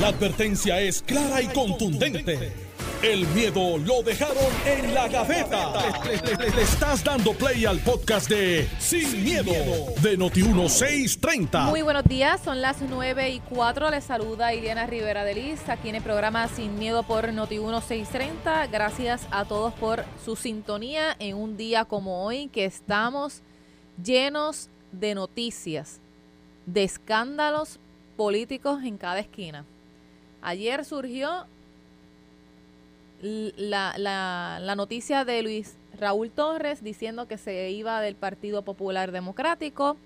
La 0.00 0.08
advertencia 0.08 0.80
es 0.80 1.02
clara 1.02 1.40
y 1.40 1.46
contundente. 1.46 2.52
El 3.00 3.28
miedo 3.28 3.78
lo 3.78 4.02
dejaron 4.02 4.36
en 4.66 4.92
la 4.92 5.06
gaveta. 5.06 5.72
Le, 6.04 6.62
estás 6.62 7.04
dando 7.04 7.32
play 7.32 7.64
al 7.64 7.78
podcast 7.78 8.28
de 8.28 8.68
Sin, 8.80 9.22
miedo, 9.22 9.52
de 10.02 10.18
Noti1630. 10.18 11.66
Muy 11.66 11.82
buenos 11.82 12.02
días, 12.04 12.40
son 12.42 12.60
las 12.60 12.82
9 12.82 13.30
y 13.30 13.38
4. 13.38 13.90
Les 13.90 14.02
saluda 14.02 14.52
Iliana 14.52 14.86
Rivera 14.86 15.22
de 15.22 15.34
Liz 15.34 15.68
aquí 15.68 15.90
en 15.90 15.94
el 15.94 16.02
programa 16.02 16.48
Sin 16.48 16.76
Miedo 16.76 17.04
por 17.04 17.32
Noti 17.32 17.60
1630. 17.60 18.66
Gracias 18.66 19.28
a 19.30 19.44
todos 19.44 19.72
por 19.74 20.04
su 20.24 20.34
sintonía 20.34 21.14
en 21.20 21.36
un 21.36 21.56
día 21.56 21.84
como 21.84 22.24
hoy 22.24 22.48
que 22.48 22.64
estamos 22.64 23.42
llenos 24.02 24.70
de 24.90 25.14
noticias, 25.14 26.00
de 26.66 26.82
escándalos 26.82 27.78
políticos 28.16 28.82
en 28.82 28.98
cada 28.98 29.20
esquina. 29.20 29.64
Ayer 30.44 30.84
surgió 30.84 31.46
la 33.22 34.74
noticia 34.76 35.24
de 35.24 35.42
Luis 35.42 35.74
Raúl 35.98 36.30
Torres 36.30 36.84
diciendo 36.84 37.26
que 37.26 37.38
se 37.38 37.70
iba 37.70 38.00
del 38.02 38.14
Partido 38.14 38.60
Popular 38.60 39.10
Democrático. 39.10 39.96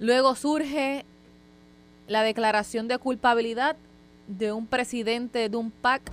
Luego 0.00 0.34
surge 0.34 1.04
la 2.08 2.22
declaración 2.22 2.88
de 2.88 2.98
culpabilidad 2.98 3.76
de 4.26 4.52
un 4.52 4.66
presidente 4.66 5.48
de 5.48 5.56
un 5.56 5.70
PAC 5.70 6.10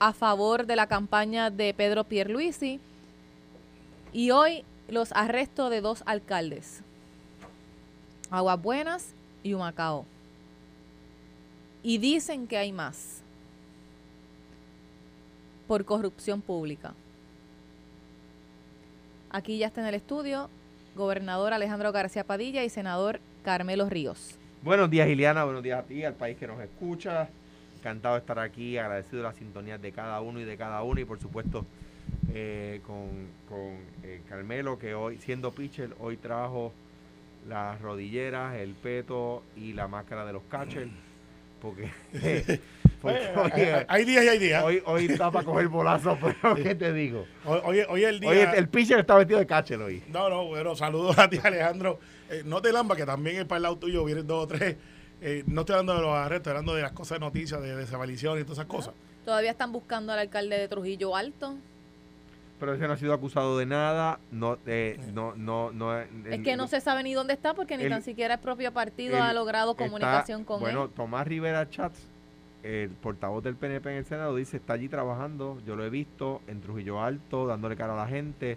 a 0.00 0.12
favor 0.12 0.66
de 0.66 0.74
la 0.74 0.88
campaña 0.88 1.50
de 1.50 1.72
Pedro 1.74 2.02
Pierluisi. 2.02 2.80
Y 4.12 4.32
hoy 4.32 4.64
los 4.88 5.12
arrestos 5.12 5.70
de 5.70 5.80
dos 5.80 6.02
alcaldes, 6.06 6.80
Aguas 8.30 8.60
Buenas 8.60 9.14
y 9.44 9.54
Humacao. 9.54 10.04
Y 11.86 11.98
dicen 11.98 12.48
que 12.48 12.58
hay 12.58 12.72
más 12.72 13.22
por 15.68 15.84
corrupción 15.84 16.42
pública. 16.42 16.94
Aquí 19.30 19.58
ya 19.58 19.68
está 19.68 19.82
en 19.82 19.86
el 19.86 19.94
estudio 19.94 20.50
gobernador 20.96 21.52
Alejandro 21.52 21.92
García 21.92 22.24
Padilla 22.24 22.64
y 22.64 22.70
senador 22.70 23.20
Carmelo 23.44 23.88
Ríos. 23.88 24.36
Buenos 24.64 24.90
días, 24.90 25.08
Iliana. 25.08 25.44
Buenos 25.44 25.62
días 25.62 25.78
a 25.78 25.82
ti, 25.84 26.02
al 26.02 26.14
país 26.14 26.36
que 26.36 26.48
nos 26.48 26.60
escucha. 26.60 27.28
Encantado 27.78 28.16
de 28.16 28.20
estar 28.22 28.40
aquí, 28.40 28.76
agradecido 28.78 29.18
de 29.18 29.28
la 29.28 29.32
sintonía 29.32 29.78
de 29.78 29.92
cada 29.92 30.20
uno 30.20 30.40
y 30.40 30.44
de 30.44 30.56
cada 30.56 30.82
uno. 30.82 31.00
Y 31.00 31.04
por 31.04 31.20
supuesto, 31.20 31.64
eh, 32.34 32.80
con, 32.84 33.28
con 33.48 33.78
eh, 34.02 34.22
Carmelo, 34.28 34.76
que 34.76 34.96
hoy, 34.96 35.18
siendo 35.18 35.52
pitcher, 35.52 35.94
hoy 36.00 36.16
trajo 36.16 36.72
las 37.48 37.80
rodilleras, 37.80 38.56
el 38.56 38.74
peto 38.74 39.44
y 39.56 39.72
la 39.72 39.86
máscara 39.86 40.26
de 40.26 40.32
los 40.32 40.42
catchers. 40.50 40.90
Porque, 41.74 41.90
porque 43.00 43.30
hoy, 43.36 43.60
hay- 43.62 43.84
hay 43.88 44.04
días 44.04 44.24
y 44.24 44.28
hay 44.28 44.38
días. 44.38 44.64
hoy, 44.64 44.82
hoy 44.86 45.06
está 45.06 45.30
para 45.30 45.44
coger 45.44 45.68
bolazo, 45.68 46.16
pero 46.42 46.54
¿qué 46.56 46.74
te 46.74 46.92
digo? 46.92 47.26
Hoy, 47.44 47.60
hoy- 47.64 47.86
hoy 47.88 48.04
el 48.04 48.20
día. 48.20 48.30
Hoy 48.30 48.38
el, 48.38 48.54
el 48.54 48.68
pitcher 48.68 49.00
está 49.00 49.14
vestido 49.16 49.38
de 49.38 49.46
catcher 49.46 49.80
hoy. 49.80 50.02
No, 50.08 50.28
no, 50.28 50.44
bueno, 50.46 50.74
saludos 50.76 51.18
a 51.18 51.28
ti, 51.28 51.38
Alejandro. 51.42 51.98
Eh, 52.30 52.42
no 52.44 52.60
te 52.62 52.72
lamba, 52.72 52.96
que 52.96 53.04
también 53.06 53.36
es 53.36 53.44
para 53.44 53.56
el 53.58 53.62
lado 53.64 53.78
tuyo 53.78 54.04
vienen 54.04 54.26
dos 54.26 54.44
o 54.44 54.46
tres. 54.46 54.76
Eh, 55.20 55.44
no 55.46 55.60
estoy 55.62 55.74
hablando 55.74 55.94
de 55.94 56.00
los 56.02 56.10
arrestos, 56.14 56.36
estoy 56.38 56.50
hablando 56.50 56.74
de 56.74 56.82
las 56.82 56.92
cosas 56.92 57.18
de 57.18 57.24
noticias, 57.24 57.60
de 57.62 57.76
desapariciones 57.76 58.42
y 58.42 58.44
todas 58.44 58.58
esas 58.58 58.66
cosas. 58.68 58.94
Todavía 59.24 59.50
están 59.50 59.72
buscando 59.72 60.12
al 60.12 60.18
alcalde 60.18 60.58
de 60.58 60.68
Trujillo 60.68 61.16
Alto. 61.16 61.56
Pero 62.58 62.72
ese 62.74 62.86
no 62.86 62.94
ha 62.94 62.96
sido 62.96 63.12
acusado 63.12 63.58
de 63.58 63.66
nada. 63.66 64.18
No, 64.30 64.56
eh, 64.66 64.98
no, 65.12 65.34
no, 65.36 65.72
no. 65.72 65.98
es 65.98 66.08
el- 66.24 66.42
que 66.42 66.56
no 66.56 66.66
se 66.68 66.80
sabe 66.80 67.02
ni 67.02 67.12
dónde 67.12 67.34
está 67.34 67.52
porque 67.54 67.76
ni 67.76 67.84
el- 67.84 67.90
tan 67.90 68.02
siquiera 68.02 68.34
el 68.34 68.40
propio 68.40 68.72
partido 68.72 69.22
ha 69.22 69.32
logrado 69.34 69.72
está- 69.72 69.84
comunicación 69.84 70.44
con 70.44 70.60
bueno, 70.60 70.84
él. 70.84 70.90
Tomás 70.96 71.26
Rivera 71.26 71.68
Chats, 71.68 71.98
el 72.62 72.90
portavoz 72.90 73.44
del 73.44 73.56
PNP 73.56 73.90
en 73.90 73.96
el 73.98 74.04
Senado, 74.06 74.34
dice, 74.34 74.56
está 74.56 74.72
allí 74.72 74.88
trabajando, 74.88 75.58
yo 75.66 75.76
lo 75.76 75.84
he 75.84 75.90
visto 75.90 76.40
en 76.46 76.60
Trujillo 76.62 77.02
Alto, 77.02 77.46
dándole 77.46 77.76
cara 77.76 77.92
a 77.92 77.96
la 77.96 78.08
gente, 78.08 78.52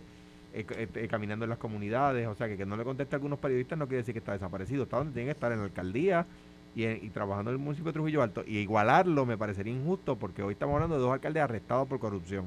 eh, 0.54 0.66
eh, 0.70 0.88
eh, 0.96 1.08
caminando 1.10 1.44
en 1.46 1.50
las 1.50 1.60
comunidades, 1.60 2.26
o 2.28 2.34
sea, 2.36 2.48
que 2.48 2.56
que 2.58 2.66
no 2.66 2.78
le 2.78 2.84
conteste 2.86 3.16
a 3.16 3.18
algunos 3.18 3.38
periodistas 3.40 3.78
no 3.78 3.86
quiere 3.88 3.98
decir 3.98 4.14
que 4.14 4.20
está 4.20 4.32
desaparecido, 4.32 4.84
está 4.84 4.98
donde 4.98 5.14
tiene 5.14 5.26
que 5.28 5.32
estar, 5.34 5.52
en 5.52 5.60
la 5.60 5.66
alcaldía 5.66 6.26
y, 6.74 6.86
en- 6.86 7.06
y 7.06 7.10
trabajando 7.10 7.52
en 7.52 7.58
el 7.58 7.62
municipio 7.64 7.92
de 7.92 7.94
Trujillo 7.94 8.24
Alto. 8.24 8.44
Y 8.48 8.60
igualarlo 8.60 9.26
me 9.26 9.38
parecería 9.38 9.74
injusto 9.74 10.16
porque 10.16 10.42
hoy 10.42 10.54
estamos 10.54 10.76
hablando 10.76 10.96
de 10.96 11.02
dos 11.02 11.12
alcaldes 11.12 11.44
arrestados 11.44 11.88
por 11.88 12.00
corrupción. 12.00 12.46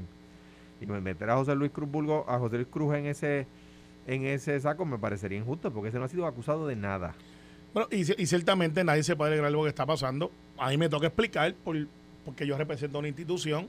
Y 0.82 0.86
meter 0.86 1.30
a 1.30 1.36
José 1.36 1.54
Luis 1.54 1.70
Cruz 1.70 1.88
Burgo, 1.90 2.24
a 2.28 2.38
José 2.38 2.56
Luis 2.56 2.68
Cruz 2.70 2.94
en 2.94 3.06
ese 3.06 3.46
en 4.06 4.24
ese 4.26 4.58
saco 4.60 4.84
me 4.84 4.98
parecería 4.98 5.38
injusto 5.38 5.72
porque 5.72 5.90
ese 5.90 5.98
no 5.98 6.04
ha 6.04 6.08
sido 6.08 6.26
acusado 6.26 6.66
de 6.66 6.74
nada. 6.74 7.14
Bueno, 7.72 7.88
y, 7.92 7.98
ci- 8.00 8.16
y 8.18 8.26
ciertamente 8.26 8.82
nadie 8.82 9.02
se 9.04 9.14
puede 9.14 9.30
alegrar 9.30 9.50
de 9.52 9.56
lo 9.56 9.62
que 9.62 9.68
está 9.68 9.86
pasando. 9.86 10.32
A 10.58 10.68
mí 10.70 10.76
me 10.76 10.88
toca 10.88 11.06
explicar 11.06 11.54
por, 11.54 11.76
porque 12.24 12.46
yo 12.46 12.58
represento 12.58 12.98
una 12.98 13.06
institución 13.08 13.68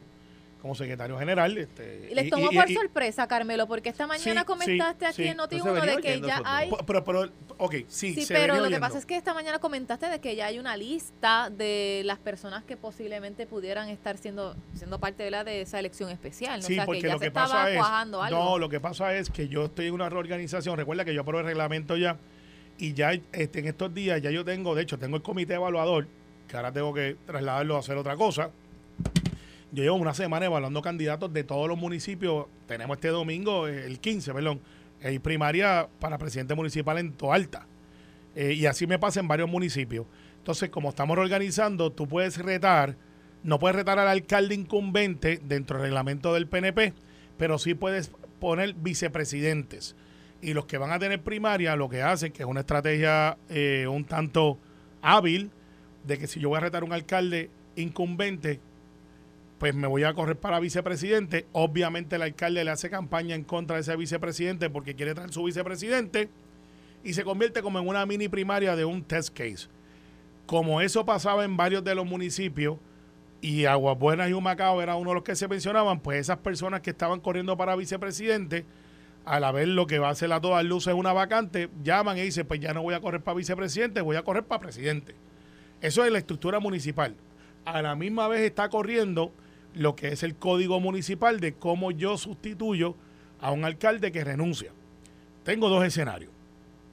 como 0.62 0.74
secretario 0.76 1.18
general. 1.20 1.56
Este, 1.58 2.10
Y 2.12 2.16
les 2.16 2.30
tomó 2.32 2.52
y- 2.52 2.56
por 2.56 2.70
y- 2.70 2.74
sorpresa, 2.74 3.28
Carmelo, 3.28 3.68
porque 3.68 3.90
esta 3.90 4.08
mañana 4.08 4.42
Sí, 4.42 4.46
comentaste 4.48 5.06
sí, 5.06 5.12
aquí 5.12 5.24
sí. 5.24 5.28
en 5.30 5.38
Noti 5.38 5.56
Eso 5.58 5.66
se 5.66 5.72
1 5.72 5.82
de 5.86 5.98
que 6.02 6.22
ya 6.22 6.42
hay... 6.44 6.70
Pero, 6.88 7.04
pero, 7.04 7.30
ok, 7.58 7.76
sí, 7.88 8.14
Sí, 8.14 8.26
se 8.26 8.34
pero 8.34 8.60
lo 8.60 8.70
que 8.70 8.80
pasa 8.80 8.98
es 8.98 9.06
que 9.06 9.16
esta 9.16 9.34
mañana 9.34 9.60
comentaste 9.60 10.08
de 10.08 10.20
que 10.20 10.36
ya 10.36 10.48
hay 10.48 10.60
una 10.60 10.78
lista 10.78 11.50
de 11.50 12.02
las 12.06 12.20
personas 12.20 12.64
que 12.64 12.78
posiblemente 12.78 13.46
pudieran 13.48 13.90
estar 13.90 14.18
siendo 14.18 14.56
siendo 14.76 15.00
parte 15.00 15.24
de 15.24 15.32
la 15.32 15.44
de 15.44 15.62
esa 15.62 15.80
elección 15.80 16.10
especial. 16.10 16.60
¿no? 16.62 16.68
Sí, 16.68 16.74
o 16.74 16.76
sea, 16.78 16.86
porque 16.86 17.02
que 17.02 17.08
ya 17.08 17.14
lo 17.14 17.20
se 17.20 17.26
que 17.26 17.32
pasa 17.32 17.72
es. 17.72 17.82
algo. 17.82 18.30
No, 18.30 18.58
lo 18.58 18.70
que 18.70 18.80
pasa 18.80 19.16
es 19.16 19.30
que 19.30 19.48
yo 19.48 19.66
estoy 19.66 19.88
en 19.88 19.94
una 19.94 20.10
reorganización. 20.10 20.78
Recuerda 20.78 21.06
que 21.06 21.14
yo 21.14 21.22
aprobé 21.22 21.42
el 21.42 21.48
reglamento 21.48 21.98
ya. 21.98 22.18
Y 22.78 22.94
ya 22.94 23.14
este, 23.32 23.60
en 23.60 23.68
estos 23.68 23.94
días, 23.94 24.22
ya 24.22 24.32
yo 24.32 24.44
tengo, 24.44 24.74
de 24.74 24.82
hecho, 24.82 24.98
tengo 24.98 25.16
el 25.16 25.22
comité 25.22 25.54
evaluador, 25.54 26.08
que 26.48 26.58
ahora 26.58 26.72
tengo 26.72 26.94
que 26.94 27.16
trasladarlo 27.26 27.76
a 27.76 27.80
hacer 27.80 27.98
otra 27.98 28.16
cosa. 28.16 28.50
Yo 29.72 29.84
llevo 29.84 29.96
una 29.96 30.14
semana 30.14 30.46
evaluando 30.46 30.82
candidatos 30.82 31.34
de 31.34 31.44
todos 31.44 31.68
los 31.68 31.78
municipios. 31.78 32.46
Tenemos 32.68 32.98
este 32.98 33.08
domingo, 33.10 33.68
el 33.68 34.00
15, 34.00 34.34
perdón, 34.34 34.60
hay 35.04 35.20
primaria 35.20 35.88
para 36.00 36.18
presidente 36.18 36.56
municipal 36.56 36.98
en 36.98 37.14
Toalta. 37.14 37.68
Eh, 38.36 38.54
y 38.54 38.66
así 38.66 38.88
me 38.88 39.00
pasa 39.00 39.20
en 39.20 39.28
varios 39.28 39.50
municipios. 39.50 40.06
Entonces, 40.38 40.70
como 40.70 40.90
estamos 40.90 41.16
reorganizando, 41.16 41.92
tú 41.92 42.08
puedes 42.08 42.38
retar, 42.38 42.96
no 43.44 43.60
puedes 43.60 43.76
retar 43.76 44.00
al 44.00 44.08
alcalde 44.08 44.56
incumbente 44.56 45.40
dentro 45.44 45.78
del 45.78 45.86
reglamento 45.86 46.34
del 46.34 46.48
PNP, 46.48 46.94
pero 47.38 47.58
sí 47.58 47.74
puedes 47.74 48.12
poner 48.40 48.74
vicepresidentes. 48.74 49.96
Y 50.42 50.54
los 50.54 50.66
que 50.66 50.78
van 50.78 50.92
a 50.92 51.00
tener 51.00 51.22
primaria, 51.22 51.76
lo 51.76 51.90
que 51.90 52.02
hacen, 52.02 52.34
que 52.34 52.44
es 52.44 52.50
una 52.50 52.62
estrategia 52.62 53.38
eh, 53.50 53.88
un 53.90 54.04
tanto 54.04 54.58
hábil, 55.02 55.52
de 56.06 56.18
que 56.18 56.28
si 56.28 56.40
yo 56.40 56.50
voy 56.50 56.58
a 56.58 56.62
retar 56.62 56.84
a 56.84 56.86
un 56.86 56.94
alcalde 56.94 57.50
incumbente, 57.76 58.60
pues 59.64 59.74
me 59.74 59.88
voy 59.88 60.04
a 60.04 60.14
correr 60.14 60.36
para 60.36 60.60
vicepresidente. 60.60 61.48
Obviamente 61.54 62.18
el 62.18 62.22
alcalde 62.22 62.66
le 62.66 62.72
hace 62.72 62.90
campaña 62.90 63.34
en 63.34 63.46
contra 63.46 63.78
de 63.78 63.84
ese 63.84 63.96
vicepresidente 63.96 64.70
porque 64.70 64.94
quiere 64.94 65.16
traer 65.16 65.32
su 65.32 65.42
vicepresidente 65.42 66.28
y 67.02 67.14
se 67.14 67.24
convierte 67.24 67.62
como 67.62 67.80
en 67.80 67.88
una 67.88 68.06
mini 68.06 68.28
primaria 68.28 68.76
de 68.76 68.84
un 68.84 69.06
test 69.06 69.30
case. 69.34 69.70
Como 70.48 70.82
eso 70.82 71.06
pasaba 71.06 71.46
en 71.46 71.56
varios 71.56 71.82
de 71.82 71.96
los 71.96 72.06
municipios 72.06 72.76
y 73.40 73.64
Aguas 73.64 73.98
Buenas 73.98 74.30
y 74.30 74.34
Humacao 74.34 74.82
era 74.82 74.98
uno 74.98 75.12
de 75.12 75.16
los 75.16 75.24
que 75.24 75.34
se 75.34 75.48
mencionaban, 75.48 76.02
pues 76.02 76.20
esas 76.20 76.40
personas 76.40 76.82
que 76.82 76.90
estaban 76.90 77.22
corriendo 77.22 77.56
para 77.56 77.78
vicepresidente, 77.78 78.66
al 79.24 79.50
ver 79.54 79.70
lo 79.70 79.88
que 79.88 79.98
va 79.98 80.10
a 80.10 80.12
hacer 80.12 80.34
a 80.34 80.42
todas 80.42 80.66
luces 80.66 80.94
una 80.94 81.14
vacante, 81.14 81.70
llaman 81.86 82.18
y 82.18 82.24
dicen, 82.24 82.46
pues 82.46 82.60
ya 82.60 82.74
no 82.74 82.82
voy 82.82 82.96
a 82.96 83.00
correr 83.00 83.22
para 83.22 83.38
vicepresidente, 83.38 84.02
voy 84.02 84.18
a 84.18 84.24
correr 84.24 84.44
para 84.44 84.60
presidente. 84.60 85.16
Eso 85.80 86.04
es 86.04 86.12
la 86.12 86.18
estructura 86.18 86.60
municipal. 86.60 87.16
A 87.64 87.82
la 87.82 87.96
misma 87.96 88.28
vez 88.28 88.42
está 88.42 88.68
corriendo 88.68 89.32
lo 89.76 89.96
que 89.96 90.10
es 90.10 90.24
el 90.24 90.36
código 90.36 90.80
municipal 90.80 91.40
de 91.40 91.54
cómo 91.54 91.92
yo 91.92 92.18
sustituyo 92.18 92.96
a 93.40 93.52
un 93.52 93.66
alcalde 93.66 94.12
que 94.12 94.24
renuncia. 94.24 94.72
Tengo 95.44 95.70
dos 95.70 95.84
escenarios. 95.84 96.32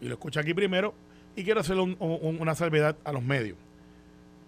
Y 0.00 0.06
lo 0.06 0.14
escucho 0.14 0.40
aquí 0.40 0.54
primero 0.54 0.94
y 1.36 1.44
quiero 1.44 1.60
hacer 1.60 1.76
un- 1.76 1.96
un- 2.00 2.40
una 2.40 2.54
salvedad 2.54 2.96
a 3.04 3.12
los 3.12 3.22
medios. 3.22 3.56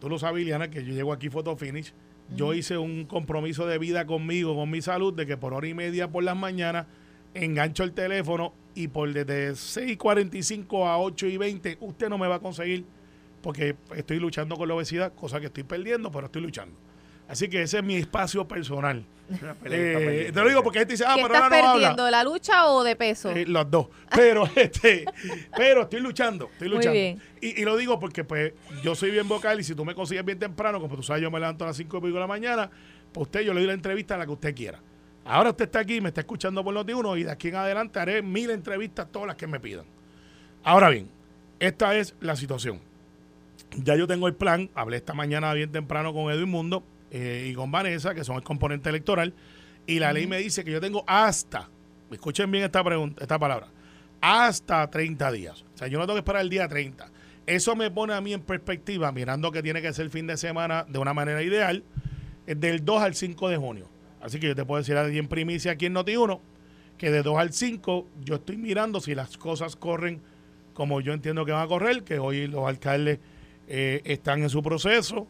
Tú 0.01 0.09
lo 0.09 0.19
sabes, 0.19 0.39
Liliana, 0.41 0.69
que 0.71 0.85
yo 0.85 0.93
llego 0.93 1.13
aquí 1.13 1.29
Photo 1.29 1.57
Finish. 1.57 1.93
Yo 2.35 2.55
hice 2.55 2.79
un 2.79 3.05
compromiso 3.05 3.67
de 3.67 3.79
vida 3.79 4.07
conmigo, 4.07 4.57
con 4.57 4.71
mi 4.71 4.81
salud, 4.81 5.13
de 5.15 5.27
que 5.27 5.37
por 5.37 5.53
hora 5.53 5.69
y 5.69 5.75
media 5.75 6.09
por 6.11 6.25
las 6.25 6.37
mañanas 6.37 6.87
engancho 7.35 7.85
el 7.85 7.93
teléfono 7.93 8.53
y 8.75 8.89
por 8.89 9.13
desde 9.13 9.55
6.45 9.55 10.87
a 10.89 10.99
8 10.99 11.27
y 11.27 11.37
20 11.37 11.77
usted 11.81 12.09
no 12.09 12.19
me 12.19 12.27
va 12.27 12.37
a 12.37 12.41
conseguir 12.41 12.85
porque 13.43 13.77
estoy 13.97 14.19
luchando 14.19 14.57
con 14.57 14.69
la 14.69 14.75
obesidad, 14.75 15.13
cosa 15.15 15.41
que 15.41 15.47
estoy 15.47 15.63
perdiendo, 15.65 16.11
pero 16.11 16.27
estoy 16.27 16.43
luchando. 16.43 16.75
Así 17.33 17.49
que 17.49 17.63
ese 17.63 17.79
es 17.79 17.85
mi 17.85 17.97
espacio 17.97 18.47
personal. 18.47 19.05
Eh, 19.65 20.31
te 20.35 20.41
lo 20.43 20.47
digo 20.47 20.63
porque 20.63 20.81
gente 20.81 20.93
dice, 20.93 21.05
ah, 21.07 21.15
¿Qué 21.17 21.23
pero 21.23 21.35
estás 21.35 21.45
ahora 21.45 21.67
no 21.67 21.73
perdiendo, 21.73 22.05
de 22.05 22.11
la 22.11 22.23
lucha 22.23 22.67
o 22.67 22.85
de 22.85 22.97
peso? 22.97 23.31
Eh, 23.31 23.47
los 23.47 23.71
dos. 23.71 23.87
Pero, 24.15 24.47
este, 24.57 25.07
pero 25.57 25.83
estoy 25.83 26.01
luchando, 26.01 26.51
estoy 26.53 26.69
Muy 26.69 26.77
luchando. 26.77 26.93
bien. 26.93 27.23
Y, 27.41 27.63
y 27.63 27.65
lo 27.65 27.79
digo 27.79 27.99
porque 27.99 28.25
pues 28.25 28.53
yo 28.83 28.95
soy 28.95 29.11
bien 29.11 29.27
vocal 29.27 29.59
y 29.59 29.65
si 29.65 29.75
tú 29.75 29.87
me 29.87 29.95
consigues 29.95 30.23
bien 30.23 30.39
temprano, 30.39 30.79
como 30.81 30.95
tú 30.97 31.03
sabes, 31.03 31.23
yo 31.23 31.31
me 31.31 31.41
levanto 31.41 31.65
a 31.65 31.69
las 31.69 31.77
5 31.79 31.97
y 31.97 32.01
pico 32.03 32.13
de 32.13 32.21
la 32.21 32.27
mañana, 32.27 32.71
pues 33.11 33.27
usted 33.27 33.41
yo 33.41 33.55
le 33.55 33.61
doy 33.61 33.69
la 33.69 33.73
entrevista 33.73 34.17
a 34.17 34.19
la 34.19 34.27
que 34.27 34.33
usted 34.33 34.55
quiera. 34.55 34.81
Ahora 35.25 35.49
usted 35.51 35.65
está 35.65 35.79
aquí, 35.79 36.03
me 36.03 36.09
está 36.09 36.21
escuchando 36.21 36.63
por 36.63 36.75
Noti1 36.75 37.21
y 37.21 37.23
de 37.23 37.31
aquí 37.31 37.49
en 37.49 37.57
adelante 37.57 37.99
haré 37.99 38.21
mil 38.21 38.51
entrevistas, 38.51 39.09
todas 39.11 39.29
las 39.29 39.37
que 39.37 39.47
me 39.47 39.59
pidan. 39.59 39.87
Ahora 40.63 40.91
bien, 40.91 41.09
esta 41.59 41.97
es 41.97 42.15
la 42.21 42.37
situación. 42.37 42.81
ya 43.77 43.97
yo 43.97 44.07
tengo 44.07 44.29
el 44.29 44.35
plan, 44.35 44.69
hablé 44.75 44.99
esta 44.99 45.15
mañana 45.15 45.55
bien 45.55 45.73
temprano 45.73 46.13
con 46.13 46.31
Edwin 46.31 46.51
Mundo 46.51 46.83
eh, 47.13 47.49
y 47.51 47.55
con 47.55 47.71
Vanessa, 47.71 48.15
que 48.15 48.25
son 48.25 48.37
el 48.37 48.43
componente 48.43 48.89
electoral, 48.89 49.35
y 49.87 49.99
la 49.99 50.13
ley 50.13 50.27
me 50.27 50.39
dice 50.39 50.65
que 50.65 50.73
yo 50.73 50.81
tengo 50.81 51.05
hasta, 51.07 51.69
escuchen 52.11 52.51
bien 52.51 52.65
esta, 52.65 52.83
pregunta, 52.83 53.23
esta 53.23 53.39
palabra, 53.39 53.69
hasta 54.21 54.91
30 54.91 55.31
días. 55.31 55.65
O 55.75 55.79
sea, 55.79 55.89
yo 55.89 55.99
no 55.99 56.07
tengo 56.07 56.15
que 56.15 56.21
esperar 56.21 56.43
el 56.43 56.49
día 56.49 56.67
30. 56.67 57.11
Eso 57.47 57.77
me 57.77 57.91
pone 57.91 58.15
a 58.15 58.21
mí 58.21 58.33
en 58.33 58.41
perspectiva, 58.41 59.13
mirando 59.13 59.53
que 59.53 59.63
tiene 59.63 59.83
que 59.83 59.93
ser 59.93 60.09
fin 60.11 60.27
de 60.27 60.37
semana 60.37 60.87
de 60.89 60.99
una 60.99 61.13
manera 61.13 61.43
ideal, 61.43 61.85
del 62.47 62.85
2 62.85 63.03
al 63.03 63.15
5 63.15 63.49
de 63.49 63.57
junio. 63.57 63.89
Así 64.21 64.41
que 64.41 64.49
yo 64.49 64.55
te 64.55 64.65
puedo 64.65 64.79
decir 64.81 64.97
ahí 64.97 65.19
en 65.19 65.29
primicia 65.29 65.73
aquí 65.73 65.87
en 65.87 65.95
Noti1 65.95 66.41
que 66.97 67.11
de 67.11 67.23
2 67.23 67.37
al 67.37 67.53
5 67.53 68.07
yo 68.23 68.37
estoy 68.37 68.57
mirando 68.57 69.01
si 69.01 69.17
las 69.17 69.37
cosas 69.37 69.75
corren 69.75 70.21
como 70.73 71.01
yo 71.01 71.13
entiendo 71.13 71.45
que 71.45 71.51
van 71.51 71.65
a 71.65 71.67
correr, 71.67 72.05
que 72.05 72.21
hoy 72.21 72.47
los 72.47 72.67
alcaldes 72.67 73.19
eh, 73.67 74.01
están 74.05 74.43
en 74.43 74.49
su 74.49 74.63
proceso 74.63 75.27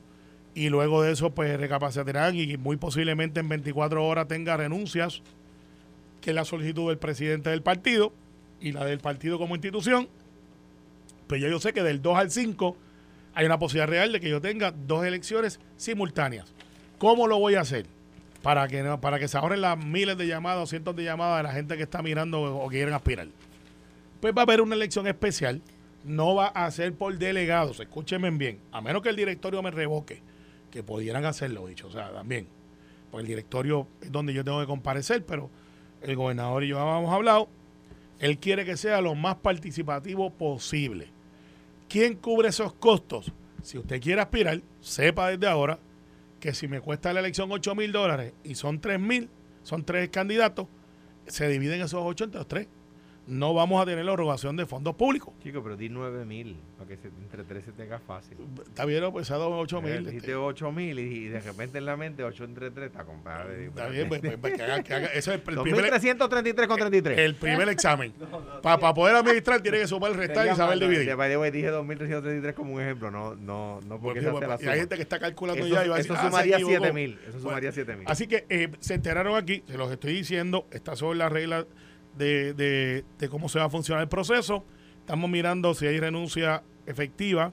y 0.55 0.69
luego 0.69 1.03
de 1.03 1.13
eso 1.13 1.31
pues 1.31 1.59
recapacitarán 1.59 2.37
y 2.37 2.57
muy 2.57 2.77
posiblemente 2.77 3.41
en 3.41 3.49
24 3.49 4.07
horas 4.07 4.29
tenga 4.29 4.57
renuncias, 4.57 5.23
que 6.21 6.31
es 6.31 6.37
la 6.37 6.45
solicitud 6.45 6.89
del 6.89 6.99
presidente 6.99 7.51
del 7.51 7.63
partido 7.63 8.13
y 8.61 8.73
la 8.73 8.85
del 8.85 8.99
partido 8.99 9.39
como 9.39 9.55
institución. 9.55 10.09
Pues 11.27 11.41
ya 11.41 11.49
yo 11.49 11.59
sé 11.59 11.73
que 11.73 11.83
del 11.83 12.03
2 12.03 12.19
al 12.19 12.31
5 12.31 12.77
hay 13.35 13.47
una 13.47 13.59
posibilidad 13.59 13.89
real 13.89 14.13
de 14.13 14.21
que 14.21 14.29
yo 14.29 14.41
tenga 14.41 14.73
dos 14.73 15.05
elecciones 15.05 15.61
simultáneas. 15.77 16.53
¿Cómo 16.99 17.27
lo 17.27 17.39
voy 17.39 17.55
a 17.55 17.61
hacer? 17.61 17.87
Para 18.43 18.69
que, 18.69 18.83
no, 18.83 19.01
para 19.01 19.19
que 19.19 19.29
se 19.29 19.39
ahorren 19.39 19.61
las 19.61 19.79
miles 19.79 20.17
de 20.19 20.27
llamadas 20.27 20.63
o 20.63 20.67
cientos 20.67 20.95
de 20.97 21.05
llamadas 21.05 21.39
de 21.39 21.43
la 21.45 21.53
gente 21.53 21.77
que 21.77 21.83
está 21.85 22.03
mirando 22.03 22.43
o, 22.43 22.69
quieren 22.69 22.95
aspirar. 22.95 23.29
Pues 24.21 24.35
va 24.37 24.43
a 24.43 24.45
haber 24.45 24.61
una 24.61 24.75
elección 24.75 25.07
especial. 25.07 25.63
No 26.05 26.35
va 26.35 26.49
a 26.49 26.71
ser 26.71 26.93
por 26.95 27.17
delegados, 27.17 27.79
escúchenme 27.79 28.31
bien, 28.31 28.59
a 28.73 28.81
menos 28.81 29.03
que 29.03 29.09
el 29.09 29.17
directorio 29.17 29.63
me 29.63 29.71
revoque, 29.71 30.21
que 30.73 30.83
pudieran 30.83 31.25
hacerlo, 31.25 31.67
dicho, 31.69 31.87
o 31.87 31.93
sea, 31.93 32.11
también. 32.11 32.49
Porque 33.11 33.23
el 33.23 33.29
directorio 33.29 33.87
es 34.01 34.11
donde 34.11 34.33
yo 34.33 34.43
tengo 34.43 34.61
que 34.61 34.67
comparecer, 34.67 35.25
pero 35.25 35.51
el 36.01 36.17
gobernador 36.17 36.65
y 36.65 36.69
yo 36.69 36.81
habíamos 36.81 37.15
hablado, 37.15 37.49
él 38.19 38.39
quiere 38.39 38.65
que 38.65 38.77
sea 38.77 39.01
lo 39.01 39.15
más 39.15 39.37
participativo 39.37 40.31
posible. 40.31 41.09
¿Quién 41.89 42.17
cubre 42.17 42.49
esos 42.49 42.73
costos? 42.73 43.33
Si 43.63 43.79
usted 43.79 44.01
quiere 44.01 44.23
aspirar, 44.23 44.61
sepa 44.81 45.29
desde 45.29 45.47
ahora 45.47 45.79
que 46.41 46.55
si 46.55 46.67
me 46.67 46.81
cuesta 46.81 47.13
la 47.13 47.21
elección 47.21 47.53
8 47.53 47.75
mil 47.77 47.93
dólares 47.93 48.33
y 48.43 48.57
son 48.57 48.81
3 48.81 48.99
mil, 48.99 49.29
son 49.63 49.85
tres 49.85 50.09
candidatos, 50.09 50.67
se 51.27 51.47
dividen 51.49 51.83
esos 51.83 52.01
8 52.03 52.25
entre 52.25 52.39
los 52.39 52.49
tres 52.49 52.67
no 53.27 53.55
vamos 53.55 53.81
a 53.81 53.87
tener 53.87 54.05
la 54.05 54.13
erogación 54.13 54.57
de 54.57 54.67
fondos 54.67 54.95
públicos. 54.97 55.33
Chico, 55.43 55.63
pero 55.63 55.77
di 55.77 55.89
9 55.89 56.25
mil 56.25 56.57
para 56.77 56.89
que 56.89 56.97
se, 56.97 57.09
entre 57.09 57.45
3 57.45 57.65
se 57.65 57.73
tenga 57.73 57.99
fácil. 57.99 58.37
Está 58.67 58.85
bien, 58.85 59.05
pues 59.13 59.31
ha 59.31 59.39
dado 59.39 59.57
8 59.59 59.83
mil. 59.83 59.93
Eh, 59.93 60.01
dijiste 60.01 60.35
8 60.35 60.73
mil 60.73 60.99
y, 60.99 61.29
de 61.29 61.41
repente 61.41 61.79
en 61.79 61.87
la 61.87 61.97
mente 61.97 62.25
8 62.25 62.45
entre 62.45 62.71
3 62.71 62.87
está 62.91 63.05
compadre. 63.05 63.67
Está 63.67 63.89
bien, 63.89 64.09
pues, 64.09 64.21
pues, 64.21 64.37
pues 64.39 64.55
que, 64.55 64.63
haga, 64.63 64.83
que 64.83 64.95
haga, 64.95 65.07
Eso 65.09 65.31
es 65.33 65.37
el 65.37 65.43
primer. 65.43 65.63
333 65.65 66.69
con 66.69 66.79
33. 66.79 67.19
El 67.19 67.35
primer 67.37 67.69
examen. 67.69 68.13
no, 68.19 68.41
no, 68.41 68.63
Para 68.63 68.79
pa 68.79 68.95
poder 68.95 69.15
administrar 69.15 69.61
tiene 69.61 69.79
que 69.79 69.87
sumar 69.87 70.11
el 70.11 70.17
restar 70.17 70.47
y 70.47 70.57
saber 70.57 70.79
dividir. 70.79 71.17
De 71.17 71.51
dije 71.51 71.69
2333 71.69 72.55
como 72.55 72.75
un 72.75 72.81
ejemplo, 72.81 73.11
no, 73.11 73.35
no, 73.35 73.81
no 73.87 74.01
porque 74.01 74.23
pues, 74.23 74.39
se 74.39 74.53
hace 74.53 74.67
la 74.67 74.73
Hay 74.73 74.81
gente 74.81 74.97
que 74.97 75.03
está 75.03 75.19
calculando 75.19 75.65
eso, 75.65 75.75
ya 75.75 75.85
y 75.85 75.89
va 75.89 75.97
a 75.97 75.99
decir, 75.99 76.13
Eso 76.13 76.23
sumaría 76.23 76.57
ah, 76.57 76.61
7 76.65 76.93
mil. 76.93 77.19
Eso 77.29 77.41
sumaría 77.41 77.73
7 77.73 77.97
mil. 77.97 78.05
Así 78.09 78.27
que 78.27 78.47
eh, 78.49 78.71
se 78.81 78.95
enteraron 78.95 79.37
aquí, 79.37 79.63
se 79.69 79.79
los 79.79 79.91
estoy 79.91 80.15
diciendo, 80.15 80.67
está 80.71 80.97
sobre 80.97 81.19
la 81.19 81.29
regla 81.29 81.67
de, 82.17 82.55
de, 82.55 83.05
de, 83.19 83.29
cómo 83.29 83.49
se 83.49 83.59
va 83.59 83.67
a 83.67 83.70
funcionar 83.70 84.03
el 84.03 84.09
proceso. 84.09 84.64
Estamos 85.00 85.29
mirando 85.29 85.75
si 85.75 85.87
hay 85.87 85.99
renuncia 85.99 86.62
efectiva 86.87 87.53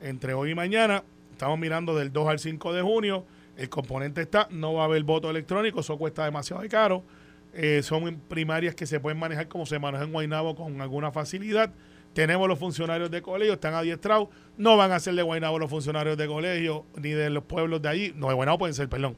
entre 0.00 0.34
hoy 0.34 0.50
y 0.50 0.54
mañana. 0.54 1.04
Estamos 1.32 1.58
mirando 1.58 1.94
del 1.96 2.12
2 2.12 2.28
al 2.28 2.38
5 2.38 2.72
de 2.72 2.82
junio. 2.82 3.24
El 3.56 3.68
componente 3.68 4.20
está, 4.22 4.48
no 4.50 4.74
va 4.74 4.82
a 4.82 4.84
haber 4.86 5.02
voto 5.04 5.30
electrónico, 5.30 5.80
eso 5.80 5.96
cuesta 5.96 6.24
demasiado 6.24 6.62
caro. 6.68 7.04
Eh, 7.52 7.82
son 7.82 8.20
primarias 8.28 8.74
que 8.74 8.84
se 8.86 8.98
pueden 8.98 9.18
manejar 9.18 9.46
como 9.46 9.64
se 9.64 9.78
maneja 9.78 10.04
en 10.04 10.12
Guaynabo 10.12 10.56
con 10.56 10.80
alguna 10.80 11.12
facilidad. 11.12 11.72
Tenemos 12.12 12.48
los 12.48 12.58
funcionarios 12.58 13.10
de 13.10 13.22
colegio, 13.22 13.54
están 13.54 13.74
adiestrados. 13.74 14.28
No 14.56 14.76
van 14.76 14.92
a 14.92 15.00
ser 15.00 15.14
de 15.14 15.22
Guaynabo 15.22 15.58
los 15.58 15.70
funcionarios 15.70 16.16
de 16.16 16.26
colegio, 16.26 16.84
ni 16.96 17.10
de 17.10 17.30
los 17.30 17.44
pueblos 17.44 17.82
de 17.82 17.88
allí. 17.88 18.12
No, 18.16 18.28
de 18.28 18.34
Guaynabo 18.34 18.58
pueden 18.58 18.74
ser, 18.74 18.88
perdón. 18.88 19.16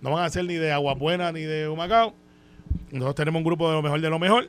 No 0.00 0.12
van 0.12 0.24
a 0.24 0.30
ser 0.30 0.44
ni 0.44 0.54
de 0.54 0.72
Aguabuena 0.72 1.32
ni 1.32 1.42
de 1.42 1.68
Humacao 1.68 2.14
nosotros 2.90 3.14
tenemos 3.14 3.40
un 3.40 3.44
grupo 3.44 3.68
de 3.68 3.74
lo 3.74 3.82
mejor 3.82 4.00
de 4.00 4.10
lo 4.10 4.18
mejor 4.18 4.48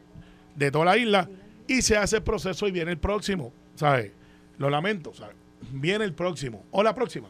de 0.56 0.72
toda 0.72 0.86
la 0.86 0.98
isla 0.98 1.30
y 1.68 1.82
se 1.82 1.98
hace 1.98 2.18
el 2.18 2.24
proceso 2.24 2.68
y 2.68 2.72
viene 2.72 2.92
el 2.92 2.98
próximo, 2.98 3.54
¿sabes? 3.76 4.12
Lo 4.58 4.70
lamento. 4.70 5.12
Viene 5.72 6.06
el 6.06 6.14
próximo 6.14 6.66
o 6.72 6.82
la 6.84 6.96
próxima. 6.96 7.30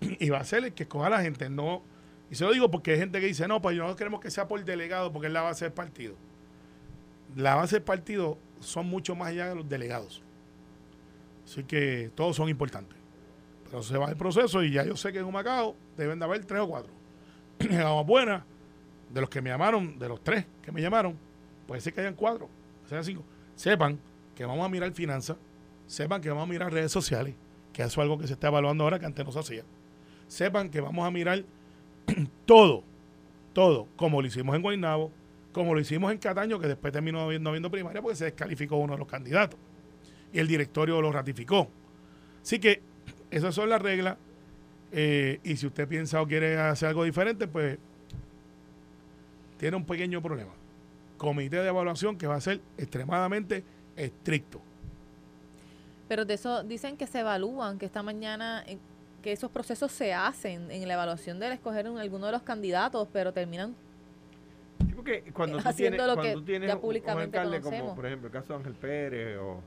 Y 0.18 0.30
va 0.30 0.38
a 0.38 0.44
ser 0.44 0.64
el 0.64 0.72
que 0.72 0.84
escoja 0.84 1.10
la 1.10 1.20
gente, 1.20 1.50
no. 1.50 1.82
Y 2.30 2.36
se 2.36 2.44
lo 2.44 2.52
digo 2.52 2.70
porque 2.70 2.92
hay 2.92 2.98
gente 2.98 3.20
que 3.20 3.26
dice, 3.26 3.46
no, 3.48 3.60
pues 3.60 3.76
no 3.76 3.94
queremos 3.96 4.20
que 4.20 4.30
sea 4.30 4.46
por 4.46 4.64
delegado 4.64 5.12
porque 5.12 5.26
es 5.26 5.32
la 5.32 5.42
base 5.42 5.64
del 5.64 5.74
partido. 5.74 6.14
La 7.36 7.56
base 7.56 7.76
del 7.76 7.82
partido 7.82 8.38
son 8.60 8.86
mucho 8.86 9.14
más 9.14 9.28
allá 9.28 9.48
de 9.48 9.56
los 9.56 9.68
delegados. 9.68 10.22
Así 11.44 11.64
que 11.64 12.10
todos 12.14 12.36
son 12.36 12.48
importantes. 12.48 12.96
Pero 13.64 13.82
se 13.82 13.98
va 13.98 14.08
el 14.08 14.16
proceso 14.16 14.62
y 14.62 14.72
ya 14.72 14.84
yo 14.84 14.96
sé 14.96 15.12
que 15.12 15.18
en 15.18 15.24
un 15.24 15.32
Macao 15.32 15.76
deben 15.96 16.18
de 16.18 16.24
haber 16.24 16.44
tres 16.44 16.60
o 16.60 16.68
cuatro. 16.68 16.92
En 17.58 18.06
buena 18.06 18.46
de 19.12 19.20
los 19.20 19.28
que 19.28 19.40
me 19.40 19.50
llamaron, 19.50 19.98
de 19.98 20.08
los 20.08 20.22
tres 20.22 20.46
que 20.62 20.72
me 20.72 20.80
llamaron, 20.80 21.16
puede 21.66 21.80
ser 21.80 21.92
que 21.92 22.00
hayan 22.00 22.14
cuatro, 22.14 22.48
sean 22.86 23.04
cinco, 23.04 23.24
sepan 23.54 23.98
que 24.34 24.44
vamos 24.44 24.64
a 24.64 24.68
mirar 24.68 24.92
finanzas, 24.92 25.36
sepan 25.86 26.20
que 26.20 26.28
vamos 26.28 26.44
a 26.44 26.46
mirar 26.46 26.72
redes 26.72 26.92
sociales, 26.92 27.34
que 27.72 27.82
eso 27.82 27.88
es 27.88 27.98
algo 27.98 28.18
que 28.18 28.26
se 28.26 28.34
está 28.34 28.48
evaluando 28.48 28.84
ahora 28.84 28.98
que 28.98 29.06
antes 29.06 29.24
no 29.24 29.32
se 29.32 29.38
hacía. 29.38 29.64
Sepan 30.28 30.70
que 30.70 30.80
vamos 30.80 31.06
a 31.06 31.10
mirar 31.10 31.44
todo, 32.46 32.84
todo, 33.52 33.88
como 33.96 34.20
lo 34.20 34.28
hicimos 34.28 34.54
en 34.54 34.62
Guaynabo, 34.62 35.12
como 35.52 35.74
lo 35.74 35.80
hicimos 35.80 36.12
en 36.12 36.18
Cataño, 36.18 36.58
que 36.60 36.68
después 36.68 36.92
terminó 36.92 37.18
no 37.18 37.48
habiendo 37.48 37.70
primaria 37.70 38.00
porque 38.00 38.16
se 38.16 38.26
descalificó 38.26 38.76
uno 38.76 38.92
de 38.92 38.98
los 38.98 39.08
candidatos. 39.08 39.58
Y 40.32 40.38
el 40.38 40.46
directorio 40.46 41.02
lo 41.02 41.10
ratificó. 41.10 41.68
Así 42.40 42.60
que 42.60 42.82
esas 43.30 43.54
son 43.54 43.68
las 43.68 43.82
reglas. 43.82 44.16
Eh, 44.92 45.40
y 45.44 45.56
si 45.56 45.66
usted 45.66 45.88
piensa 45.88 46.20
o 46.22 46.26
quiere 46.26 46.56
hacer 46.56 46.88
algo 46.88 47.04
diferente, 47.04 47.48
pues 47.48 47.78
tiene 49.60 49.76
un 49.76 49.84
pequeño 49.84 50.22
problema. 50.22 50.52
Comité 51.18 51.58
de 51.58 51.68
evaluación 51.68 52.16
que 52.16 52.26
va 52.26 52.36
a 52.36 52.40
ser 52.40 52.62
extremadamente 52.78 53.62
estricto. 53.94 54.58
Pero 56.08 56.24
de 56.24 56.32
eso 56.32 56.64
dicen 56.64 56.96
que 56.96 57.06
se 57.06 57.20
evalúan, 57.20 57.78
que 57.78 57.84
esta 57.84 58.02
mañana, 58.02 58.64
eh, 58.66 58.78
que 59.22 59.32
esos 59.32 59.50
procesos 59.50 59.92
se 59.92 60.14
hacen 60.14 60.70
en 60.70 60.88
la 60.88 60.94
evaluación 60.94 61.38
de 61.38 61.52
escoger 61.52 61.86
alguno 61.86 62.24
de 62.24 62.32
los 62.32 62.42
candidatos, 62.42 63.06
pero 63.12 63.34
terminan 63.34 63.74
sí, 64.78 64.94
porque 64.94 65.24
cuando 65.34 65.58
tú 65.58 65.68
haciendo 65.68 65.98
tienes, 65.98 66.06
lo 66.06 66.14
cuando 66.14 66.22
que 66.22 66.32
tú 66.32 66.42
tienes 66.42 66.68
ya 66.68 66.80
públicamente 66.80 67.38
un 67.38 67.44
alcalde 67.44 67.60
como 67.60 67.94
por 67.94 68.06
ejemplo 68.06 68.28
el 68.28 68.32
caso 68.32 68.54
de 68.54 68.58
Ángel 68.60 68.74
Pérez 68.74 69.38
o 69.38 69.60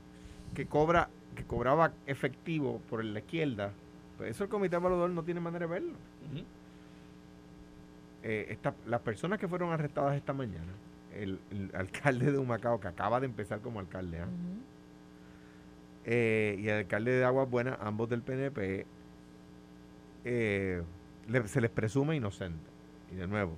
que 0.54 0.66
cobra 0.66 1.08
que 1.36 1.44
cobraba 1.44 1.92
efectivo 2.06 2.80
por 2.90 3.04
la 3.04 3.20
izquierda 3.20 3.70
pues 4.18 4.30
eso 4.30 4.42
el 4.42 4.50
comité 4.50 4.74
evaluador 4.74 5.10
no 5.10 5.22
tiene 5.22 5.38
manera 5.38 5.66
de 5.66 5.72
verlo 5.72 5.94
eh, 8.26 8.56
las 8.86 9.00
personas 9.02 9.38
que 9.38 9.46
fueron 9.46 9.70
arrestadas 9.70 10.16
esta 10.16 10.32
mañana, 10.32 10.72
el, 11.14 11.38
alcalde 11.74 12.32
de 12.32 12.38
Humacao, 12.38 12.80
que 12.80 12.88
acaba 12.88 13.20
de 13.20 13.26
empezar 13.26 13.60
como 13.60 13.80
alcalde, 13.80 14.20
¿ah? 14.20 14.28
eh, 16.06 16.56
y 16.58 16.68
el 16.68 16.78
alcalde 16.78 17.12
de 17.12 17.24
Aguas 17.24 17.48
Buenas, 17.50 17.76
ambos 17.80 18.08
del 18.08 18.22
PNP, 18.22 18.86
eh, 20.24 20.82
se 21.44 21.60
les 21.60 21.70
presume 21.70 22.16
inocente. 22.16 22.70
Y 23.12 23.16
de 23.16 23.26
nuevo, 23.26 23.56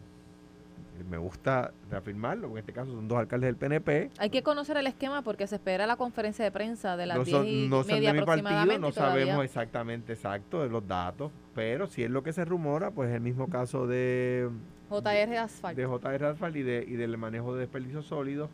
me 1.04 1.18
gusta 1.18 1.72
reafirmarlo, 1.90 2.48
en 2.48 2.58
este 2.58 2.72
caso 2.72 2.92
son 2.92 3.08
dos 3.08 3.18
alcaldes 3.18 3.48
del 3.48 3.56
PNP. 3.56 4.10
Hay 4.18 4.30
que 4.30 4.42
conocer 4.42 4.76
el 4.76 4.86
esquema 4.86 5.22
porque 5.22 5.46
se 5.46 5.56
espera 5.56 5.86
la 5.86 5.96
conferencia 5.96 6.44
de 6.44 6.50
prensa 6.50 6.96
de 6.96 7.06
las 7.06 7.18
no 7.18 7.24
10 7.24 7.44
y 7.44 7.68
no 7.68 7.84
media 7.84 8.12
de 8.12 8.20
mi 8.20 8.26
partido, 8.26 8.78
no 8.78 8.92
sabemos 8.92 9.44
exactamente 9.44 10.14
exacto 10.14 10.62
de 10.62 10.68
los 10.68 10.86
datos, 10.86 11.32
pero 11.54 11.86
si 11.86 12.02
es 12.02 12.10
lo 12.10 12.22
que 12.22 12.32
se 12.32 12.44
rumora, 12.44 12.90
pues 12.90 13.12
el 13.12 13.20
mismo 13.20 13.48
caso 13.48 13.86
de 13.86 14.48
JR 14.88 15.36
Asphalt. 15.36 15.76
De 15.76 15.86
JR 15.86 16.24
Asphalt 16.26 16.56
y, 16.56 16.62
de, 16.62 16.84
y 16.86 16.92
del 16.92 17.16
manejo 17.18 17.54
de 17.54 17.60
desperdicios 17.60 18.06
sólidos. 18.06 18.50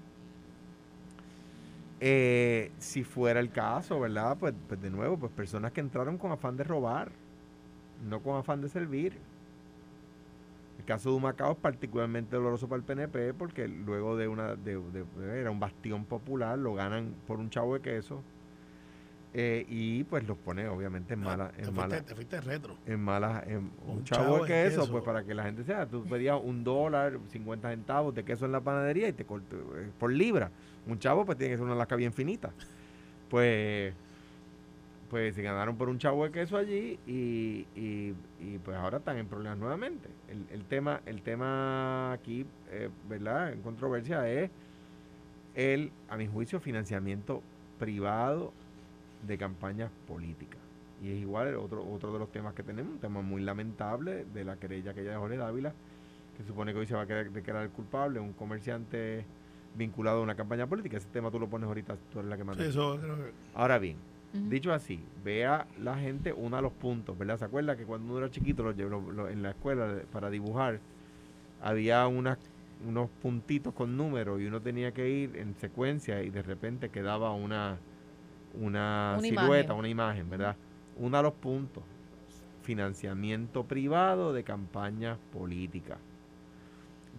Eh, 2.00 2.72
si 2.78 3.04
fuera 3.04 3.38
el 3.38 3.50
caso, 3.50 4.00
¿verdad? 4.00 4.36
Pues, 4.38 4.54
pues 4.66 4.80
de 4.82 4.90
nuevo, 4.90 5.16
pues 5.18 5.30
personas 5.32 5.72
que 5.72 5.80
entraron 5.80 6.18
con 6.18 6.32
afán 6.32 6.56
de 6.56 6.64
robar, 6.64 7.12
no 8.08 8.20
con 8.20 8.36
afán 8.36 8.60
de 8.60 8.68
servir. 8.68 9.18
El 10.82 10.86
caso 10.86 11.14
de 11.14 11.20
Macao 11.20 11.52
es 11.52 11.58
particularmente 11.58 12.34
doloroso 12.34 12.68
para 12.68 12.78
el 12.78 12.82
PNP 12.82 13.34
porque 13.34 13.68
luego 13.68 14.16
de 14.16 14.26
una 14.26 14.56
de, 14.56 14.80
era 15.32 15.52
un 15.52 15.60
bastión 15.60 16.04
popular, 16.04 16.58
lo 16.58 16.74
ganan 16.74 17.14
por 17.28 17.38
un 17.38 17.50
chavo 17.50 17.74
de 17.74 17.80
queso 17.80 18.20
eh, 19.32 19.64
y 19.68 20.02
pues 20.02 20.26
los 20.26 20.36
pone 20.38 20.66
obviamente 20.66 21.14
en 21.14 21.20
ah, 21.20 21.24
mala 21.24 21.52
en 21.56 21.72
mala 21.72 22.00
te 22.00 22.16
fuiste 22.16 22.40
retro. 22.40 22.76
en 22.84 22.98
mala 22.98 23.44
en 23.46 23.70
un, 23.86 24.02
chavo, 24.02 24.44
de 24.44 24.48
queso, 24.48 24.90
pues 24.90 25.04
para 25.04 25.22
que 25.22 25.34
la 25.34 25.44
gente 25.44 25.62
sea 25.62 25.86
tú 25.86 26.02
pedías 26.02 26.40
un 26.42 26.64
dólar 26.64 27.16
50 27.28 27.70
centavos 27.70 28.12
de 28.12 28.24
queso 28.24 28.46
en 28.46 28.50
la 28.50 28.60
panadería 28.60 29.06
y 29.06 29.12
te 29.12 29.24
corto 29.24 29.56
eh, 29.76 29.88
por 30.00 30.12
libra. 30.12 30.50
Un 30.88 30.98
chavo 30.98 31.24
pues 31.24 31.38
tiene 31.38 31.52
que 31.52 31.58
ser 31.58 31.64
una 31.64 31.76
lasca 31.76 31.94
bien 31.94 32.12
finita. 32.12 32.50
Pues 33.30 33.94
pues 35.12 35.34
se 35.34 35.42
ganaron 35.42 35.76
por 35.76 35.90
un 35.90 35.98
chavo 35.98 36.24
de 36.24 36.30
queso 36.30 36.56
allí 36.56 36.98
y, 37.06 37.66
y, 37.76 38.14
y 38.40 38.58
pues 38.64 38.78
ahora 38.78 38.96
están 38.96 39.18
en 39.18 39.26
problemas 39.26 39.58
nuevamente. 39.58 40.08
El, 40.26 40.46
el 40.50 40.64
tema 40.64 41.02
el 41.04 41.20
tema 41.20 42.12
aquí, 42.14 42.46
eh, 42.70 42.88
¿verdad? 43.10 43.52
En 43.52 43.60
controversia 43.60 44.26
es 44.26 44.50
el, 45.54 45.92
a 46.08 46.16
mi 46.16 46.28
juicio, 46.28 46.60
financiamiento 46.60 47.42
privado 47.78 48.54
de 49.26 49.36
campañas 49.36 49.90
políticas. 50.08 50.58
Y 51.02 51.10
es 51.10 51.18
igual 51.18 51.48
el 51.48 51.56
otro, 51.56 51.86
otro 51.86 52.10
de 52.14 52.18
los 52.18 52.32
temas 52.32 52.54
que 52.54 52.62
tenemos, 52.62 52.94
un 52.94 52.98
tema 52.98 53.20
muy 53.20 53.42
lamentable 53.42 54.24
de 54.32 54.44
la 54.46 54.56
querella 54.56 54.94
que 54.94 55.02
ella 55.02 55.10
de 55.10 55.16
Jorge 55.18 55.36
Dávila, 55.36 55.74
que 56.38 56.42
supone 56.42 56.72
que 56.72 56.78
hoy 56.78 56.86
se 56.86 56.94
va 56.94 57.02
a 57.02 57.04
declarar 57.04 57.64
el 57.64 57.70
culpable, 57.70 58.18
un 58.18 58.32
comerciante 58.32 59.26
vinculado 59.76 60.20
a 60.20 60.22
una 60.22 60.36
campaña 60.36 60.66
política. 60.66 60.96
Ese 60.96 61.08
tema 61.08 61.30
tú 61.30 61.38
lo 61.38 61.50
pones 61.50 61.66
ahorita, 61.66 61.98
tú 62.10 62.20
eres 62.20 62.30
la 62.30 62.38
que 62.38 62.44
manda. 62.44 62.64
Ahora 63.54 63.78
bien, 63.78 63.98
dicho 64.32 64.72
así, 64.72 65.00
vea 65.24 65.66
la 65.78 65.96
gente, 65.96 66.32
una 66.32 66.58
a 66.58 66.62
los 66.62 66.72
puntos, 66.72 67.18
¿verdad? 67.18 67.38
¿Se 67.38 67.44
acuerda 67.44 67.76
que 67.76 67.84
cuando 67.84 68.08
uno 68.08 68.18
era 68.18 68.30
chiquito 68.30 68.62
lo, 68.62 69.28
en 69.28 69.42
la 69.42 69.50
escuela 69.50 70.02
para 70.10 70.30
dibujar 70.30 70.80
había 71.60 72.06
unas 72.06 72.38
unos 72.86 73.08
puntitos 73.22 73.72
con 73.74 73.96
números 73.96 74.40
y 74.40 74.46
uno 74.46 74.60
tenía 74.60 74.92
que 74.92 75.08
ir 75.08 75.36
en 75.36 75.54
secuencia 75.54 76.22
y 76.22 76.30
de 76.30 76.42
repente 76.42 76.88
quedaba 76.88 77.32
una, 77.32 77.78
una, 78.60 79.18
silueta, 79.20 79.74
una 79.74 79.88
imagen, 79.88 80.28
¿verdad? 80.28 80.56
Uno 80.96 81.16
a 81.16 81.22
los 81.22 81.32
puntos, 81.34 81.84
financiamiento 82.62 83.64
privado 83.64 84.32
de 84.32 84.42
campañas 84.42 85.18
políticas. 85.32 85.98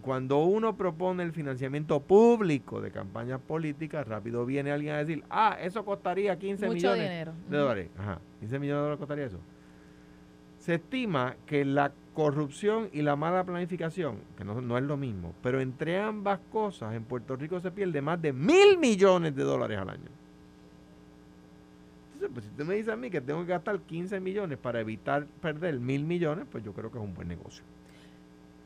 Cuando 0.04 0.44
uno 0.44 0.76
propone 0.76 1.22
el 1.22 1.32
financiamiento 1.32 1.98
público 1.98 2.82
de 2.82 2.90
campañas 2.90 3.40
políticas, 3.40 4.06
rápido 4.06 4.44
viene 4.44 4.70
alguien 4.70 4.92
a 4.94 4.98
decir, 4.98 5.24
ah, 5.30 5.56
eso 5.58 5.82
costaría 5.82 6.38
15 6.38 6.68
millones 6.68 7.26
de 7.48 7.56
dólares. 7.56 7.88
Ajá, 7.96 8.20
15 8.40 8.58
millones 8.58 8.76
de 8.76 8.82
dólares 8.82 8.98
costaría 8.98 9.24
eso. 9.24 9.40
Se 10.58 10.74
estima 10.74 11.36
que 11.46 11.64
la 11.64 11.90
corrupción 12.12 12.90
y 12.92 13.00
la 13.00 13.16
mala 13.16 13.44
planificación, 13.44 14.18
que 14.36 14.44
no, 14.44 14.60
no, 14.60 14.76
es 14.76 14.84
lo 14.84 14.98
mismo, 14.98 15.32
pero 15.42 15.58
entre 15.58 15.98
ambas 15.98 16.38
cosas 16.52 16.94
en 16.94 17.04
Puerto 17.04 17.34
Rico 17.34 17.58
se 17.60 17.70
pierde 17.70 18.02
más 18.02 18.20
de 18.20 18.34
mil 18.34 18.76
millones 18.76 19.34
de 19.34 19.42
dólares 19.42 19.78
al 19.78 19.88
año. 19.88 20.10
Entonces, 22.12 22.30
pues 22.30 22.44
si 22.44 22.50
usted 22.50 22.66
me 22.66 22.74
dice 22.74 22.92
a 22.92 22.96
mí 22.96 23.08
que 23.08 23.22
tengo 23.22 23.40
que 23.40 23.52
gastar 23.52 23.80
15 23.80 24.20
millones 24.20 24.58
para 24.58 24.80
evitar 24.80 25.24
perder 25.40 25.80
mil 25.80 26.04
millones, 26.04 26.44
pues 26.52 26.62
yo 26.62 26.74
creo 26.74 26.92
que 26.92 26.98
es 26.98 27.04
un 27.04 27.14
buen 27.14 27.28
negocio. 27.28 27.64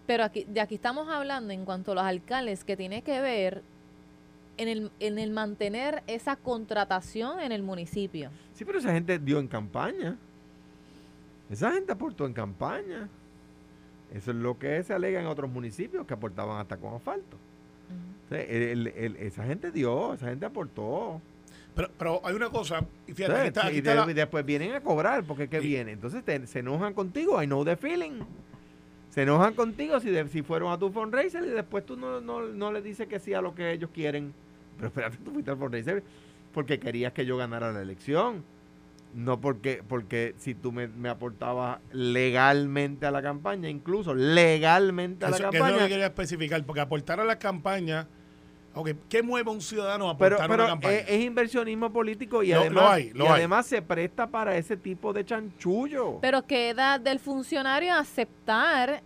Pero 0.08 0.24
aquí, 0.24 0.46
de 0.48 0.62
aquí 0.62 0.76
estamos 0.76 1.06
hablando 1.10 1.52
en 1.52 1.66
cuanto 1.66 1.92
a 1.92 1.96
los 1.96 2.04
alcaldes, 2.04 2.64
que 2.64 2.78
tiene 2.78 3.02
que 3.02 3.20
ver 3.20 3.62
en 4.56 4.68
el, 4.68 4.90
en 5.00 5.18
el 5.18 5.30
mantener 5.30 6.02
esa 6.06 6.34
contratación 6.34 7.40
en 7.40 7.52
el 7.52 7.62
municipio. 7.62 8.30
Sí, 8.54 8.64
pero 8.64 8.78
esa 8.78 8.90
gente 8.90 9.18
dio 9.18 9.38
en 9.38 9.46
campaña. 9.46 10.16
Esa 11.50 11.72
gente 11.72 11.92
aportó 11.92 12.24
en 12.24 12.32
campaña. 12.32 13.06
Eso 14.10 14.30
es 14.30 14.36
lo 14.38 14.58
que 14.58 14.82
se 14.82 14.94
alega 14.94 15.20
en 15.20 15.26
otros 15.26 15.50
municipios 15.50 16.06
que 16.06 16.14
aportaban 16.14 16.58
hasta 16.58 16.78
con 16.78 16.94
asfalto. 16.94 17.36
esa 18.30 19.44
gente 19.44 19.70
dio, 19.70 20.14
esa 20.14 20.28
gente 20.28 20.46
aportó. 20.46 21.20
Pero, 21.74 21.90
pero 21.98 22.20
hay 22.24 22.34
una 22.34 22.48
cosa, 22.48 22.82
y 23.06 23.12
fíjate, 23.12 23.52
y, 23.74 24.14
después 24.14 24.42
vienen 24.46 24.72
a 24.72 24.80
cobrar, 24.80 25.24
porque 25.24 25.48
¿qué 25.48 25.60
viene? 25.60 25.92
Entonces 25.92 26.24
se 26.48 26.60
enojan 26.60 26.94
contigo, 26.94 27.42
I 27.42 27.46
know 27.46 27.62
the 27.62 27.76
feeling. 27.76 28.22
Se 29.10 29.22
enojan 29.22 29.54
contigo 29.54 30.00
si, 30.00 30.14
si 30.28 30.42
fueron 30.42 30.72
a 30.72 30.78
tu 30.78 30.90
fundraiser 30.90 31.44
y 31.44 31.50
después 31.50 31.84
tú 31.86 31.96
no, 31.96 32.20
no, 32.20 32.42
no 32.42 32.72
le 32.72 32.82
dices 32.82 33.08
que 33.08 33.18
sí 33.18 33.34
a 33.34 33.40
lo 33.40 33.54
que 33.54 33.72
ellos 33.72 33.90
quieren. 33.92 34.34
Pero 34.76 34.88
espérate, 34.88 35.16
tú 35.24 35.32
fuiste 35.32 35.50
al 35.50 35.58
fundraiser 35.58 36.02
porque 36.52 36.78
querías 36.78 37.12
que 37.12 37.24
yo 37.26 37.36
ganara 37.36 37.72
la 37.72 37.82
elección 37.82 38.44
no 39.14 39.40
porque, 39.40 39.82
porque 39.86 40.34
si 40.38 40.54
tú 40.54 40.72
me, 40.72 41.08
aportabas 41.08 41.80
legalmente 41.92 43.06
a 43.06 43.10
la 43.10 43.22
campaña, 43.22 43.68
incluso 43.68 44.14
legalmente 44.14 45.24
a 45.24 45.30
la 45.30 45.38
campaña. 45.38 45.58
Eso 45.58 45.66
es 45.66 45.72
lo 45.72 45.86
que 45.86 45.88
quería 45.88 46.06
especificar, 46.06 46.64
porque 46.64 46.80
aportar 46.80 47.20
a 47.20 47.24
la 47.24 47.38
campaña, 47.38 48.06
okay, 48.80 48.96
¿qué 49.08 49.22
mueve 49.22 49.50
a 49.50 49.52
un 49.52 49.60
ciudadano 49.60 50.08
a 50.08 50.12
aportar 50.12 50.50
a 50.50 50.56
la 50.56 50.66
campaña? 50.66 50.96
Es, 50.96 51.08
es, 51.08 51.24
inversionismo 51.24 51.92
político 51.92 52.42
y 52.42 52.52
además, 52.52 53.00
y 53.00 53.26
además 53.26 53.66
se 53.66 53.82
presta 53.82 54.26
para 54.26 54.56
ese 54.56 54.76
tipo 54.76 55.12
de 55.12 55.24
chanchullo. 55.24 56.18
Pero 56.20 56.46
queda 56.46 56.98
del 56.98 57.18
funcionario 57.18 57.94
aceptar 57.94 59.02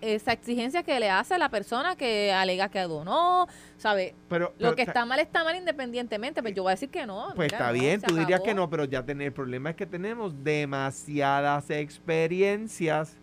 esa 0.00 0.32
exigencia 0.32 0.82
que 0.82 0.98
le 0.98 1.10
hace 1.10 1.34
a 1.34 1.38
la 1.38 1.48
persona 1.48 1.96
que 1.96 2.32
alega 2.32 2.68
que 2.68 2.80
donó, 2.80 3.46
¿sabe? 3.76 4.14
Pero, 4.28 4.54
lo 4.58 4.74
que 4.74 4.82
está 4.82 5.04
mal 5.04 5.18
está 5.18 5.44
mal 5.44 5.56
independientemente, 5.56 6.42
pero 6.42 6.54
yo 6.54 6.62
voy 6.62 6.70
a 6.70 6.74
decir 6.74 6.88
que 6.88 7.06
no. 7.06 7.32
Pues 7.36 7.52
está 7.52 7.70
bien, 7.72 8.00
tú 8.00 8.16
dirías 8.16 8.40
que 8.40 8.54
no, 8.54 8.70
pero 8.70 8.84
ya 8.84 9.04
tener, 9.04 9.28
el 9.28 9.32
problema 9.32 9.70
es 9.70 9.76
que 9.76 9.86
tenemos 9.86 10.42
demasiadas 10.42 11.70
experiencias 11.70 13.16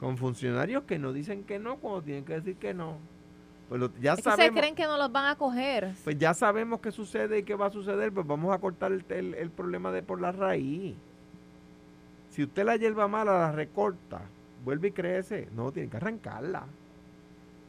con 0.00 0.16
funcionarios 0.16 0.84
que 0.84 0.98
no 0.98 1.12
dicen 1.12 1.44
que 1.44 1.58
no 1.58 1.76
cuando 1.76 2.02
tienen 2.02 2.24
que 2.24 2.34
decir 2.34 2.56
que 2.56 2.72
no. 2.72 2.98
Pues 3.68 3.82
ya 4.00 4.14
es 4.14 4.20
sabemos, 4.20 4.54
que 4.54 4.60
creen 4.60 4.74
que 4.74 4.84
no 4.84 4.96
los 4.96 5.12
van 5.12 5.26
a 5.26 5.36
coger. 5.36 5.92
Pues 6.04 6.18
ya 6.18 6.32
sabemos 6.32 6.80
qué 6.80 6.90
sucede 6.90 7.38
y 7.38 7.42
qué 7.42 7.54
va 7.54 7.66
a 7.66 7.70
suceder, 7.70 8.12
pues 8.12 8.26
vamos 8.26 8.54
a 8.54 8.58
cortar 8.58 8.92
el, 8.92 9.34
el 9.34 9.50
problema 9.50 9.92
de 9.92 10.02
por 10.02 10.20
la 10.20 10.32
raíz. 10.32 10.96
Si 12.30 12.42
usted 12.42 12.64
la 12.64 12.76
hierba 12.76 13.08
mala 13.08 13.32
la 13.32 13.52
recorta, 13.52 14.22
vuelve 14.64 14.88
y 14.88 14.92
crece. 14.92 15.48
No, 15.54 15.72
tiene 15.72 15.88
que 15.88 15.96
arrancarla. 15.96 16.64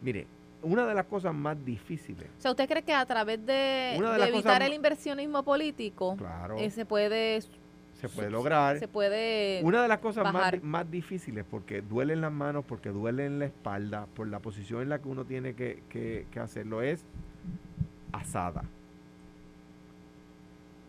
Mire, 0.01 0.27
una 0.61 0.85
de 0.85 0.93
las 0.93 1.05
cosas 1.05 1.33
más 1.33 1.63
difíciles. 1.65 2.27
O 2.37 2.41
sea, 2.41 2.51
¿usted 2.51 2.67
cree 2.67 2.83
que 2.83 2.93
a 2.93 3.05
través 3.05 3.45
de, 3.45 3.95
evitar 3.95 4.61
el 4.61 4.73
inversionismo 4.73 5.43
político 5.43 6.17
eh, 6.57 6.69
se 6.69 6.85
puede 6.85 7.41
se 7.99 8.09
puede 8.09 8.29
lograr. 8.29 8.79
Se 8.79 8.87
puede. 8.87 9.61
Una 9.63 9.81
de 9.81 9.87
las 9.87 9.99
cosas 9.99 10.31
más, 10.31 10.61
más, 10.63 10.89
difíciles, 10.89 11.45
porque 11.49 11.81
duele 11.81 12.13
en 12.13 12.21
las 12.21 12.31
manos, 12.31 12.65
porque 12.65 12.89
duele 12.89 13.25
en 13.25 13.39
la 13.39 13.45
espalda, 13.45 14.07
por 14.15 14.27
la 14.27 14.39
posición 14.39 14.81
en 14.81 14.89
la 14.89 14.99
que 14.99 15.07
uno 15.07 15.25
tiene 15.25 15.53
que, 15.53 15.83
que, 15.89 16.27
que 16.31 16.39
hacerlo, 16.39 16.81
es 16.81 17.03
asada. 18.11 18.63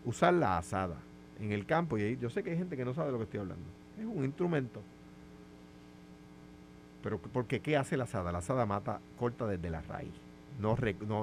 Usar 0.05 0.33
la 0.33 0.57
asada 0.57 0.97
en 1.39 1.51
el 1.51 1.65
campo. 1.65 1.97
Y 1.97 2.03
ahí 2.03 2.17
yo 2.19 2.29
sé 2.29 2.43
que 2.43 2.51
hay 2.51 2.57
gente 2.57 2.77
que 2.77 2.85
no 2.85 2.93
sabe 2.93 3.07
de 3.07 3.11
lo 3.13 3.17
que 3.19 3.25
estoy 3.25 3.39
hablando. 3.39 3.65
Es 3.99 4.05
un 4.05 4.23
instrumento 4.23 4.81
pero 7.01 7.19
porque 7.19 7.61
¿qué 7.61 7.77
hace 7.77 7.97
la 7.97 8.03
asada? 8.05 8.31
La 8.31 8.39
asada 8.39 8.65
mata, 8.65 8.99
corta 9.17 9.47
desde 9.47 9.69
la 9.69 9.81
raíz. 9.81 10.13
No, 10.59 10.75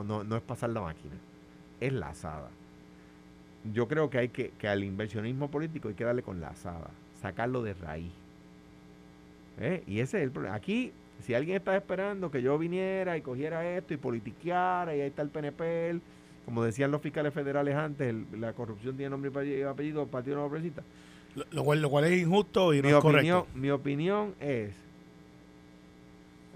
no, 0.03 0.25
no, 0.25 0.37
es 0.37 0.43
pasar 0.43 0.71
la 0.71 0.81
máquina, 0.81 1.15
es 1.81 1.93
la 1.93 2.09
asada. 2.09 2.49
Yo 3.73 3.89
creo 3.89 4.09
que 4.11 4.19
hay 4.19 4.29
que, 4.29 4.51
que 4.51 4.69
al 4.69 4.85
inversionismo 4.85 5.51
político 5.51 5.89
hay 5.89 5.95
que 5.95 6.05
darle 6.05 6.23
con 6.23 6.41
la 6.41 6.49
asada, 6.49 6.91
sacarlo 7.21 7.63
de 7.63 7.75
raíz. 7.75 8.13
¿Eh? 9.61 9.83
Y 9.87 10.01
ese 10.01 10.19
es 10.19 10.25
el 10.25 10.31
problema. 10.31 10.55
Aquí, 10.55 10.93
si 11.25 11.35
alguien 11.35 11.57
está 11.57 11.77
esperando 11.77 12.31
que 12.31 12.41
yo 12.41 12.57
viniera 12.59 13.17
y 13.17 13.21
cogiera 13.21 13.69
esto 13.77 13.95
y 13.95 13.97
politiqueara, 13.97 14.95
y 14.97 15.01
ahí 15.01 15.09
está 15.09 15.23
el 15.23 15.31
PNP, 15.31 16.01
como 16.45 16.65
decían 16.65 16.91
los 16.91 17.03
fiscales 17.03 17.35
federales 17.35 17.75
antes, 17.75 18.15
la 18.39 18.53
corrupción 18.53 18.97
tiene 18.97 19.11
nombre 19.11 19.31
y 19.47 19.63
apellido, 19.63 20.07
Partido 20.07 20.37
Nuevo 20.37 20.51
Progresista. 20.51 20.83
Lo, 21.51 21.63
cual, 21.63 21.83
lo 21.83 21.91
cual 21.91 22.05
es 22.05 22.23
injusto 22.23 22.73
y 22.73 22.81
no 22.81 22.89
es 22.89 22.95
opinión, 22.95 23.45
Mi 23.55 23.71
opinión 23.71 24.35
es 24.41 24.73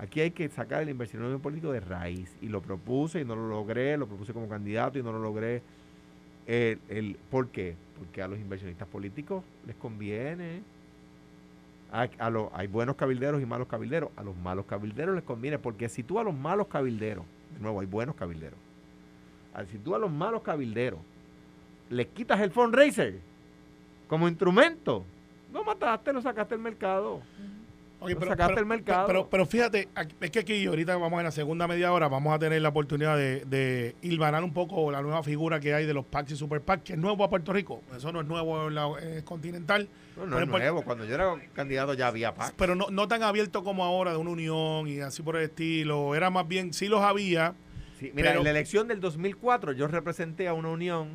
Aquí 0.03 0.21
hay 0.21 0.33
que 0.33 0.49
sacar 0.49 0.83
el 0.83 0.89
inversionismo 0.89 1.39
político 1.39 1.71
de 1.71 1.79
raíz. 1.79 2.35
Y 2.43 2.49
lo 2.49 2.61
propuse 2.61 3.21
y 3.21 3.25
no 3.25 3.37
lo 3.37 3.49
logré, 3.49 3.97
lo 3.97 4.09
propuse 4.09 4.33
como 4.33 4.49
candidato 4.49 4.99
y 4.99 5.03
no 5.03 5.13
lo 5.13 5.21
logré. 5.21 5.63
El, 6.47 7.17
¿Por 7.31 7.49
qué? 7.49 7.77
Porque 7.99 8.23
a 8.23 8.29
los 8.29 8.39
inversionistas 8.39 8.89
políticos 8.89 9.45
les 9.67 9.77
conviene. 9.77 10.63
A, 11.93 12.09
hay 12.55 12.67
buenos 12.67 12.97
cabilderos 12.97 13.43
y 13.43 13.47
malos 13.47 13.69
cabilderos. 13.69 14.11
A 14.17 14.23
los 14.23 14.37
malos 14.37 14.67
cabilderos 14.67 15.15
les 15.15 15.25
conviene. 15.25 15.59
Porque 15.59 15.89
si 15.89 16.03
tú 16.03 16.19
a 16.19 16.25
los 16.25 16.35
malos 16.35 16.67
cabilderos, 16.69 17.25
de 17.55 17.61
nuevo, 17.61 17.81
hay 17.81 17.87
buenos 17.87 18.15
cabilderos. 18.17 18.59
Si 19.71 19.79
tú 19.79 19.95
a 19.95 19.99
los 19.99 20.11
malos 20.11 20.43
cabilderos 20.43 20.99
le 21.91 22.09
quitas 22.09 22.41
el 22.41 22.51
fundraiser 22.51 23.21
como 24.09 24.27
instrumento, 24.27 25.05
lo 25.53 25.63
mataste, 25.63 26.13
lo 26.13 26.23
sacaste 26.23 26.55
del 26.55 26.63
mercado 26.63 27.21
pero, 28.05 28.59
el 28.59 28.67
mercado. 28.67 29.29
Pero, 29.31 29.47
fíjate, 29.47 29.89
es 30.21 30.31
que 30.31 30.41
aquí 30.41 30.67
ahorita 30.67 30.97
vamos 30.97 31.19
en 31.19 31.25
la 31.25 31.31
segunda 31.31 31.67
media 31.67 31.93
hora, 31.93 32.09
vamos 32.09 32.35
a 32.35 32.39
tener 32.39 32.61
la 32.63 32.71
oportunidad 32.71 33.17
de, 33.17 33.45
de 33.45 33.95
hilvanar 34.03 34.45
un 34.45 34.53
poco 34.53 34.91
la 34.91 35.03
nueva 35.03 35.23
figura 35.23 35.61
que 35.61 35.75
hay 35.75 35.87
de 35.87 35.95
los 35.95 36.05
PACs 36.05 36.33
y 36.33 36.37
Super 36.37 36.61
PACs, 36.61 36.85
que 36.85 36.93
es 36.95 36.99
nuevo 36.99 37.25
a 37.25 37.31
Puerto 37.31 37.53
Rico. 37.53 37.83
Eso 37.97 38.13
no 38.13 38.21
es 38.21 38.27
nuevo 38.27 38.69
en 38.69 38.75
la 38.75 38.89
eh, 39.01 39.23
continental. 39.25 39.89
No, 40.17 40.39
es 40.39 40.47
nuevo. 40.47 40.83
Cuando 40.83 41.05
yo 41.05 41.15
era 41.15 41.35
candidato 41.55 41.95
ya 41.95 42.09
había 42.09 42.35
PACs. 42.35 42.55
Pero 42.57 42.75
no, 42.75 42.89
no 42.91 43.09
tan 43.09 43.23
abierto 43.23 43.65
como 43.65 43.85
ahora, 43.85 44.13
de 44.13 44.19
una 44.19 44.31
unión 44.31 44.89
y 44.89 45.01
así 45.01 45.23
por 45.23 45.37
el 45.37 45.45
estilo. 45.45 46.15
Era 46.15 46.31
más 46.31 46.47
bien, 46.47 46.73
sí 46.73 46.89
los 46.89 47.03
había. 47.03 47.55
mira, 48.15 48.35
en 48.35 48.45
la 48.45 48.51
elección 48.51 48.89
del 48.89 49.01
2004 49.01 49.73
yo 49.73 49.87
representé 49.89 50.49
a 50.49 50.55
una 50.55 50.69
unión 50.69 51.11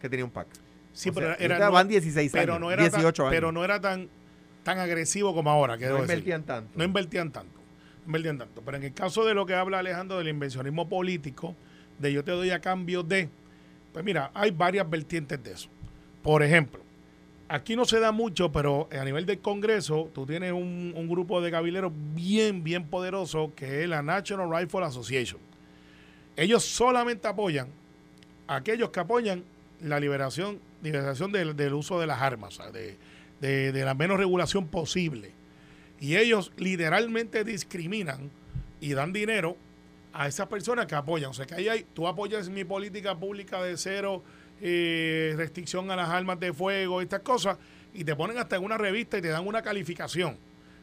que 0.00 0.08
tenía 0.08 0.24
un 0.24 0.30
PAC. 0.30 0.48
Sí, 0.92 1.10
pero 1.12 1.36
era, 1.38 1.70
van 1.70 1.88
16 1.88 2.32
pero 2.32 2.54
años, 2.54 2.60
no 2.60 2.72
era 2.72 2.82
18 2.82 3.22
años. 3.22 3.30
Pero 3.30 3.52
no 3.52 3.64
era 3.64 3.80
tan 3.80 4.08
tan 4.62 4.78
agresivo 4.78 5.34
como 5.34 5.50
ahora. 5.50 5.76
No 5.76 5.98
invertían 5.98 6.42
tanto. 6.42 6.70
No 6.76 6.84
invertían 6.84 7.30
tanto. 7.30 7.60
Invertían 8.06 8.38
tanto. 8.38 8.62
Pero 8.64 8.76
en 8.76 8.82
el 8.84 8.92
caso 8.92 9.24
de 9.24 9.34
lo 9.34 9.46
que 9.46 9.54
habla 9.54 9.78
Alejandro 9.78 10.18
del 10.18 10.28
inversionismo 10.28 10.88
político, 10.88 11.54
de 11.98 12.12
yo 12.12 12.24
te 12.24 12.32
doy 12.32 12.50
a 12.50 12.60
cambio 12.60 13.02
de, 13.02 13.28
pues 13.92 14.04
mira, 14.04 14.30
hay 14.34 14.50
varias 14.50 14.88
vertientes 14.88 15.42
de 15.42 15.52
eso. 15.52 15.68
Por 16.22 16.42
ejemplo, 16.42 16.80
aquí 17.48 17.76
no 17.76 17.84
se 17.84 18.00
da 18.00 18.12
mucho, 18.12 18.52
pero 18.52 18.88
a 18.92 19.04
nivel 19.04 19.26
del 19.26 19.40
Congreso, 19.40 20.10
tú 20.14 20.26
tienes 20.26 20.52
un, 20.52 20.92
un 20.96 21.08
grupo 21.08 21.40
de 21.40 21.50
cabileros 21.50 21.92
bien, 22.14 22.62
bien 22.62 22.86
poderoso 22.86 23.52
que 23.54 23.82
es 23.82 23.88
la 23.88 24.02
National 24.02 24.50
Rifle 24.50 24.84
Association. 24.84 25.40
Ellos 26.36 26.64
solamente 26.64 27.28
apoyan 27.28 27.68
a 28.46 28.56
aquellos 28.56 28.90
que 28.90 29.00
apoyan 29.00 29.44
la 29.82 30.00
liberación, 30.00 30.58
liberación 30.82 31.32
del, 31.32 31.56
del 31.56 31.74
uso 31.74 32.00
de 32.00 32.06
las 32.06 32.20
armas, 32.20 32.58
o 32.58 32.62
sea, 32.62 32.70
de, 32.70 32.96
de- 33.40 33.72
de 33.72 33.84
la 33.84 33.94
menos 33.94 34.18
regulación 34.18 34.66
posible. 34.68 35.32
Y 36.00 36.16
ellos 36.16 36.52
literalmente 36.56 37.44
discriminan 37.44 38.30
y 38.80 38.92
dan 38.94 39.12
dinero 39.12 39.56
a 40.12 40.26
esas 40.28 40.46
personas 40.48 40.86
que 40.86 40.94
apoyan. 40.94 41.30
O 41.30 41.34
sea, 41.34 41.46
que 41.46 41.54
ahí 41.54 41.68
hay, 41.68 41.86
tú 41.94 42.08
apoyas 42.08 42.48
mi 42.48 42.64
política 42.64 43.14
pública 43.18 43.62
de 43.62 43.76
cero 43.76 44.22
eh, 44.62 45.34
restricción 45.36 45.90
a 45.90 45.96
las 45.96 46.08
armas 46.08 46.38
de 46.40 46.52
fuego, 46.52 47.00
estas 47.00 47.20
cosas, 47.20 47.58
y 47.94 48.04
te 48.04 48.14
ponen 48.14 48.38
hasta 48.38 48.56
en 48.56 48.64
una 48.64 48.76
revista 48.78 49.18
y 49.18 49.22
te 49.22 49.28
dan 49.28 49.46
una 49.46 49.62
calificación. 49.62 50.36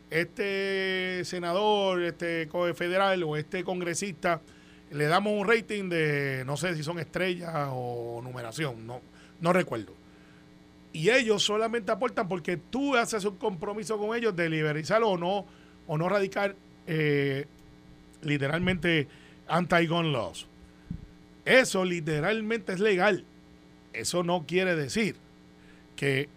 Este 0.09 1.21
senador, 1.25 2.01
este 2.03 2.47
federal 2.75 3.21
o 3.23 3.35
este 3.37 3.63
congresista, 3.63 4.41
le 4.91 5.05
damos 5.05 5.33
un 5.33 5.47
rating 5.47 5.89
de, 5.89 6.43
no 6.45 6.57
sé 6.57 6.75
si 6.75 6.83
son 6.83 6.97
estrellas 6.97 7.53
o 7.71 8.21
numeración, 8.23 8.87
no, 8.87 9.01
no 9.41 9.51
recuerdo. 9.53 9.93
Y 10.97 11.11
ellos 11.11 11.43
solamente 11.43 11.91
aportan 11.91 12.27
porque 12.27 12.57
tú 12.57 12.95
haces 12.95 13.23
un 13.23 13.35
compromiso 13.35 13.99
con 13.99 14.17
ellos 14.17 14.35
de 14.35 14.49
liberalizar 14.49 15.03
o 15.03 15.15
no, 15.15 15.45
o 15.85 15.95
no 15.95 16.09
radicar 16.09 16.55
eh, 16.87 17.45
literalmente 18.23 19.07
anti-gun 19.47 20.11
laws. 20.11 20.47
Eso 21.45 21.85
literalmente 21.85 22.73
es 22.73 22.79
legal. 22.79 23.25
Eso 23.93 24.23
no 24.23 24.47
quiere 24.47 24.75
decir 24.75 25.17
que 25.95 26.29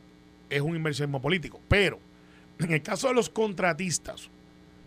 es 0.50 0.60
un 0.60 0.76
inversionismo 0.76 1.22
político. 1.22 1.58
Pero 1.66 1.98
en 2.58 2.70
el 2.70 2.82
caso 2.82 3.08
de 3.08 3.14
los 3.14 3.30
contratistas, 3.30 4.28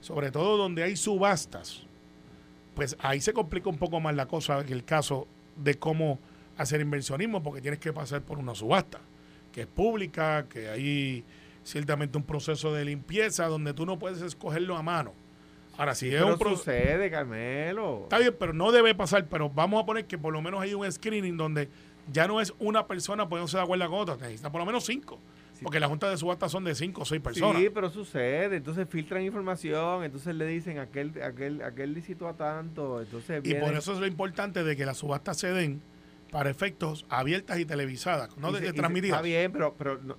sobre 0.01 0.29
todo 0.29 0.55
donde 0.55 0.83
hay 0.83 0.95
subastas, 0.95 1.81
pues 2.75 2.95
ahí 2.99 3.21
se 3.21 3.33
complica 3.33 3.71
un 3.71 3.79
poco 3.79 3.99
más 3.99 4.13
la 4.13 4.27
cosa 4.27 4.63
que 4.63 4.73
el 4.73 4.85
caso 4.85 5.27
de 5.55 5.79
cómo 5.79 6.19
hacer 6.59 6.79
inversionismo, 6.79 7.41
porque 7.41 7.59
tienes 7.59 7.79
que 7.79 7.91
pasar 7.91 8.21
por 8.21 8.37
una 8.37 8.53
subasta, 8.53 9.01
que 9.53 9.62
es 9.62 9.67
pública, 9.67 10.48
que 10.50 10.67
hay 10.67 11.24
ciertamente 11.63 12.17
un 12.17 12.24
proceso 12.25 12.74
de 12.74 12.83
limpieza 12.83 13.48
donde 13.48 13.74
tú 13.74 13.86
no 13.86 13.98
puedes 13.98 14.22
escogerlo 14.22 14.75
a 14.75 14.81
mano. 14.81 15.13
Ahora, 15.77 15.95
si 15.95 16.07
es 16.07 16.15
Pero 16.15 16.33
un 16.33 16.39
proceso... 16.39 16.63
sucede, 16.63 17.10
Carmelo. 17.10 18.01
Está 18.03 18.19
bien, 18.19 18.36
pero 18.38 18.53
no 18.53 18.72
debe 18.72 18.93
pasar. 18.93 19.25
Pero 19.27 19.50
vamos 19.50 19.81
a 19.81 19.86
poner 19.86 20.05
que 20.05 20.17
por 20.17 20.31
lo 20.33 20.41
menos 20.41 20.62
hay 20.62 20.74
un 20.74 20.91
screening 20.91 21.36
donde 21.36 21.69
ya 22.12 22.27
no 22.27 22.41
es 22.41 22.53
una 22.60 22.86
persona 22.86 23.27
poniéndose 23.27 23.57
de 23.57 23.63
acuerdo 23.63 23.89
con 23.89 24.00
otra. 24.00 24.15
Necesita 24.17 24.51
por 24.51 24.60
lo 24.60 24.65
menos 24.65 24.86
cinco. 24.86 25.19
Porque 25.63 25.79
la 25.79 25.88
junta 25.88 26.10
de 26.10 26.17
subasta 26.17 26.50
son 26.50 26.65
de 26.65 26.75
cinco 26.75 27.03
o 27.03 27.05
seis 27.05 27.22
personas. 27.22 27.62
Sí, 27.62 27.69
pero 27.74 27.89
sucede. 27.89 28.57
Entonces 28.57 28.88
filtran 28.89 29.24
información, 29.24 30.03
entonces 30.03 30.36
le 30.36 30.45
dicen 30.45 30.77
aquel, 30.77 31.13
aquel, 31.24 31.62
aquel 31.62 31.93
licitó 31.93 32.27
a 32.27 32.33
tanto. 32.33 33.01
Entonces 33.01 33.41
y 33.45 33.53
por 33.55 33.74
eso 33.74 33.93
es 33.93 34.00
lo 34.00 34.05
importante 34.05 34.63
de 34.63 34.75
que 34.75 34.86
las 34.86 34.98
subastas 34.98 35.38
se 35.38 35.53
den 35.53 35.81
para 36.33 36.49
efectos 36.49 37.05
abiertas 37.09 37.59
y 37.59 37.65
televisadas, 37.65 38.35
no 38.37 38.51
de, 38.51 38.59
de 38.59 38.73
transmitidas. 38.73 39.17
Está 39.17 39.21
bien, 39.25 39.51
pero, 39.51 39.73
pero 39.77 39.99
no, 40.03 40.17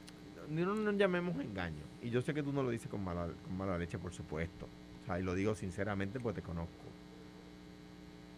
no, 0.48 0.74
no 0.76 0.92
llamemos 0.92 1.34
engaño. 1.40 1.82
Y 2.02 2.10
yo 2.10 2.22
sé 2.22 2.32
que 2.32 2.42
tú 2.42 2.52
no 2.52 2.62
lo 2.62 2.70
dices 2.70 2.88
con 2.88 3.02
mala, 3.02 3.26
con 3.46 3.56
mala 3.56 3.76
leche, 3.76 3.98
por 3.98 4.12
supuesto. 4.14 4.66
O 5.02 5.06
sea, 5.06 5.18
y 5.18 5.22
lo 5.24 5.34
digo 5.34 5.54
sinceramente 5.56 6.20
porque 6.20 6.40
te 6.40 6.46
conozco. 6.46 6.72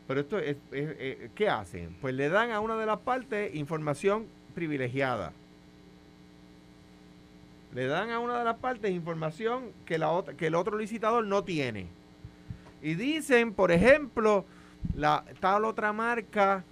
Pero 0.09 0.21
esto 0.21 0.39
es, 0.39 0.57
es- 0.73 0.97
es- 0.99 1.31
¿qué 1.35 1.49
hacen? 1.51 1.95
Pues 2.01 2.15
le 2.15 2.29
dan 2.31 2.51
a 2.51 2.61
una 2.61 2.77
de 2.77 2.87
las 2.87 2.99
partes 3.01 3.55
información 3.55 4.27
privilegiada. 4.55 5.33
Le 7.75 7.87
dan 7.89 8.11
a 8.11 8.21
una 8.21 8.39
de 8.39 8.45
las 8.45 8.57
partes 8.57 8.91
información 8.91 9.71
que, 9.85 9.99
la 9.99 10.09
otra, 10.11 10.35
que 10.35 10.47
el 10.47 10.55
otro 10.55 10.79
licitador 10.79 11.27
no 11.27 11.45
tiene. 11.45 11.89
Y 12.81 12.95
dicen, 12.95 13.53
por 13.53 13.71
ejemplo, 13.71 14.47
la 14.95 15.25
tal 15.41 15.65
otra 15.67 15.93
marca 15.93 16.65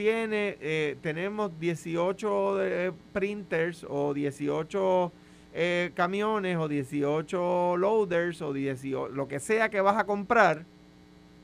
tiene, 0.00 0.56
eh, 0.62 0.96
tenemos 1.02 1.50
18 1.60 2.64
eh, 2.64 2.92
printers 3.12 3.84
o 3.86 4.14
18 4.14 5.12
eh, 5.52 5.90
camiones 5.94 6.56
o 6.56 6.68
18 6.68 7.76
loaders 7.76 8.40
o 8.40 8.54
18, 8.54 9.08
lo 9.08 9.28
que 9.28 9.40
sea 9.40 9.68
que 9.68 9.82
vas 9.82 9.98
a 9.98 10.04
comprar, 10.06 10.64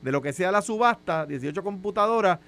de 0.01 0.11
lo 0.11 0.23
que 0.23 0.33
sea 0.33 0.51
la 0.51 0.63
subasta, 0.63 1.27
18 1.27 1.61
computadoras, 1.61 2.39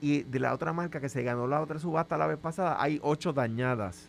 y 0.00 0.22
de 0.22 0.40
la 0.40 0.54
otra 0.54 0.72
marca 0.72 1.02
que 1.02 1.10
se 1.10 1.22
ganó 1.22 1.46
la 1.46 1.60
otra 1.60 1.78
subasta 1.78 2.16
la 2.16 2.28
vez 2.28 2.38
pasada, 2.38 2.82
hay 2.82 2.98
8 3.02 3.34
dañadas. 3.34 4.08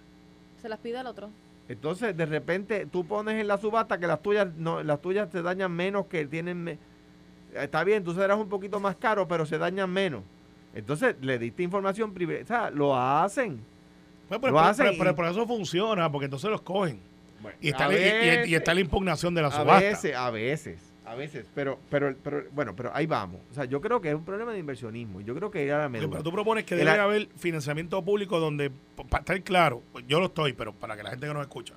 Se 0.61 0.69
las 0.69 0.79
pide 0.79 0.99
al 0.99 1.07
otro. 1.07 1.29
Entonces, 1.67 2.15
de 2.15 2.25
repente, 2.25 2.85
tú 2.85 3.05
pones 3.05 3.35
en 3.35 3.49
la 3.49 3.57
subasta 3.57 3.97
que 3.97 4.07
las 4.07 4.21
tuyas 4.21 4.47
no, 4.55 4.81
las 4.81 5.01
tuyas 5.01 5.29
se 5.29 5.41
dañan 5.41 5.73
menos 5.73 6.05
que 6.05 6.25
tienen. 6.25 6.79
Está 7.53 7.83
bien, 7.83 8.01
tú 8.01 8.13
serás 8.13 8.37
un 8.37 8.47
poquito 8.47 8.79
más 8.79 8.95
caro, 8.95 9.27
pero 9.27 9.45
se 9.45 9.57
dañan 9.57 9.91
menos. 9.91 10.23
Entonces, 10.73 11.15
le 11.21 11.37
diste 11.39 11.63
información 11.63 12.13
privilegiada. 12.13 12.63
O 12.65 12.67
sea, 12.67 12.71
lo 12.71 12.97
hacen. 12.99 13.59
Pues, 14.27 14.39
pero, 14.39 14.53
lo 14.53 14.59
pero- 14.59 14.69
hacen 14.69 14.85
pero- 14.87 14.97
pero 14.97 15.15
por 15.15 15.25
eso 15.25 15.45
funciona, 15.47 16.11
porque 16.11 16.25
entonces 16.25 16.49
los 16.49 16.61
cogen. 16.61 16.99
Y 17.61 17.69
está, 17.69 17.85
a 17.85 17.87
la- 17.89 17.93
y- 17.95 17.97
y- 17.97 17.99
y 18.01 18.03
veces- 18.05 18.53
está 18.53 18.73
la 18.73 18.79
impugnación 18.79 19.35
de 19.35 19.41
la 19.41 19.49
a 19.49 19.51
subasta. 19.51 19.79
veces, 19.89 20.15
a 20.15 20.29
veces, 20.31 20.79
a 21.05 21.13
veces. 21.13 21.45
Pero, 21.53 21.77
pero, 21.89 22.15
pero, 22.23 22.43
bueno, 22.53 22.73
pero 22.73 22.89
ahí 22.95 23.05
vamos. 23.05 23.41
O 23.51 23.53
sea, 23.53 23.65
yo 23.65 23.81
creo 23.81 23.99
que 23.99 24.09
es 24.09 24.15
un 24.15 24.23
problema 24.23 24.53
de 24.53 24.59
inversionismo. 24.59 25.19
Yo 25.21 25.35
creo 25.35 25.51
que 25.51 25.63
ir 25.65 25.73
a 25.73 25.79
la 25.79 25.89
médula. 25.89 26.09
pero 26.09 26.23
tú 26.23 26.31
propones 26.31 26.63
que 26.63 26.75
debe 26.75 26.91
a- 26.91 27.03
haber 27.03 27.27
financiamiento 27.37 28.01
público 28.01 28.39
donde, 28.39 28.71
para 29.09 29.19
estar 29.19 29.41
claro, 29.43 29.83
yo 30.07 30.19
lo 30.21 30.27
estoy, 30.27 30.53
pero 30.53 30.71
para 30.73 30.95
que 30.95 31.03
la 31.03 31.09
gente 31.11 31.27
que 31.27 31.33
nos 31.33 31.41
escucha, 31.43 31.73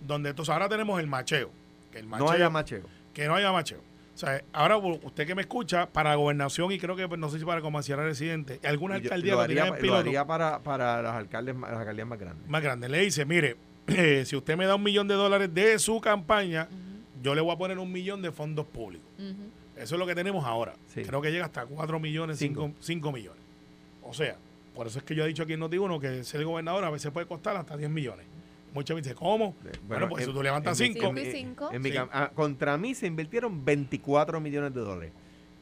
donde 0.00 0.30
entonces 0.30 0.52
ahora 0.52 0.68
tenemos 0.68 0.98
el 0.98 1.06
macheo. 1.06 1.50
Que 1.92 2.00
el 2.00 2.06
macheo 2.08 2.26
no 2.26 2.32
haya 2.32 2.50
macheo. 2.50 2.82
que 3.14 3.26
no 3.28 3.34
haya 3.36 3.52
macheo. 3.52 3.80
O 4.16 4.18
sea, 4.18 4.42
ahora 4.54 4.78
usted 4.78 5.26
que 5.26 5.34
me 5.34 5.42
escucha, 5.42 5.90
para 5.90 6.14
gobernación 6.14 6.72
y 6.72 6.78
creo 6.78 6.96
que 6.96 7.06
pues, 7.06 7.20
no 7.20 7.28
sé 7.28 7.38
si 7.38 7.44
para 7.44 7.60
comisaría 7.60 8.02
residente, 8.02 8.58
yo- 8.62 9.04
alcaldías 9.04 9.32
lo 9.32 9.36
lo 9.36 9.42
haría, 9.42 9.62
en 9.66 9.74
lo 9.74 9.78
piloto 9.78 9.98
haría 10.00 10.26
para, 10.26 10.58
para 10.60 11.02
las, 11.02 11.14
alcaldes, 11.16 11.54
las 11.54 11.72
alcaldías 11.78 12.08
más 12.08 12.18
grandes. 12.18 12.48
más 12.48 12.62
grandes. 12.62 12.88
Le 12.90 13.00
dice, 13.00 13.26
mire, 13.26 13.56
eh, 13.88 14.24
si 14.24 14.34
usted 14.34 14.56
me 14.56 14.64
da 14.64 14.74
un 14.76 14.82
millón 14.82 15.06
de 15.06 15.12
dólares 15.14 15.52
de 15.52 15.78
su 15.78 16.00
campaña, 16.00 16.66
yo 17.22 17.34
le 17.34 17.42
voy 17.42 17.52
a 17.54 17.58
poner 17.58 17.78
un 17.78 17.92
millón 17.92 18.22
de 18.22 18.32
fondos 18.32 18.64
públicos. 18.64 19.06
Eso 19.76 19.94
es 19.96 19.98
lo 19.98 20.06
que 20.06 20.14
tenemos 20.14 20.46
ahora. 20.46 20.72
Sí. 20.86 21.02
Creo 21.02 21.20
que 21.20 21.30
llega 21.30 21.44
hasta 21.44 21.66
4 21.66 22.00
millones, 22.00 22.38
Cinco. 22.38 22.72
5, 22.80 23.12
millones. 23.12 23.42
O 24.02 24.14
sea, 24.14 24.36
por 24.74 24.86
eso 24.86 24.98
es 24.98 25.04
que 25.04 25.14
yo 25.14 25.24
he 25.24 25.28
dicho 25.28 25.42
aquí 25.42 25.52
en 25.52 25.60
Noti1 25.60 26.00
que 26.00 26.24
ser 26.24 26.42
gobernador 26.42 26.82
a 26.84 26.90
veces 26.90 27.10
puede 27.10 27.26
costar 27.26 27.54
hasta 27.58 27.76
10 27.76 27.90
millones. 27.90 28.24
Muchas 28.76 28.94
veces, 28.96 29.14
¿cómo? 29.14 29.54
Bueno, 29.88 30.08
pues 30.10 30.22
en- 30.24 30.28
si 30.30 30.34
tú 30.36 30.42
levantas 30.42 30.78
en 30.80 30.88
mi- 30.88 30.94
5, 30.94 31.06
Cinco 31.08 31.18
y 31.20 31.24
en- 31.24 31.32
cinco. 31.32 31.70
en 31.72 31.82
mi 31.82 31.90
Sí. 31.90 31.96
cam- 31.96 32.08
ah, 32.12 32.30
contra 32.34 32.76
mí 32.76 32.94
se 32.94 33.06
invirtieron 33.06 33.64
24 33.64 34.38
millones 34.38 34.74
de 34.74 34.80
dólares. 34.82 35.12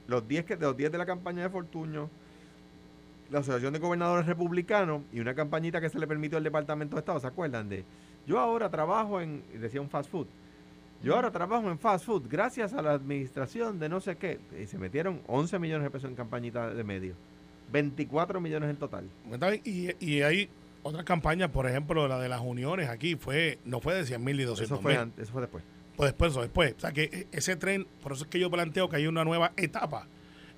Los 0.09 0.27
10, 0.27 0.44
que, 0.44 0.57
los 0.57 0.77
10 0.77 0.90
de 0.90 0.98
la 0.98 1.07
campaña 1.07 1.44
de 1.44 1.48
Fortuño, 1.48 2.11
la 3.31 3.38
Asociación 3.38 3.72
de 3.72 3.79
Gobernadores 3.79 4.27
Republicanos 4.27 5.03
y 5.12 5.20
una 5.20 5.33
campañita 5.35 5.81
que 5.81 5.88
se 5.88 5.98
le 6.00 6.07
permitió 6.09 6.38
al 6.38 6.44
Departamento 6.44 6.96
de 6.96 7.00
Estado. 7.00 7.20
¿Se 7.20 7.27
acuerdan 7.29 7.68
de? 7.68 7.85
Yo 8.27 8.40
ahora 8.40 8.68
trabajo 8.68 9.20
en, 9.20 9.44
decía 9.61 9.81
un 9.81 9.88
fast 9.88 10.11
food. 10.11 10.27
Yo 11.03 11.14
ahora 11.14 11.31
trabajo 11.31 11.70
en 11.70 11.79
fast 11.79 12.05
food 12.05 12.24
gracias 12.29 12.72
a 12.74 12.83
la 12.83 12.92
administración 12.94 13.79
de 13.79 13.88
no 13.88 14.00
sé 14.00 14.16
qué. 14.16 14.40
Y 14.61 14.66
se 14.66 14.77
metieron 14.79 15.20
11 15.29 15.59
millones 15.59 15.85
de 15.85 15.90
pesos 15.90 16.11
en 16.11 16.16
campañita 16.16 16.74
de 16.74 16.83
medio. 16.83 17.14
24 17.70 18.40
millones 18.40 18.70
en 18.70 18.77
total. 18.77 19.09
Y, 19.64 19.90
y 20.05 20.22
hay 20.22 20.48
otras 20.84 21.04
campañas, 21.04 21.50
por 21.50 21.66
ejemplo, 21.66 22.06
la 22.06 22.20
de 22.20 22.28
las 22.28 22.40
uniones 22.40 22.88
aquí, 22.88 23.16
fue 23.16 23.58
no 23.64 23.80
fue 23.80 23.94
de 23.94 24.04
100 24.04 24.22
mil 24.22 24.38
y 24.38 24.44
200 24.44 24.78
Eso 24.78 24.82
fue, 24.82 24.98
mil. 24.98 25.12
eso 25.18 25.32
fue 25.32 25.40
después. 25.40 25.64
Pues 25.96 26.10
después, 26.10 26.30
eso 26.32 26.42
después. 26.42 26.74
O 26.76 26.80
sea, 26.80 26.92
que 26.92 27.04
e- 27.04 27.26
ese 27.32 27.56
tren, 27.56 27.86
por 28.02 28.12
eso 28.12 28.24
es 28.24 28.30
que 28.30 28.38
yo 28.38 28.50
planteo 28.50 28.88
que 28.88 28.96
hay 28.96 29.06
una 29.06 29.24
nueva 29.24 29.52
etapa 29.56 30.06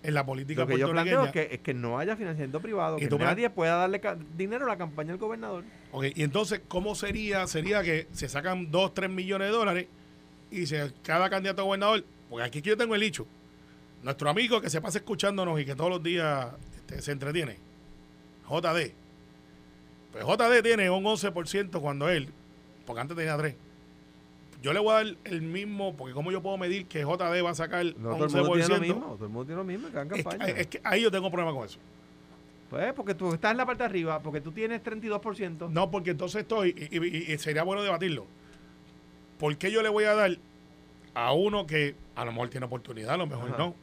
en 0.02 0.14
la 0.14 0.26
política 0.26 0.62
Lo 0.62 0.66
que 0.66 0.78
yo 0.78 0.90
planteo 0.90 1.24
es 1.24 1.32
que, 1.32 1.48
es 1.52 1.60
que 1.60 1.74
no 1.74 1.98
haya 1.98 2.16
financiamiento 2.16 2.60
privado, 2.60 2.96
que 2.96 3.08
nadie 3.08 3.50
pueda 3.50 3.76
darle 3.76 4.00
dinero 4.36 4.64
a 4.66 4.68
la 4.68 4.76
campaña 4.76 5.10
del 5.10 5.18
gobernador. 5.18 5.64
Ok, 5.92 6.06
y 6.14 6.22
entonces, 6.22 6.60
¿cómo 6.68 6.94
sería? 6.94 7.46
Sería 7.46 7.82
que 7.82 8.08
se 8.12 8.28
sacan 8.28 8.70
2, 8.70 8.94
3 8.94 9.10
millones 9.10 9.48
de 9.48 9.54
dólares 9.54 9.86
y 10.50 10.66
se, 10.66 10.92
cada 11.02 11.30
candidato 11.30 11.62
a 11.62 11.64
gobernador, 11.64 12.04
porque 12.28 12.44
aquí 12.44 12.62
yo 12.62 12.76
tengo 12.76 12.94
el 12.94 13.00
dicho, 13.00 13.26
nuestro 14.02 14.28
amigo 14.28 14.60
que 14.60 14.70
se 14.70 14.80
pasa 14.80 14.98
escuchándonos 14.98 15.60
y 15.60 15.64
que 15.64 15.74
todos 15.74 15.90
los 15.90 16.02
días 16.02 16.48
este, 16.76 17.00
se 17.02 17.12
entretiene, 17.12 17.58
JD. 18.48 19.06
Pues 20.24 20.38
JD 20.38 20.62
tiene 20.62 20.90
un 20.90 21.05
11% 21.05 21.81
cuando 21.81 22.09
él, 22.09 22.29
porque 22.87 23.00
antes 23.00 23.16
tenía 23.16 23.37
3. 23.37 23.55
Yo 24.62 24.72
le 24.72 24.81
voy 24.81 24.90
a 24.90 24.94
dar 24.94 25.07
el 25.24 25.42
mismo, 25.42 25.94
porque 25.96 26.14
¿cómo 26.14 26.33
yo 26.33 26.42
puedo 26.42 26.57
medir 26.57 26.87
que 26.87 27.02
JD 27.02 27.42
va 27.44 27.50
a 27.50 27.55
sacar 27.55 27.85
No, 27.98 28.16
todo 28.16 28.24
el 28.26 28.33
mundo 28.33 28.52
tiene 28.52 28.64
11%? 28.66 28.68
lo 28.68 28.81
mismo. 28.81 29.00
Todo 29.14 29.24
el 29.26 29.31
mundo 29.31 29.44
tiene 29.44 29.57
lo 29.57 29.64
mismo 29.64 29.88
que 29.90 29.98
Es 30.00 30.09
que, 30.09 30.22
campaña. 30.24 30.46
es 30.46 30.66
que 30.66 30.81
ahí 30.83 31.02
yo 31.02 31.11
tengo 31.11 31.31
problema 31.31 31.52
con 31.57 31.64
eso. 31.66 31.79
Pues 32.70 32.92
porque 32.94 33.14
tú 33.14 33.33
estás 33.33 33.52
en 33.52 33.59
la 33.59 33.66
parte 33.66 33.83
de 33.85 33.88
arriba, 33.88 34.20
porque 34.20 34.40
tú 34.40 34.50
tienes 34.50 34.83
32%. 34.83 35.68
No, 35.70 35.90
porque 35.90 36.11
entonces 36.11 36.42
estoy, 36.42 36.74
y, 36.90 36.98
y- 36.98 37.33
y 37.33 37.38
sería 37.38 37.62
bueno 37.62 37.83
debatirlo. 37.83 38.26
¿Por 39.38 39.57
qué 39.57 39.70
yo 39.70 39.83
le 39.83 39.88
voy 39.88 40.05
a 40.05 40.14
dar 40.14 40.37
a 41.14 41.33
uno 41.33 41.66
que 41.66 41.94
a 42.16 42.24
lo 42.24 42.33
mejor 42.33 42.48
tiene 42.48 42.66
oportunidad, 42.66 43.14
a 43.14 43.16
lo 43.18 43.26
mejor 43.26 43.50
Ajá. 43.50 43.59
no? 43.59 43.74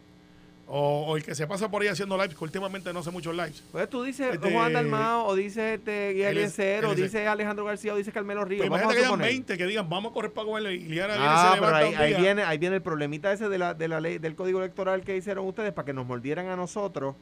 O, 0.76 1.06
o 1.08 1.18
el 1.18 1.24
que 1.24 1.36
se 1.36 1.46
pasa 1.46 1.70
por 1.70 1.84
ahí 1.84 1.88
haciendo 1.88 2.18
lives, 2.18 2.36
que 2.36 2.44
últimamente 2.44 2.92
no 2.92 3.02
hace 3.02 3.12
muchos 3.12 3.36
lives. 3.36 3.64
Pues 3.72 3.88
tú 3.88 4.02
dices 4.02 4.34
Este- 4.34 4.52
Juan 4.52 4.74
Dalmao, 4.74 5.28
o 5.28 5.36
dices 5.36 5.78
este, 5.78 6.20
es- 6.20 6.28
Eliezer, 6.32 6.84
o 6.86 6.94
él 6.94 6.98
es- 6.98 7.04
dice 7.12 7.28
Alejandro 7.28 7.64
García, 7.66 7.94
o 7.94 7.98
dice 7.98 8.12
Carmelo 8.12 8.44
Ríos. 8.44 8.66
Pues 8.68 8.70
imagínate 8.82 8.94
que 8.96 9.00
hayan 9.02 9.12
suponer. 9.12 9.28
20 9.28 9.58
que 9.60 9.66
digan, 9.68 9.88
vamos 9.88 10.10
a 10.10 10.14
correr 10.16 10.34
para 10.34 10.46
comerle. 10.48 10.74
Y 10.74 10.80
viene, 10.86 11.14
Ah, 11.16 11.52
se 11.54 11.62
pero 11.62 11.76
ahí, 11.76 11.94
ahí 11.94 12.14
viene, 12.20 12.42
ahí 12.42 12.58
viene 12.58 12.78
el 12.78 12.82
problemita 12.82 13.32
ese 13.32 13.50
de 13.50 13.58
la, 13.60 13.76
de 13.76 13.88
la 13.88 14.00
ley, 14.02 14.18
del 14.18 14.36
código 14.36 14.58
electoral 14.58 15.04
que 15.04 15.16
hicieron 15.16 15.46
ustedes 15.46 15.74
para 15.74 15.86
que 15.86 15.94
nos 15.94 16.08
mordieran 16.08 16.48
a 16.48 16.56
nosotros 16.56 17.16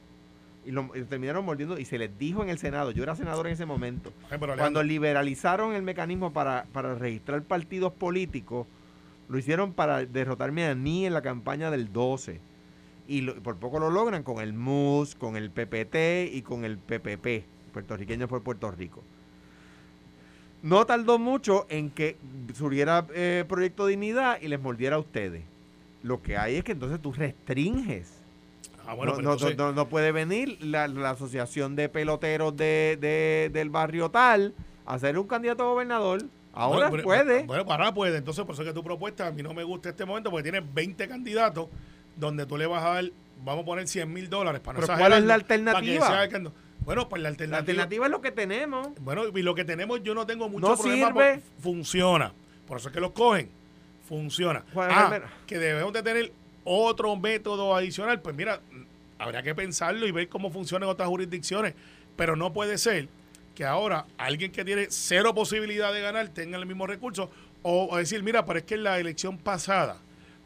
y, 0.64 0.70
lo, 0.70 0.90
y 0.94 1.02
terminaron 1.02 1.44
mordiendo 1.44 1.78
y 1.78 1.84
se 1.84 1.98
les 1.98 2.16
dijo 2.18 2.42
en 2.42 2.48
el 2.48 2.56
Senado, 2.58 2.90
yo 2.92 3.02
era 3.02 3.14
senador 3.16 3.48
en 3.48 3.52
ese 3.52 3.66
momento, 3.66 4.14
Ay, 4.30 4.38
cuando 4.56 4.82
liberalizaron 4.82 5.74
el 5.74 5.82
mecanismo 5.82 6.32
para, 6.32 6.64
para 6.72 6.94
registrar 6.94 7.42
partidos 7.42 7.92
políticos, 7.92 8.66
lo 9.28 9.36
hicieron 9.36 9.74
para 9.74 10.06
derrotarme 10.06 10.66
a 10.68 10.74
mí 10.74 11.04
en 11.04 11.12
la 11.12 11.20
campaña 11.20 11.70
del 11.70 11.92
12. 11.92 12.40
Y 13.12 13.20
lo- 13.20 13.34
por 13.42 13.56
poco 13.56 13.78
lo 13.78 13.90
logran 13.90 14.22
con 14.22 14.40
el 14.42 14.54
MUS, 14.54 15.14
con 15.14 15.36
el 15.36 15.50
PPT 15.50 16.30
y 16.32 16.40
con 16.42 16.64
el 16.64 16.78
PPP, 16.78 17.44
puertorriqueños 17.72 18.28
por 18.28 18.42
Puerto 18.42 18.70
Rico. 18.70 19.02
No 20.62 20.86
tardó 20.86 21.18
mucho 21.18 21.66
en 21.68 21.90
que 21.90 22.16
surgiera 22.54 23.06
eh, 23.14 23.44
Proyecto 23.48 23.86
Dignidad 23.86 24.40
y 24.40 24.48
les 24.48 24.60
mordiera 24.60 24.96
a 24.96 24.98
ustedes. 25.00 25.42
Lo 26.02 26.22
que 26.22 26.36
hay 26.36 26.56
es 26.56 26.64
que 26.64 26.72
entonces 26.72 27.00
tú 27.02 27.12
restringes. 27.12 28.12
ah, 28.86 28.94
bueno, 28.94 29.12
no, 29.12 29.16
pero 29.18 29.28
no- 29.28 29.32
entonces- 29.34 29.58
no- 29.58 29.72
no 29.72 29.88
puede 29.88 30.10
venir 30.12 30.56
la, 30.64 30.88
la 30.88 31.10
asociación 31.10 31.76
de 31.76 31.88
peloteros 31.88 32.56
de, 32.56 32.96
de- 33.00 33.50
del 33.52 33.70
barrio 33.70 34.10
tal 34.10 34.54
a 34.86 34.98
ser 34.98 35.18
un 35.18 35.26
candidato 35.26 35.64
a 35.64 35.66
gobernador. 35.66 36.22
Ahora 36.54 36.88
Bueno, 36.88 37.04
puede. 37.04 37.42
Bueno, 37.44 37.64
ahora 37.68 37.92
puede. 37.94 38.18
Entonces, 38.18 38.44
por 38.44 38.54
eso 38.54 38.62
es 38.62 38.68
que 38.68 38.74
tu 38.74 38.82
propuesta 38.84 39.26
a 39.26 39.30
mí 39.32 39.42
no 39.42 39.54
me 39.54 39.64
gusta 39.64 39.88
este 39.90 40.04
momento 40.04 40.30
porque 40.30 40.50
tienes 40.50 40.62
20 40.74 41.08
candidatos 41.08 41.68
donde 42.16 42.46
tú 42.46 42.56
le 42.56 42.66
vas 42.66 42.82
a 42.84 42.88
dar, 42.94 43.04
vamos 43.44 43.62
a 43.62 43.66
poner 43.66 43.88
100 43.88 44.12
mil 44.12 44.28
dólares 44.30 44.60
para 44.60 44.78
no 44.80 44.86
Pero 44.86 44.98
¿cuál 44.98 45.12
es 45.12 45.20
la 45.22 45.26
que 45.26 45.32
alternativa? 45.54 46.08
Bueno, 46.84 47.08
pues 47.08 47.22
la 47.22 47.28
la 47.28 47.28
alternativa. 47.30 47.58
alternativa 47.58 48.06
es 48.06 48.10
lo 48.12 48.20
que 48.20 48.32
tenemos. 48.32 48.88
Bueno, 49.00 49.22
y 49.32 49.42
lo 49.42 49.54
que 49.54 49.64
tenemos 49.64 50.02
yo 50.02 50.14
no 50.14 50.26
tengo 50.26 50.48
mucho 50.48 50.68
No 50.68 50.76
problema. 50.76 51.06
sirve. 51.08 51.34
por- 51.38 51.62
funciona. 51.62 52.32
Por 52.66 52.78
eso 52.78 52.88
es 52.88 52.94
que 52.94 53.00
los 53.00 53.12
cogen. 53.12 53.48
Funciona. 54.08 54.64
Ah, 54.76 55.20
que 55.46 55.58
debemos 55.58 55.92
de 55.92 56.02
tener 56.02 56.32
otro 56.64 57.14
método 57.16 57.74
adicional. 57.76 58.20
Pues 58.20 58.34
mira, 58.36 58.60
habría 59.18 59.42
que 59.42 59.54
pensarlo 59.54 60.06
y 60.06 60.10
ver 60.10 60.28
cómo 60.28 60.50
funciona 60.50 60.86
en 60.86 60.90
otras 60.90 61.08
jurisdicciones. 61.08 61.74
Pero 62.16 62.34
no 62.36 62.52
puede 62.52 62.78
ser 62.78 63.08
que 63.54 63.64
ahora 63.64 64.06
alguien 64.18 64.50
que 64.50 64.64
tiene 64.64 64.86
cero 64.90 65.34
posibilidad 65.34 65.92
de 65.92 66.00
ganar 66.00 66.28
tenga 66.30 66.58
el 66.58 66.66
mismo 66.66 66.86
recurso. 66.86 67.30
O, 67.62 67.88
o 67.92 67.96
decir, 67.96 68.22
mira, 68.24 68.44
pero 68.44 68.58
es 68.58 68.64
que 68.64 68.74
en 68.74 68.82
la 68.82 68.98
elección 68.98 69.38
pasada 69.38 69.98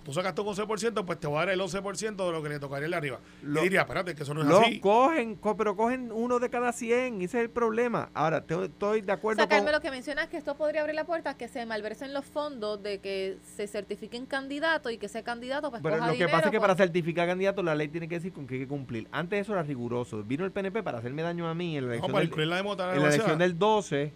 tú 0.07 0.12
sacaste 0.12 0.40
un 0.40 0.47
11%, 0.55 1.05
pues 1.05 1.19
te 1.19 1.27
voy 1.27 1.37
a 1.37 1.40
dar 1.40 1.49
el 1.51 1.61
11% 1.61 2.14
de 2.27 2.31
lo 2.33 2.40
que 2.40 2.49
le 2.49 2.61
tocaría 2.61 2.85
el 2.85 2.92
de 2.92 2.97
arriba. 2.97 3.19
Lo- 3.42 3.59
y 3.61 3.64
diría, 3.64 3.81
espérate, 3.81 4.14
que 4.14 4.23
eso 4.23 4.33
no 4.35 4.42
es 4.42 4.47
Lo 4.47 4.61
así. 4.61 4.79
cogen, 4.79 5.35
co- 5.35 5.57
pero 5.57 5.75
cogen 5.77 6.12
uno 6.12 6.38
de 6.38 6.49
cada 6.49 6.73
100. 6.73 7.16
Ese 7.23 7.38
es 7.38 7.42
el 7.42 7.51
problema. 7.51 8.11
Ahora, 8.14 8.45
te- 8.47 8.66
estoy 8.66 9.01
de 9.01 9.11
O 9.11 9.14
acuerdo 9.16 9.38
sea, 9.40 9.49
con... 9.49 9.57
Carmen, 9.59 9.73
lo 9.73 9.81
que 9.81 9.90
mencionas 9.90 10.27
es 10.27 10.31
que 10.31 10.37
esto 10.37 10.55
podría 10.57 10.83
abrir 10.83 10.95
la 10.95 11.05
puerta 11.05 11.31
a 11.31 11.37
que 11.37 11.49
se 11.49 11.66
malversen 11.66 12.14
los 12.14 12.25
fondos 12.25 12.81
de 12.85 13.01
que 13.01 13.38
se 13.57 13.66
certifiquen 13.66 14.27
candidatos 14.27 14.92
y 14.92 14.99
que 14.99 15.07
ese 15.07 15.25
candidato 15.25 15.71
pues 15.71 15.83
Pero 15.83 15.97
coja 15.97 16.07
lo 16.07 16.12
que 16.12 16.19
dinero 16.19 16.31
pasa 16.37 16.47
es 16.47 16.53
que 16.53 16.61
para 16.61 16.77
certificar 16.77 17.27
candidato 17.27 17.64
la 17.64 17.75
ley 17.75 17.88
tiene 17.88 18.07
que 18.07 18.14
decir 18.14 18.33
con 18.33 18.47
qué 18.47 18.55
hay 18.55 18.61
que 18.61 18.69
cumplir. 18.69 19.09
Antes 19.11 19.40
eso 19.40 19.55
era 19.55 19.64
riguroso. 19.64 20.23
Vino 20.23 20.45
el 20.45 20.53
PNP 20.53 20.85
para 20.85 20.99
hacerme 20.99 21.23
daño 21.23 21.49
a 21.49 21.55
mí 21.57 21.77
en 21.77 21.83
la 21.83 21.88
No, 21.88 21.92
elección, 21.95 22.12
para 22.12 22.21
del, 22.25 22.51
la 22.51 22.59
en 22.61 23.03
la 23.03 23.09
elección 23.09 23.38
del 23.38 23.59
12 23.59 24.12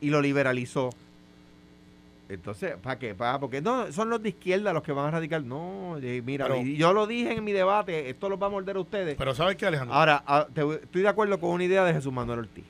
y 0.00 0.10
lo 0.10 0.20
liberalizó. 0.22 0.90
Entonces, 2.28 2.74
¿para 2.82 2.98
qué? 2.98 3.14
¿Para? 3.14 3.38
Porque 3.38 3.60
no, 3.60 3.92
son 3.92 4.10
los 4.10 4.20
de 4.20 4.30
izquierda 4.30 4.72
los 4.72 4.82
que 4.82 4.90
van 4.92 5.06
a 5.06 5.10
radicar. 5.12 5.42
No, 5.44 5.96
y 6.02 6.20
mira, 6.22 6.46
Pero- 6.48 6.60
yo 6.62 6.92
lo 6.92 7.06
dije 7.06 7.32
en 7.34 7.44
mi 7.44 7.52
debate, 7.52 8.10
esto 8.10 8.28
los 8.28 8.40
va 8.42 8.46
a 8.46 8.50
morder 8.50 8.76
a 8.76 8.80
ustedes. 8.80 9.14
Pero 9.16 9.34
¿sabes 9.34 9.56
qué, 9.56 9.66
Alejandro? 9.66 9.94
Ahora, 9.94 10.24
ah, 10.26 10.46
te 10.52 10.62
estoy 10.82 11.02
de 11.02 11.08
acuerdo 11.08 11.38
con 11.38 11.50
una 11.50 11.62
idea 11.64 11.84
de 11.84 11.92
Jesús 11.92 12.12
Manuel 12.12 12.40
Ortiz. 12.40 12.64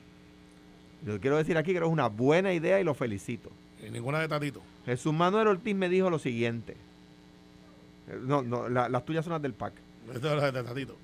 Yo 1.05 1.19
quiero 1.19 1.37
decir 1.37 1.57
aquí 1.57 1.71
que 1.71 1.77
es 1.79 1.83
una 1.83 2.07
buena 2.07 2.53
idea 2.53 2.79
y 2.79 2.83
lo 2.83 2.93
felicito. 2.93 3.49
Y 3.85 3.89
ninguna 3.89 4.19
de 4.19 4.27
Tatito. 4.27 4.61
Jesús 4.85 5.13
Manuel 5.13 5.47
Ortiz 5.47 5.75
me 5.75 5.89
dijo 5.89 6.09
lo 6.09 6.19
siguiente. 6.19 6.73
Eh, 8.09 8.19
No, 8.21 8.41
no, 8.43 8.69
la- 8.69 8.89
las 8.89 9.05
tuyas 9.05 9.25
son 9.25 9.33
las 9.33 9.41
del 9.41 9.53
PAC. 9.53 9.73
Esto 10.13 10.35
es 10.45 10.53
de 10.53 10.63
Tatito. 10.63 10.95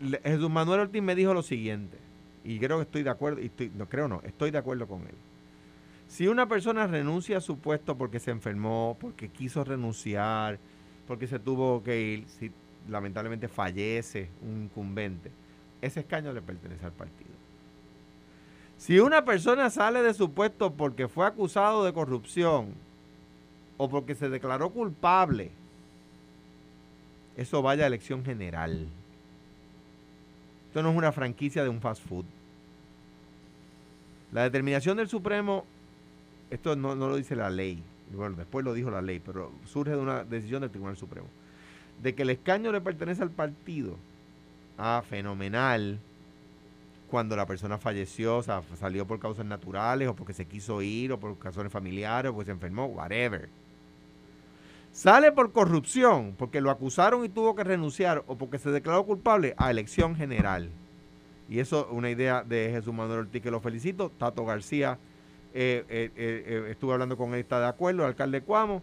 Le- 0.00 0.20
Jesús 0.22 0.48
Manuel 0.50 0.80
Ortiz 0.80 1.02
me 1.02 1.14
dijo 1.14 1.34
lo 1.34 1.42
siguiente, 1.42 1.96
y 2.44 2.58
creo 2.58 2.76
que 2.78 2.82
estoy 2.84 3.02
de 3.02 3.10
acuerdo, 3.10 3.40
y 3.40 3.46
estoy, 3.46 3.70
no 3.76 3.86
creo 3.86 4.08
no, 4.08 4.20
estoy 4.24 4.50
de 4.50 4.58
acuerdo 4.58 4.86
con 4.86 5.02
él. 5.02 5.14
Si 6.08 6.26
una 6.26 6.48
persona 6.48 6.86
renuncia 6.86 7.36
a 7.36 7.42
su 7.42 7.58
puesto 7.58 7.96
porque 7.96 8.18
se 8.18 8.30
enfermó, 8.30 8.96
porque 8.98 9.28
quiso 9.28 9.62
renunciar, 9.62 10.58
porque 11.06 11.26
se 11.26 11.38
tuvo 11.38 11.82
que 11.82 12.00
ir, 12.00 12.28
si 12.28 12.50
lamentablemente 12.88 13.46
fallece 13.46 14.30
un 14.42 14.64
incumbente, 14.64 15.30
ese 15.82 16.00
escaño 16.00 16.32
le 16.32 16.42
pertenece 16.42 16.86
al 16.86 16.92
partido. 16.92 17.30
Si 18.78 18.98
una 19.00 19.24
persona 19.24 19.70
sale 19.70 20.02
de 20.02 20.14
su 20.14 20.32
puesto 20.32 20.72
porque 20.72 21.08
fue 21.08 21.26
acusado 21.26 21.84
de 21.84 21.92
corrupción 21.92 22.74
o 23.76 23.88
porque 23.88 24.14
se 24.14 24.28
declaró 24.28 24.70
culpable, 24.70 25.50
eso 27.36 27.60
vaya 27.60 27.84
a 27.84 27.88
elección 27.88 28.24
general. 28.24 28.86
Esto 30.68 30.82
no 30.82 30.90
es 30.90 30.96
una 30.96 31.12
franquicia 31.12 31.62
de 31.62 31.68
un 31.68 31.80
fast 31.80 32.04
food. 32.06 32.24
La 34.32 34.42
determinación 34.42 34.96
del 34.96 35.08
Supremo, 35.08 35.64
esto 36.50 36.76
no, 36.76 36.94
no 36.94 37.08
lo 37.08 37.16
dice 37.16 37.36
la 37.36 37.50
ley, 37.50 37.82
bueno, 38.12 38.36
después 38.36 38.64
lo 38.64 38.72
dijo 38.72 38.90
la 38.90 39.02
ley, 39.02 39.20
pero 39.24 39.52
surge 39.66 39.92
de 39.92 39.98
una 39.98 40.24
decisión 40.24 40.62
del 40.62 40.70
Tribunal 40.70 40.96
Supremo, 40.96 41.26
de 42.02 42.14
que 42.14 42.22
el 42.22 42.30
escaño 42.30 42.72
le 42.72 42.80
pertenece 42.80 43.22
al 43.22 43.30
partido. 43.30 43.96
Ah, 44.78 45.02
fenomenal. 45.08 45.98
Cuando 47.10 47.36
la 47.36 47.46
persona 47.46 47.78
falleció, 47.78 48.36
o 48.36 48.42
sea, 48.42 48.62
salió 48.78 49.06
por 49.06 49.18
causas 49.18 49.44
naturales, 49.44 50.08
o 50.08 50.14
porque 50.14 50.34
se 50.34 50.46
quiso 50.46 50.82
ir, 50.82 51.12
o 51.12 51.18
por 51.18 51.42
razones 51.42 51.72
familiares, 51.72 52.30
o 52.30 52.34
porque 52.34 52.46
se 52.46 52.52
enfermó, 52.52 52.86
whatever. 52.86 53.48
Sale 54.92 55.32
por 55.32 55.52
corrupción, 55.52 56.34
porque 56.38 56.60
lo 56.60 56.70
acusaron 56.70 57.24
y 57.24 57.28
tuvo 57.28 57.54
que 57.54 57.64
renunciar, 57.64 58.24
o 58.26 58.36
porque 58.36 58.58
se 58.58 58.70
declaró 58.70 59.04
culpable, 59.04 59.54
a 59.56 59.70
elección 59.70 60.16
general. 60.16 60.70
Y 61.48 61.60
eso, 61.60 61.88
una 61.90 62.10
idea 62.10 62.42
de 62.42 62.70
Jesús 62.72 62.92
Manuel 62.92 63.20
Ortiz, 63.20 63.42
que 63.42 63.50
lo 63.50 63.60
felicito. 63.60 64.10
Tato 64.10 64.44
García, 64.44 64.98
eh, 65.60 65.84
eh, 65.88 66.10
eh, 66.16 66.44
eh, 66.46 66.70
estuve 66.70 66.92
hablando 66.92 67.16
con 67.16 67.34
él, 67.34 67.40
está 67.40 67.58
de 67.58 67.66
acuerdo, 67.66 68.02
el 68.02 68.08
alcalde 68.10 68.42
Cuamo. 68.42 68.80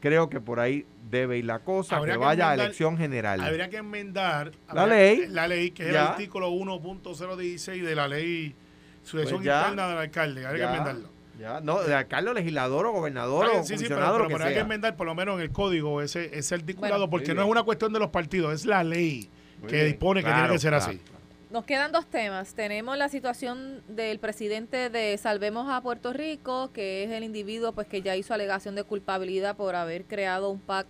Creo 0.00 0.28
que 0.30 0.40
por 0.40 0.60
ahí 0.60 0.86
debe 1.10 1.38
ir 1.38 1.46
la 1.46 1.58
cosa, 1.60 1.96
Habría 1.96 2.14
que 2.14 2.20
que 2.20 2.24
vaya 2.26 2.44
a 2.50 2.52
enmendar- 2.54 2.64
elección 2.66 2.96
general. 2.98 3.40
Habría 3.40 3.68
que 3.70 3.78
enmendar 3.78 4.52
La 4.72 4.82
habría- 4.82 4.96
ley. 4.96 5.26
La 5.28 5.48
ley, 5.48 5.70
que 5.72 5.82
es 5.82 5.88
el 5.88 5.94
Ya. 5.94 6.10
artículo 6.10 6.50
1.016 6.50 7.82
de 7.84 7.94
la 7.96 8.06
ley 8.06 8.54
sucesión 9.02 9.42
Pues 9.42 9.46
interna 9.56 9.88
del 9.88 9.98
alcalde. 9.98 10.46
Habría 10.46 10.64
Ya. 10.66 10.70
que 10.70 10.76
enmendarlo. 10.78 11.08
Ya, 11.40 11.60
no, 11.60 11.82
de 11.82 11.94
alcalde, 11.94 12.32
legislador 12.34 12.86
o 12.86 12.92
gobernador 12.92 13.44
Está 13.46 13.58
o 13.58 13.62
bien, 13.62 13.66
sí, 13.66 13.78
sí, 13.78 13.84
pero, 13.88 14.00
pero- 14.00 14.18
lo 14.18 14.28
que 14.28 14.34
pero 14.34 14.44
hay 14.46 14.54
que 14.54 14.60
enmendar 14.60 14.96
por 14.96 15.06
lo 15.06 15.14
menos 15.14 15.36
en 15.36 15.42
el 15.42 15.50
código 15.50 16.00
ese, 16.00 16.38
ese 16.38 16.54
articulado, 16.54 16.94
Bueno. 17.00 17.10
porque 17.10 17.34
no 17.34 17.42
es 17.42 17.48
una 17.48 17.62
cuestión 17.62 17.92
de 17.92 17.98
los 17.98 18.08
partidos, 18.10 18.54
es 18.54 18.64
la 18.64 18.82
ley 18.84 19.28
Muy 19.60 19.68
que 19.68 19.76
bien. 19.76 19.86
dispone 19.88 20.20
que 20.20 20.24
Claro, 20.26 20.38
tiene 20.44 20.52
que 20.54 20.58
ser 20.60 20.70
claro. 20.70 20.84
así. 20.84 21.00
Nos 21.50 21.64
quedan 21.64 21.92
dos 21.92 22.06
temas. 22.06 22.54
Tenemos 22.54 22.98
la 22.98 23.08
situación 23.08 23.82
del 23.88 24.18
presidente 24.18 24.90
de 24.90 25.16
Salvemos 25.16 25.68
a 25.70 25.80
Puerto 25.80 26.12
Rico, 26.12 26.70
que 26.72 27.04
es 27.04 27.10
el 27.10 27.22
individuo 27.22 27.72
pues 27.72 27.86
que 27.86 28.02
ya 28.02 28.16
hizo 28.16 28.34
alegación 28.34 28.74
de 28.74 28.82
culpabilidad 28.82 29.56
por 29.56 29.76
haber 29.76 30.04
creado 30.04 30.50
un 30.50 30.58
PAC 30.58 30.86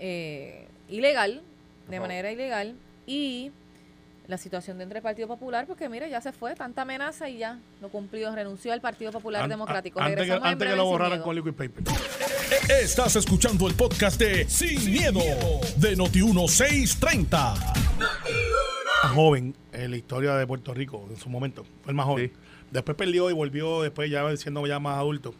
eh, 0.00 0.66
ilegal, 0.88 1.40
de 1.88 2.00
manera 2.00 2.32
ilegal, 2.32 2.74
y 3.06 3.52
la 4.26 4.38
situación 4.38 4.76
dentro 4.76 4.94
del 4.94 5.04
Partido 5.04 5.28
Popular, 5.28 5.66
porque 5.68 5.88
mira, 5.88 6.08
ya 6.08 6.20
se 6.20 6.32
fue, 6.32 6.56
tanta 6.56 6.82
amenaza 6.82 7.28
y 7.28 7.38
ya 7.38 7.60
no 7.80 7.88
cumplió, 7.88 8.34
renunció 8.34 8.72
al 8.72 8.80
Partido 8.80 9.12
Popular 9.12 9.44
An- 9.44 9.50
Democrático. 9.50 10.00
Antes 10.00 10.26
que, 10.26 10.32
antes 10.32 10.68
que 10.68 10.74
lo 10.74 10.84
borraran 10.86 11.22
con 11.22 11.36
liquid 11.36 11.52
paper. 11.52 11.84
Estás 12.68 13.14
escuchando 13.14 13.68
el 13.68 13.74
podcast 13.74 14.18
de 14.18 14.48
Sin, 14.48 14.90
miedo, 14.90 15.20
de 15.76 15.94
Noti1630. 19.10 19.14
joven 19.14 19.54
en 19.72 19.90
la 19.90 19.96
historia 19.96 20.34
de 20.36 20.46
Puerto 20.46 20.74
Rico 20.74 21.06
en 21.10 21.16
su 21.16 21.28
momento. 21.28 21.64
Fue 21.82 21.90
el 21.92 21.96
más 21.96 22.06
joven. 22.06 22.28
Sí. 22.34 22.40
Después 22.70 22.96
perdió 22.96 23.30
y 23.30 23.32
volvió 23.32 23.82
después 23.82 24.10
ya 24.10 24.36
siendo 24.36 24.66
ya 24.66 24.78
más 24.80 24.98
adulto. 24.98 25.34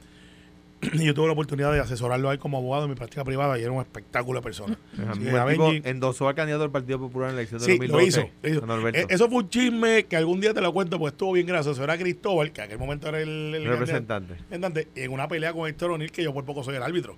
Y 0.93 1.05
yo 1.07 1.15
tuve 1.15 1.27
la 1.27 1.33
oportunidad 1.33 1.73
de 1.73 1.81
asesorarlo 1.81 2.29
a 2.29 2.33
él 2.35 2.39
como 2.39 2.59
abogado 2.59 2.85
en 2.85 2.91
mi 2.91 2.97
práctica 2.97 3.25
privada 3.25 3.59
y 3.59 3.63
era 3.63 3.73
un 3.73 3.81
espectáculo 3.81 4.39
de 4.41 4.43
persona. 4.45 4.79
Benji- 4.97 5.81
endosó 5.85 6.29
al 6.29 6.35
candidato 6.35 6.63
del 6.63 6.71
Partido 6.71 6.99
Popular 6.99 7.31
en 7.31 7.37
la 7.37 7.41
elección 7.43 7.61
de 7.61 7.67
Sí, 7.67 7.79
2012. 7.79 8.33
lo 8.43 8.49
hizo. 8.51 8.67
lo. 8.67 8.89
Eh, 8.91 9.07
Eso 9.09 9.29
fue 9.29 9.39
un 9.39 9.49
chisme 9.49 10.05
que 10.05 10.17
algún 10.17 10.41
día 10.41 10.53
te 10.55 10.61
lo 10.61 10.73
cuento, 10.73 10.99
pues 10.99 11.13
estuvo 11.15 11.33
bien 11.33 11.47
gracioso. 11.47 11.83
Era 11.83 11.97
Cristóbal, 11.99 12.53
que 12.53 12.61
en 12.61 12.67
aquel 12.67 12.79
momento 12.79 13.09
era 13.09 13.21
el, 13.21 13.55
el 13.55 13.65
representante. 13.65 14.35
representante, 14.35 14.89
en 14.95 15.13
una 15.13 15.27
pelea 15.29 15.53
con 15.55 15.67
Héctor 15.69 15.91
O'Neill, 15.93 16.13
que 16.13 16.23
yo 16.23 16.33
por 16.35 16.45
poco 16.45 16.63
soy 16.63 16.77
el 16.77 16.83
árbitro. 16.83 17.17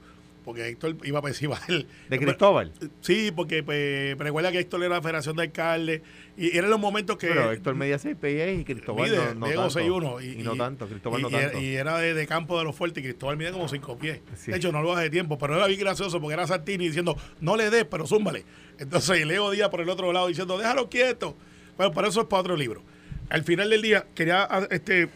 Porque 0.48 0.66
Héctor 0.66 0.96
iba 1.04 1.18
a 1.18 1.20
participar. 1.20 1.60
¿De 2.08 2.18
Cristóbal? 2.18 2.72
Sí, 3.02 3.30
porque 3.36 3.62
pues, 3.62 4.16
recuerda 4.16 4.50
que 4.50 4.60
Héctor 4.60 4.82
era 4.82 4.94
la 4.94 5.02
Federación 5.02 5.36
de 5.36 5.42
Alcaldes 5.42 6.00
y 6.38 6.56
eran 6.56 6.70
los 6.70 6.80
momentos 6.80 7.18
que... 7.18 7.26
Pero 7.26 7.52
Héctor 7.52 7.74
medía 7.74 7.98
6 7.98 8.16
pies 8.18 8.60
y 8.60 8.64
Cristóbal 8.64 9.14
no, 9.38 9.46
no 9.46 9.68
tanto. 9.68 9.78
6'1". 9.78 10.24
Y, 10.24 10.40
y, 10.40 10.42
no 10.42 10.56
tanto, 10.56 10.86
Cristóbal 10.86 11.20
y, 11.20 11.22
no 11.24 11.28
tanto. 11.28 11.60
Y 11.60 11.74
era 11.74 11.98
de, 11.98 12.14
de, 12.14 12.26
campo 12.26 12.56
de 12.56 12.64
los 12.64 12.74
fuertes 12.74 13.04
y 13.04 13.08
Cristóbal 13.08 13.36
mide 13.36 13.52
como 13.52 13.68
5 13.68 13.98
pies. 13.98 14.22
Sí. 14.36 14.52
De 14.52 14.56
hecho, 14.56 14.72
no 14.72 14.80
lo 14.80 14.94
hace 14.94 15.10
tiempo, 15.10 15.36
pero 15.36 15.54
era 15.54 15.66
bien 15.66 15.80
gracioso 15.80 16.18
porque 16.18 16.32
era 16.32 16.46
Santini 16.46 16.86
diciendo, 16.86 17.14
no 17.42 17.54
le 17.54 17.68
des, 17.68 17.84
pero 17.84 18.06
zúmbale. 18.06 18.46
Entonces 18.78 19.26
Leo 19.26 19.50
Díaz 19.50 19.68
por 19.68 19.82
el 19.82 19.90
otro 19.90 20.10
lado 20.14 20.28
diciendo, 20.28 20.56
déjalo 20.56 20.88
quieto. 20.88 21.36
Bueno, 21.76 21.92
para 21.92 22.08
eso 22.08 22.22
es 22.22 22.26
para 22.26 22.40
otro 22.40 22.56
libro. 22.56 22.82
Al 23.28 23.44
final 23.44 23.68
del 23.68 23.82
día, 23.82 24.06
quería, 24.14 24.48
este 24.70 25.10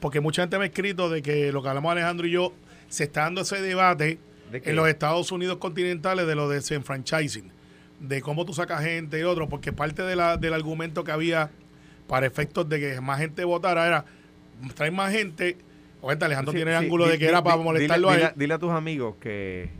porque 0.00 0.20
mucha 0.20 0.40
gente 0.40 0.56
me 0.56 0.64
ha 0.64 0.68
escrito 0.68 1.10
de 1.10 1.20
que 1.20 1.52
lo 1.52 1.62
que 1.62 1.68
hablamos 1.68 1.92
Alejandro 1.92 2.26
y 2.26 2.30
yo, 2.30 2.54
se 2.88 3.04
está 3.04 3.22
dando 3.22 3.42
ese 3.42 3.60
debate 3.60 4.18
en 4.52 4.76
los 4.76 4.88
Estados 4.88 5.32
Unidos 5.32 5.56
continentales 5.58 6.26
de 6.26 6.34
lo 6.34 6.48
de 6.48 6.56
desenfranchising, 6.56 7.50
de 8.00 8.20
cómo 8.22 8.44
tú 8.44 8.52
sacas 8.54 8.82
gente 8.84 9.18
y 9.18 9.22
otro, 9.22 9.48
porque 9.48 9.72
parte 9.72 10.02
de 10.02 10.16
la, 10.16 10.36
del 10.36 10.54
argumento 10.54 11.04
que 11.04 11.12
había 11.12 11.50
para 12.06 12.26
efectos 12.26 12.68
de 12.68 12.78
que 12.80 13.00
más 13.00 13.18
gente 13.18 13.44
votara 13.44 13.86
era 13.86 14.04
traer 14.74 14.92
más 14.92 15.12
gente. 15.12 15.56
Oye, 16.02 16.16
Alejandro 16.20 16.52
Sí, 16.52 16.58
tiene 16.58 16.72
el 16.72 16.78
sí, 16.78 16.84
ángulo 16.84 17.06
di- 17.06 17.12
de 17.12 17.18
que 17.18 17.24
di- 17.24 17.28
era 17.30 17.42
para 17.42 17.56
molestarlo 17.56 18.10
dile, 18.10 18.22
a 18.22 18.26
él. 18.28 18.32
dile- 18.34 18.40
dile 18.40 18.54
a 18.54 18.58
tus 18.58 18.70
amigos 18.70 19.16
que 19.20 19.70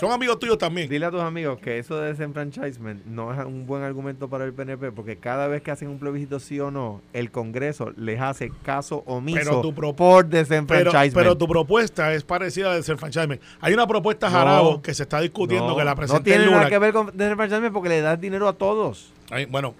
Son 0.00 0.10
amigos 0.12 0.38
tuyos 0.38 0.58
también. 0.58 0.88
Dile 0.88 1.06
a 1.06 1.10
tus 1.10 1.20
amigos 1.20 1.58
que 1.60 1.78
eso 1.78 1.96
de 2.00 2.08
desenfranchisement 2.08 3.04
no 3.06 3.32
es 3.32 3.44
un 3.46 3.66
buen 3.66 3.82
argumento 3.82 4.28
para 4.28 4.44
el 4.44 4.52
PNP 4.52 4.92
porque 4.92 5.16
cada 5.16 5.46
vez 5.48 5.62
que 5.62 5.70
hacen 5.70 5.88
un 5.88 5.98
plebiscito 5.98 6.40
sí 6.40 6.58
o 6.60 6.70
no, 6.70 7.00
el 7.12 7.30
Congreso 7.30 7.92
les 7.96 8.20
hace 8.20 8.50
caso 8.64 9.02
omiso 9.06 9.38
Pero 9.38 9.60
tu 9.60 9.74
pro- 9.74 9.94
por 9.94 10.26
desenfranchisement. 10.26 11.14
pero 11.14 11.36
tu 11.36 11.46
propuesta 11.46 12.12
es 12.14 12.24
parecida 12.24 12.70
al 12.72 12.78
desenfranchisement. 12.78 13.40
Hay 13.60 13.72
una 13.74 13.86
propuesta 13.86 14.28
No. 14.28 14.32
Jarabo 14.36 14.82
que 14.82 14.94
se 14.94 15.04
está 15.04 15.20
discutiendo 15.20 15.68
no, 15.68 15.76
que 15.76 15.84
la 15.84 15.92
no 15.92 15.96
presenta 15.96 16.24
tiene 16.24 16.44
el 16.44 16.50
nada 16.50 16.68
que 16.68 16.78
ver 16.78 16.92
con 16.92 17.06
desenfranchisement 17.16 17.72
porque 17.72 17.88
le 17.88 18.00
das 18.00 18.20
dinero 18.20 18.48
a 18.48 18.52
todos. 18.54 19.12
Ay, 19.30 19.46
bueno, 19.46 19.74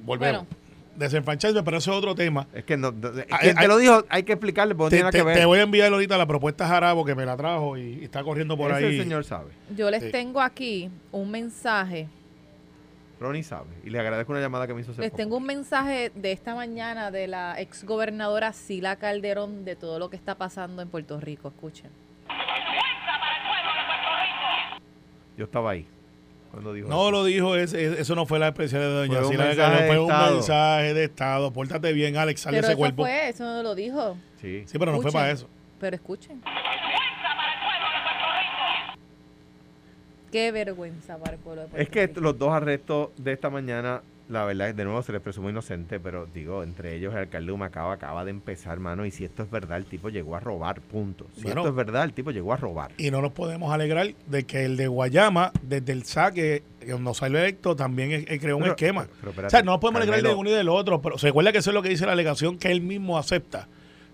volvemos. 0.00 0.44
Desenfranchisement, 0.96 1.64
pero 1.64 1.78
eso 1.78 1.90
es 1.92 1.96
otro 1.98 2.14
tema. 2.14 2.46
Es 2.52 2.64
que 2.64 2.76
no, 2.76 2.92
no- 2.92 3.08
Ah, 3.30 3.38
eh, 3.42 3.54
te 3.54 3.66
lo 3.68 3.78
dijo, 3.78 4.04
hay 4.10 4.22
que 4.24 4.32
explicarle 4.32 4.74
porque 4.74 4.88
no 4.88 4.90
Te, 4.90 4.96
tiene 4.96 5.02
nada 5.04 5.10
te- 5.12 5.18
que 5.18 5.24
ver. 5.24 5.36
te 5.38 5.44
voy 5.46 5.58
a 5.58 5.62
enviar 5.62 5.92
ahorita 5.92 6.18
la 6.18 6.26
propuesta 6.26 6.68
Jarabo 6.68 7.04
que 7.04 7.14
me 7.14 7.24
la 7.24 7.36
trajo 7.36 7.76
y, 7.78 8.00
y 8.00 8.04
está 8.04 8.22
corriendo 8.22 8.56
por 8.56 8.70
Ese 8.72 8.86
ahí. 8.86 8.98
señor 8.98 9.24
sabe. 9.24 9.52
Yo 9.74 9.90
les 9.90 10.02
Sí. 10.02 10.10
tengo 10.10 10.40
aquí 10.40 10.90
un 11.10 11.30
mensaje. 11.30 12.08
Ronnie 13.20 13.42
sabe. 13.44 13.68
Y 13.84 13.90
le 13.90 14.00
agradezco 14.00 14.32
una 14.32 14.40
llamada 14.40 14.66
que 14.66 14.74
me 14.74 14.80
hizo 14.80 14.90
hace 14.92 15.00
Les 15.00 15.10
poco. 15.10 15.22
tengo 15.22 15.36
un 15.36 15.44
mensaje 15.46 16.10
de 16.14 16.32
esta 16.32 16.54
mañana 16.56 17.10
de 17.10 17.28
la 17.28 17.58
exgobernadora 17.60 18.52
Sila 18.52 18.96
Calderón 18.96 19.64
de 19.64 19.76
todo 19.76 19.98
lo 20.00 20.10
que 20.10 20.16
está 20.16 20.34
pasando 20.34 20.82
en 20.82 20.88
Puerto 20.88 21.20
Rico. 21.20 21.48
Escuchen. 21.48 21.90
Yo 25.36 25.44
estaba 25.44 25.70
ahí 25.70 25.86
cuando 26.52 26.72
dijo 26.72 26.88
No 26.88 27.02
eso. 27.02 27.10
lo 27.10 27.24
dijo, 27.24 27.56
ese- 27.56 28.00
eso 28.00 28.14
no 28.14 28.26
fue 28.26 28.38
la 28.38 28.48
expresión 28.48 28.80
de 28.82 28.86
doña 28.88 29.14
Fue 29.18 29.26
un 29.26 29.32
Sila 29.32 29.44
mensaje 29.46 29.82
de 29.82 29.86
fue 29.88 29.98
un 29.98 30.10
Estado. 30.10 30.34
mensaje 30.34 30.94
de 30.94 31.04
Estado. 31.04 31.52
Pórtate 31.52 31.92
bien, 31.92 32.16
Alex, 32.16 32.40
sale 32.42 32.58
Pero 32.58 32.66
ese 32.66 32.72
eso 32.72 32.78
cuerpo. 32.78 33.02
fue, 33.02 33.28
eso 33.30 33.42
no 33.44 33.62
lo 33.64 33.74
dijo. 33.74 34.16
Sí. 34.40 34.62
Sí, 34.66 34.78
pero 34.78 34.92
no 34.92 35.00
fue 35.02 35.10
para 35.10 35.30
eso. 35.32 35.48
Pero 35.80 35.96
escuchen. 35.96 36.40
Qué 40.30 40.50
vergüenza 40.50 41.18
para 41.18 41.34
el 41.34 41.38
pueblo 41.40 41.62
de 41.62 41.68
Puerto 41.68 41.82
Es 41.82 41.90
que 41.90 42.06
Rico. 42.06 42.20
los 42.20 42.38
dos 42.38 42.52
arrestos 42.52 43.10
de 43.18 43.32
esta 43.32 43.50
mañana, 43.50 44.02
la 44.28 44.44
verdad 44.44 44.70
es 44.70 44.76
de 44.76 44.84
nuevo 44.84 45.02
se 45.02 45.12
les 45.12 45.20
presume 45.20 45.50
inocente, 45.50 46.00
pero 46.00 46.26
digo, 46.26 46.62
entre 46.62 46.96
ellos 46.96 47.12
el 47.12 47.20
alcalde 47.20 47.46
de 47.46 47.52
Humacao 47.52 47.90
acaba 47.90 48.24
de 48.24 48.30
empezar, 48.30 48.78
mano, 48.80 49.04
y 49.04 49.10
si 49.10 49.24
esto 49.24 49.42
es 49.42 49.50
verdad, 49.50 49.78
el 49.78 49.86
tipo 49.86 50.08
llegó 50.08 50.36
a 50.36 50.40
robar, 50.40 50.80
punto. 50.80 51.26
Si 51.34 51.42
Bueno. 51.42 51.60
esto 51.60 51.70
es 51.70 51.74
verdad, 51.76 52.04
el 52.04 52.12
tipo 52.12 52.30
llegó 52.30 52.52
a 52.52 52.56
robar. 52.56 52.92
Y 52.96 53.10
no 53.10 53.20
nos 53.20 53.32
podemos 53.32 53.72
alegrar 53.72 54.14
de 54.26 54.44
que 54.44 54.64
el 54.64 54.76
de 54.76 54.86
Guayama, 54.86 55.52
desde 55.62 55.92
el 55.92 56.04
saque, 56.04 56.62
que 56.80 56.98
no 56.98 57.14
salió 57.14 57.38
electo, 57.38 57.76
también 57.76 58.12
eh, 58.12 58.38
creó 58.40 58.56
un 58.56 58.64
esquema. 58.64 59.06
pero 59.20 59.28
o 59.28 59.30
espérate, 59.30 59.50
sea, 59.50 59.62
no 59.62 59.72
nos 59.72 59.80
podemos 59.80 60.02
alegrar 60.02 60.22
de 60.22 60.34
uno 60.34 60.50
y 60.50 60.52
del 60.52 60.68
otro, 60.68 61.00
pero 61.02 61.18
se 61.18 61.26
recuerda 61.28 61.52
que 61.52 61.58
eso 61.58 61.70
es 61.70 61.74
lo 61.74 61.82
que 61.82 61.88
dice 61.90 62.06
la 62.06 62.12
alegación 62.12 62.58
que 62.58 62.70
él 62.70 62.80
mismo 62.80 63.18
acepta. 63.18 63.68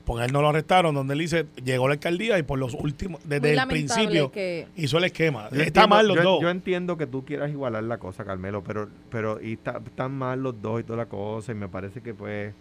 Porque 0.08 0.22
a 0.22 0.24
él 0.24 0.32
no 0.32 0.40
lo 0.40 0.48
arrestaron, 0.48 0.94
donde 0.94 1.12
él 1.12 1.20
dice, 1.20 1.44
llegó 1.62 1.84
a 1.84 1.88
la 1.88 1.92
alcaldía 1.94 2.38
y 2.38 2.42
por 2.42 2.58
los 2.58 2.72
últimos, 2.72 3.20
desde 3.24 3.52
el 3.52 3.66
principio, 3.68 4.32
que- 4.32 4.66
hizo 4.74 4.96
el 4.96 5.04
esquema. 5.04 5.42
yo 5.50 5.56
Está 5.60 5.82
entiendo- 5.82 5.88
mal 5.88 6.08
los 6.08 6.16
yo, 6.16 6.22
dos. 6.22 6.40
yo 6.42 6.48
entiendo 6.50 6.96
que 6.96 7.06
tú 7.06 7.26
quieras 7.26 7.50
igualar 7.50 7.84
la 7.84 7.98
cosa, 7.98 8.24
Carmelo, 8.24 8.64
pero, 8.64 8.88
pero 9.10 9.38
y 9.40 9.52
está- 9.52 9.80
están 9.84 10.12
mal 10.12 10.42
los 10.42 10.60
dos 10.62 10.80
y 10.80 10.84
toda 10.84 10.96
la 10.96 11.06
cosa, 11.06 11.52
y 11.52 11.54
me 11.56 11.68
parece 11.68 12.00
que 12.00 12.14
pues 12.14 12.54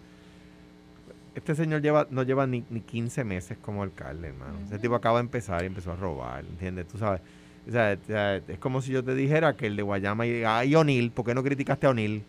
este 1.35 1.55
señor 1.55 1.81
lleva 1.81 2.07
no 2.09 2.23
lleva 2.23 2.47
ni, 2.47 2.63
ni 2.69 2.81
15 2.81 3.23
meses 3.23 3.57
como 3.61 3.81
alcalde, 3.83 4.27
hermano. 4.27 4.59
Ese 4.65 4.77
tipo 4.79 4.95
acaba 4.95 5.19
de 5.19 5.21
empezar 5.25 5.63
y 5.63 5.67
empezó 5.67 5.91
a 5.91 5.95
robar, 5.95 6.43
¿entiendes? 6.43 6.87
Tú 6.87 6.97
sabes. 6.97 7.21
O 7.67 7.71
sea, 7.71 7.97
o 8.01 8.07
sea, 8.07 8.35
es 8.37 8.59
como 8.59 8.81
si 8.81 8.91
yo 8.91 9.03
te 9.03 9.13
dijera 9.13 9.55
que 9.55 9.67
el 9.67 9.75
de 9.75 9.83
Guayama 9.83 10.25
y, 10.25 10.43
ah, 10.43 10.65
y 10.65 10.73
O'Neill, 10.75 11.11
¿por 11.11 11.25
qué 11.25 11.33
no 11.35 11.43
criticaste 11.43 11.85
a 11.85 11.91
O'Neill? 11.91 12.23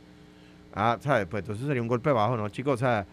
Ah, 0.75 0.99
¿sabes? 1.01 1.27
Pues 1.27 1.43
entonces 1.43 1.67
sería 1.67 1.81
un 1.83 1.89
golpe 1.89 2.11
bajo, 2.13 2.37
¿no, 2.37 2.49
chicos? 2.51 2.75
O 2.75 2.77
sea, 2.79 3.07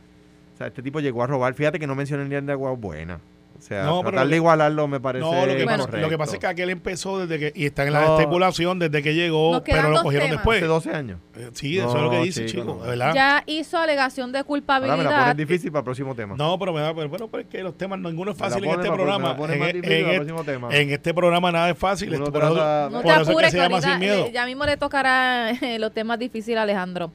o 0.56 0.58
sea, 0.58 0.68
este 0.68 0.82
tipo 0.82 1.00
llegó 1.02 1.22
a 1.22 1.28
robar. 1.28 1.54
Fíjate 1.54 1.78
que 1.80 1.86
no 1.88 1.96
mencioné 1.96 2.26
ni 2.26 2.36
el 2.36 2.46
de 2.46 2.54
Agua 2.54 2.72
Buena. 2.72 3.20
O 3.58 3.62
sea, 3.62 3.84
No, 3.86 4.00
pero 4.02 4.12
tratar 4.12 4.26
lo 4.26 4.30
de 4.32 4.36
igualarlo 4.36 4.88
me 4.90 5.00
parece 5.00 5.24
No, 5.26 5.46
lo 5.46 5.56
que, 5.56 5.64
pasa, 5.66 5.78
correcto. 5.78 5.98
lo 6.02 6.10
que 6.10 6.18
pasa 6.18 6.34
es 6.34 6.40
que 6.40 6.48
aquel 6.48 6.70
empezó 6.70 7.26
desde 7.26 7.40
que, 7.40 7.60
y 7.60 7.66
está 7.66 7.86
en 7.88 7.94
la 7.94 8.02
No. 8.06 8.20
estipulación 8.20 8.80
desde 8.80 9.02
que 9.02 9.14
llegó, 9.16 9.64
pero 9.64 9.90
lo 9.92 10.04
cogieron 10.04 10.28
temas. 10.28 10.44
después. 10.44 10.58
Hace 10.60 10.68
12 10.68 10.90
años. 10.92 11.20
Eh, 11.38 11.50
Sí, 11.54 11.78
eso 11.78 11.96
es 11.96 12.02
lo 12.04 12.10
que 12.12 12.20
dice, 12.20 12.46
chico, 12.48 12.62
chico, 12.64 12.74
no. 12.84 12.86
¿verdad? 12.90 13.14
Ya 13.16 13.44
hizo 13.48 13.78
alegación 13.78 14.34
de 14.34 14.40
Ahora 14.40 14.44
me 14.44 14.44
la 14.44 14.46
culpabilidad. 14.46 15.22
pones 15.22 15.38
difícil 15.38 15.72
para 15.72 15.80
el 15.80 15.86
próximo 15.86 16.14
tema. 16.16 16.36
No, 16.38 16.60
pero 16.60 16.74
me 16.74 16.82
da, 16.82 16.94
pero, 16.94 17.08
bueno, 17.08 17.28
pero 17.30 17.44
es 17.44 17.48
que 17.50 17.64
los 17.64 17.78
temas, 17.78 17.98
ninguno 18.00 18.32
es 18.32 18.38
fácil 18.38 18.64
en 18.66 18.72
este 18.72 18.92
programa. 18.92 19.36
En, 19.40 19.52
e- 19.64 19.70
en 19.70 19.86
el 19.86 19.86
e- 19.86 20.82
en 20.82 20.90
este 20.92 21.14
programa 21.14 21.52
nada 21.52 21.70
es 21.70 21.78
fácil. 21.78 22.12
No 22.20 22.30
te 22.32 22.38
apures, 22.40 23.52
se 23.52 23.58
llama 23.58 23.76
ahorita, 23.78 23.90
sin 23.92 24.00
miedo. 24.00 24.26
eh, 24.26 24.32
ya 24.34 24.46
mismo 24.46 24.66
le 24.66 24.76
tocará 24.78 25.52
eh, 25.62 25.80
los 25.80 25.94
temas 25.94 26.20
difíciles 26.20 26.60
a 26.60 26.64
Alejandro. 26.64 27.12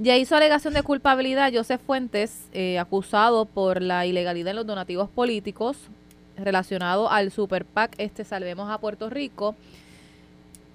Ya 0.00 0.16
hizo 0.16 0.36
alegación 0.36 0.74
de 0.74 0.84
culpabilidad 0.84 1.52
Joseph 1.52 1.80
Fuentes, 1.84 2.46
eh, 2.52 2.78
acusado 2.78 3.46
por 3.46 3.82
la 3.82 4.06
ilegalidad 4.06 4.50
en 4.50 4.56
los 4.56 4.66
donativos 4.66 5.10
políticos 5.10 5.76
relacionado 6.36 7.10
al 7.10 7.32
Super 7.32 7.64
PAC 7.64 7.96
este 7.98 8.22
Salvemos 8.22 8.70
a 8.70 8.78
Puerto 8.78 9.10
Rico. 9.10 9.56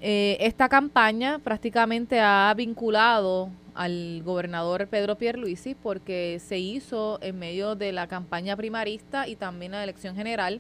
Eh, 0.02 0.36
esta 0.42 0.68
campaña 0.68 1.40
prácticamente 1.40 2.20
ha 2.20 2.54
vinculado 2.58 3.50
al 3.76 4.22
gobernador 4.26 4.88
Pedro 4.88 5.16
Pierluisi 5.18 5.74
porque 5.74 6.42
se 6.46 6.60
hizo 6.60 7.18
en 7.22 7.40
medio 7.40 7.76
de 7.76 7.94
la 7.94 8.08
campaña 8.08 8.58
primarista 8.58 9.26
y 9.30 9.38
también 9.38 9.72
la 9.72 9.86
elección 9.86 10.18
general. 10.18 10.60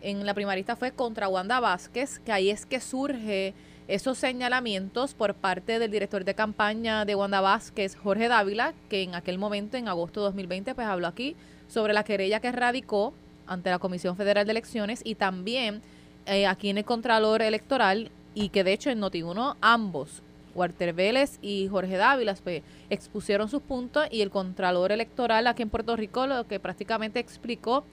En 0.00 0.24
la 0.24 0.32
primarista 0.32 0.74
fue 0.74 0.92
contra 0.92 1.28
Wanda 1.28 1.60
Vázquez, 1.60 2.18
que 2.20 2.32
ahí 2.32 2.48
es 2.48 2.64
que 2.64 2.80
surge 2.80 3.52
esos 3.90 4.18
señalamientos 4.18 5.14
por 5.14 5.34
parte 5.34 5.80
del 5.80 5.90
director 5.90 6.24
de 6.24 6.34
campaña 6.34 7.04
de 7.04 7.16
Wanda 7.16 7.40
Vázquez, 7.40 7.96
Jorge 7.96 8.28
Dávila, 8.28 8.72
que 8.88 9.02
en 9.02 9.16
aquel 9.16 9.36
momento, 9.36 9.76
en 9.76 9.88
agosto 9.88 10.20
de 10.20 10.26
2020, 10.26 10.76
pues 10.76 10.86
habló 10.86 11.08
aquí 11.08 11.34
sobre 11.66 11.92
la 11.92 12.04
querella 12.04 12.38
que 12.38 12.52
radicó 12.52 13.12
ante 13.48 13.68
la 13.68 13.80
Comisión 13.80 14.16
Federal 14.16 14.46
de 14.46 14.52
Elecciones 14.52 15.00
y 15.04 15.16
también 15.16 15.82
eh, 16.26 16.46
aquí 16.46 16.70
en 16.70 16.78
el 16.78 16.84
Contralor 16.84 17.42
Electoral 17.42 18.12
y 18.32 18.50
que 18.50 18.62
de 18.62 18.74
hecho 18.74 18.90
en 18.90 19.00
Noti1 19.00 19.56
ambos, 19.60 20.22
Walter 20.54 20.92
Vélez 20.92 21.40
y 21.42 21.66
Jorge 21.66 21.96
Dávila, 21.96 22.36
pues, 22.44 22.62
expusieron 22.90 23.48
sus 23.48 23.60
puntos 23.60 24.06
y 24.12 24.20
el 24.20 24.30
Contralor 24.30 24.92
Electoral 24.92 25.48
aquí 25.48 25.62
en 25.62 25.70
Puerto 25.70 25.96
Rico 25.96 26.28
lo 26.28 26.46
que 26.46 26.60
prácticamente 26.60 27.18
explicó 27.18 27.84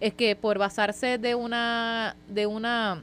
es 0.00 0.12
que 0.12 0.36
por 0.36 0.58
basarse 0.58 1.16
de 1.16 1.34
una 1.34 2.14
de 2.28 2.46
una 2.46 3.02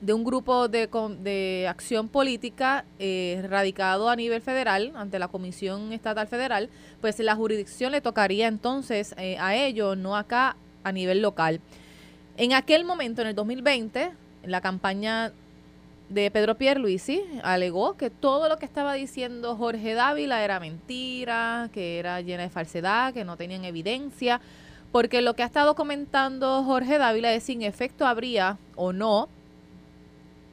de 0.00 0.12
un 0.12 0.24
grupo 0.24 0.68
de, 0.68 0.88
de 1.20 1.66
acción 1.68 2.08
política 2.08 2.84
eh, 2.98 3.44
radicado 3.48 4.10
a 4.10 4.16
nivel 4.16 4.40
federal 4.42 4.92
ante 4.96 5.18
la 5.18 5.28
Comisión 5.28 5.92
Estatal 5.92 6.26
Federal, 6.26 6.68
pues 7.00 7.18
la 7.20 7.34
jurisdicción 7.34 7.92
le 7.92 8.00
tocaría 8.00 8.48
entonces 8.48 9.14
eh, 9.16 9.36
a 9.38 9.56
ellos, 9.56 9.96
no 9.96 10.16
acá 10.16 10.56
a 10.82 10.92
nivel 10.92 11.22
local. 11.22 11.60
En 12.36 12.52
aquel 12.52 12.84
momento, 12.84 13.22
en 13.22 13.28
el 13.28 13.34
2020, 13.34 14.10
la 14.44 14.60
campaña 14.60 15.32
de 16.08 16.30
Pedro 16.30 16.56
Pierluisi 16.56 17.22
alegó 17.42 17.96
que 17.96 18.10
todo 18.10 18.48
lo 18.48 18.58
que 18.58 18.66
estaba 18.66 18.94
diciendo 18.94 19.56
Jorge 19.56 19.94
Dávila 19.94 20.44
era 20.44 20.60
mentira, 20.60 21.70
que 21.72 21.98
era 21.98 22.20
llena 22.20 22.42
de 22.42 22.50
falsedad, 22.50 23.14
que 23.14 23.24
no 23.24 23.36
tenían 23.36 23.64
evidencia, 23.64 24.40
porque 24.92 25.22
lo 25.22 25.34
que 25.34 25.42
ha 25.42 25.46
estado 25.46 25.74
comentando 25.74 26.62
Jorge 26.62 26.98
Dávila 26.98 27.32
es 27.32 27.44
si 27.44 27.54
en 27.54 27.62
efecto 27.62 28.06
habría 28.06 28.58
o 28.76 28.92
no 28.92 29.28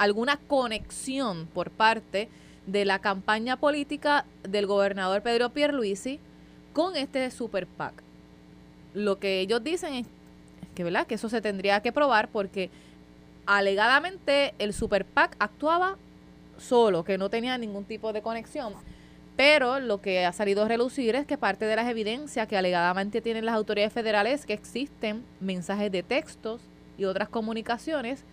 alguna 0.02 0.38
conexión 0.38 1.46
por 1.46 1.70
parte 1.70 2.28
de 2.66 2.86
la 2.86 2.98
campaña 2.98 3.58
política 3.58 4.26
del 4.42 4.66
gobernador 4.66 5.22
Pedro 5.22 5.52
Pierluisi 5.52 6.20
con 6.74 6.96
este 6.96 7.30
super 7.30 7.68
PAC. 7.68 7.94
Lo 8.96 9.20
que 9.20 9.42
ellos 9.42 9.64
dicen 9.64 9.94
es 9.94 10.08
que, 10.74 10.84
¿verdad? 10.84 11.06
que 11.06 11.14
eso 11.14 11.30
se 11.30 11.40
tendría 11.40 11.82
que 11.82 11.92
probar 11.92 12.30
porque 12.30 12.72
alegadamente 13.46 14.56
el 14.58 14.74
super 14.74 15.06
PAC 15.06 15.36
actuaba 15.38 15.98
solo, 16.58 17.04
que 17.04 17.20
no 17.20 17.30
tenía 17.30 17.56
ningún 17.60 17.86
tipo 17.86 18.12
de 18.12 18.24
conexión. 18.24 18.74
Pero 19.38 19.80
lo 19.80 20.02
que 20.02 20.26
ha 20.26 20.32
salido 20.32 20.64
a 20.64 20.68
relucir 20.68 21.16
es 21.16 21.28
que 21.28 21.38
parte 21.38 21.66
de 21.66 21.76
las 21.76 21.88
evidencias 21.88 22.48
que 22.48 22.58
alegadamente 22.58 23.22
tienen 23.22 23.46
las 23.46 23.54
autoridades 23.54 23.94
federales 23.94 24.40
es 24.40 24.46
que 24.48 24.54
existen 24.54 25.24
mensajes 25.40 25.92
de 25.92 26.02
textos 26.02 26.64
y 26.98 27.06
otras 27.06 27.30
comunicaciones 27.30 28.24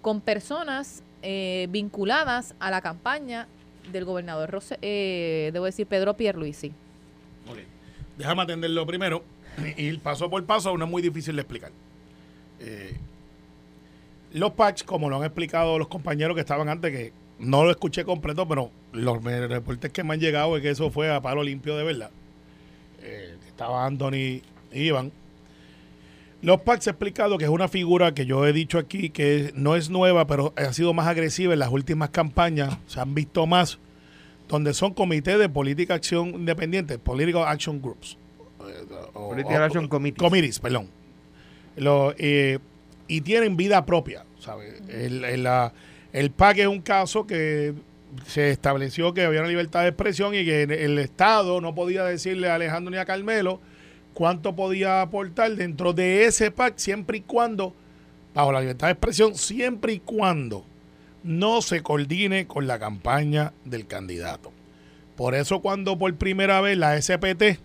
con 0.00 0.20
personas 0.20 1.04
eh, 1.22 1.66
vinculadas 1.70 2.54
a 2.60 2.70
la 2.70 2.80
campaña 2.80 3.48
del 3.90 4.04
gobernador, 4.04 4.50
Rose, 4.50 4.78
eh, 4.82 5.50
debo 5.52 5.64
decir, 5.64 5.86
Pedro 5.86 6.16
Pierluisi. 6.16 6.72
Ok. 7.48 7.58
Déjame 8.18 8.42
atenderlo 8.42 8.86
primero. 8.86 9.24
Y 9.76 9.82
ir 9.82 10.00
paso 10.00 10.30
por 10.30 10.44
paso 10.44 10.76
no 10.78 10.84
es 10.84 10.90
muy 10.90 11.02
difícil 11.02 11.36
de 11.36 11.42
explicar. 11.42 11.72
Eh, 12.60 12.96
los 14.32 14.52
packs, 14.52 14.82
como 14.82 15.10
lo 15.10 15.16
han 15.16 15.24
explicado 15.24 15.78
los 15.78 15.88
compañeros 15.88 16.34
que 16.34 16.40
estaban 16.40 16.68
antes, 16.68 16.90
que 16.90 17.12
no 17.38 17.64
lo 17.64 17.70
escuché 17.70 18.04
completo, 18.04 18.46
pero 18.48 18.70
los 18.92 19.22
reportes 19.22 19.92
que 19.92 20.04
me 20.04 20.14
han 20.14 20.20
llegado 20.20 20.56
es 20.56 20.62
que 20.62 20.70
eso 20.70 20.90
fue 20.90 21.12
a 21.12 21.20
palo 21.20 21.42
limpio 21.42 21.76
de 21.76 21.84
verdad. 21.84 22.10
Eh, 23.02 23.36
estaba 23.46 23.84
Anthony 23.84 24.40
Iván. 24.72 25.12
Los 26.42 26.60
packs 26.62 26.88
he 26.88 26.90
explicado 26.90 27.38
que 27.38 27.44
es 27.44 27.50
una 27.50 27.68
figura 27.68 28.12
que 28.14 28.26
yo 28.26 28.44
he 28.46 28.52
dicho 28.52 28.78
aquí 28.78 29.10
que 29.10 29.52
no 29.54 29.76
es 29.76 29.90
nueva, 29.90 30.26
pero 30.26 30.52
ha 30.56 30.72
sido 30.72 30.92
más 30.92 31.06
agresiva 31.06 31.52
en 31.52 31.60
las 31.60 31.70
últimas 31.70 32.10
campañas. 32.10 32.76
Se 32.88 32.98
han 33.00 33.14
visto 33.14 33.46
más 33.46 33.78
donde 34.48 34.74
son 34.74 34.92
comités 34.92 35.38
de 35.38 35.48
política 35.48 35.94
acción 35.94 36.30
independiente, 36.30 36.98
Political 36.98 37.44
Action 37.46 37.80
Groups. 37.80 38.18
eh, 38.60 38.84
o- 39.14 39.30
Political 39.30 39.60
o- 39.62 39.64
Action 39.64 39.88
Committees. 39.88 40.18
Committees, 40.18 40.58
perdón. 40.58 40.88
Lo, 41.76 42.12
eh, 42.18 42.58
y 43.08 43.20
tienen 43.22 43.56
vida 43.56 43.84
propia, 43.86 44.24
¿sabes? 44.40 44.82
El, 44.88 45.24
el, 45.24 45.42
la- 45.44 45.72
el 46.12 46.30
PAC 46.32 46.58
es 46.58 46.66
un 46.66 46.80
caso 46.82 47.26
que 47.26 47.72
se 48.26 48.50
estableció 48.50 49.14
que 49.14 49.24
había 49.24 49.40
una 49.40 49.48
libertad 49.48 49.82
de 49.82 49.88
expresión 49.88 50.34
y 50.34 50.44
que 50.44 50.64
el 50.64 50.98
Estado 50.98 51.60
no 51.60 51.74
podía 51.74 52.04
decirle 52.04 52.50
a 52.50 52.56
Alejandro 52.56 52.90
ni 52.90 52.98
a 52.98 53.04
Carmelo 53.06 53.60
cuánto 54.14 54.54
podía 54.54 55.02
aportar 55.02 55.54
dentro 55.56 55.92
de 55.92 56.24
ese 56.24 56.50
PAC 56.50 56.78
siempre 56.78 57.18
y 57.18 57.20
cuando, 57.22 57.74
bajo 58.34 58.52
la 58.52 58.60
libertad 58.60 58.88
de 58.88 58.92
expresión, 58.92 59.34
siempre 59.34 59.94
y 59.94 60.00
cuando 60.00 60.64
no 61.22 61.62
se 61.62 61.82
coordine 61.82 62.46
con 62.46 62.66
la 62.66 62.78
campaña 62.78 63.52
del 63.64 63.86
candidato. 63.86 64.52
Por 65.16 65.34
eso 65.34 65.60
cuando 65.60 65.98
por 65.98 66.14
primera 66.16 66.60
vez 66.60 66.76
la 66.76 67.00
SPT 67.00 67.60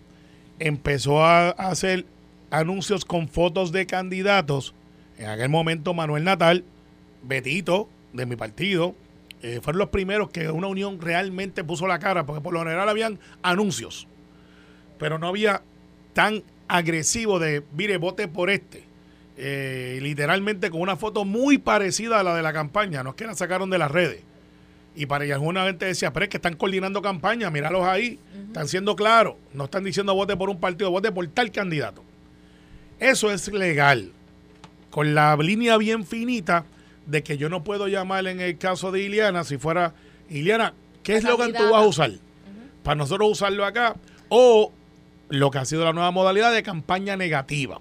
empezó 0.58 1.24
a 1.24 1.50
hacer 1.50 2.06
anuncios 2.50 3.04
con 3.04 3.28
fotos 3.28 3.72
de 3.72 3.86
candidatos, 3.86 4.74
en 5.18 5.26
aquel 5.26 5.48
momento 5.48 5.94
Manuel 5.94 6.24
Natal, 6.24 6.64
Betito, 7.22 7.88
de 8.12 8.26
mi 8.26 8.36
partido, 8.36 8.94
eh, 9.42 9.60
fueron 9.62 9.78
los 9.78 9.88
primeros 9.88 10.30
que 10.30 10.50
una 10.50 10.66
unión 10.66 11.00
realmente 11.00 11.62
puso 11.64 11.86
la 11.86 11.98
cara, 11.98 12.26
porque 12.26 12.40
por 12.40 12.52
lo 12.52 12.60
general 12.60 12.88
habían 12.88 13.18
anuncios, 13.42 14.06
pero 14.98 15.18
no 15.18 15.28
había 15.28 15.62
tan 16.18 16.42
agresivo 16.66 17.38
de, 17.38 17.62
mire, 17.76 17.96
vote 17.96 18.26
por 18.26 18.50
este. 18.50 18.82
Eh, 19.36 20.00
literalmente 20.02 20.68
con 20.68 20.80
una 20.80 20.96
foto 20.96 21.24
muy 21.24 21.58
parecida 21.58 22.18
a 22.18 22.24
la 22.24 22.34
de 22.34 22.42
la 22.42 22.52
campaña, 22.52 23.04
no 23.04 23.10
es 23.10 23.14
que 23.14 23.24
la 23.24 23.36
sacaron 23.36 23.70
de 23.70 23.78
las 23.78 23.88
redes. 23.88 24.22
Y 24.96 25.06
para 25.06 25.24
y 25.26 25.30
alguna 25.30 25.66
gente 25.66 25.86
decía, 25.86 26.12
pero 26.12 26.24
es 26.24 26.28
que 26.28 26.38
están 26.38 26.56
coordinando 26.56 27.02
campaña, 27.02 27.50
míralos 27.50 27.84
ahí, 27.84 28.18
están 28.48 28.66
siendo 28.66 28.96
claros, 28.96 29.36
no 29.54 29.66
están 29.66 29.84
diciendo 29.84 30.12
vote 30.12 30.36
por 30.36 30.50
un 30.50 30.58
partido, 30.58 30.90
vote 30.90 31.12
por 31.12 31.24
tal 31.28 31.52
candidato. 31.52 32.02
Eso 32.98 33.30
es 33.30 33.46
legal, 33.52 34.10
con 34.90 35.14
la 35.14 35.36
línea 35.36 35.76
bien 35.76 36.04
finita 36.04 36.64
de 37.06 37.22
que 37.22 37.38
yo 37.38 37.48
no 37.48 37.62
puedo 37.62 37.86
llamar 37.86 38.26
en 38.26 38.40
el 38.40 38.58
caso 38.58 38.90
de 38.90 39.02
Iliana, 39.02 39.44
si 39.44 39.56
fuera, 39.56 39.94
Iliana, 40.28 40.74
¿qué 41.04 41.14
eslogan 41.14 41.52
tú 41.52 41.62
vas 41.70 41.84
a 41.84 41.86
usar? 41.86 42.10
Para 42.82 42.96
nosotros 42.96 43.30
usarlo 43.30 43.64
acá, 43.64 43.94
o 44.28 44.72
lo 45.28 45.50
que 45.50 45.58
ha 45.58 45.64
sido 45.64 45.84
la 45.84 45.92
nueva 45.92 46.10
modalidad 46.10 46.52
de 46.52 46.62
campaña 46.62 47.16
negativa. 47.16 47.80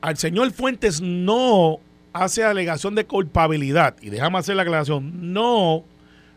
Al 0.00 0.16
señor 0.16 0.50
Fuentes 0.52 1.00
no 1.00 1.80
hace 2.12 2.44
alegación 2.44 2.94
de 2.94 3.04
culpabilidad, 3.04 3.96
y 4.00 4.10
déjame 4.10 4.38
hacer 4.38 4.56
la 4.56 4.62
aclaración, 4.62 5.32
no 5.32 5.84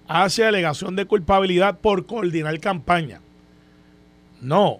hace 0.07 0.45
alegación 0.45 0.95
de 0.95 1.05
culpabilidad 1.05 1.79
por 1.79 2.05
coordinar 2.05 2.59
campaña. 2.59 3.21
No, 4.41 4.79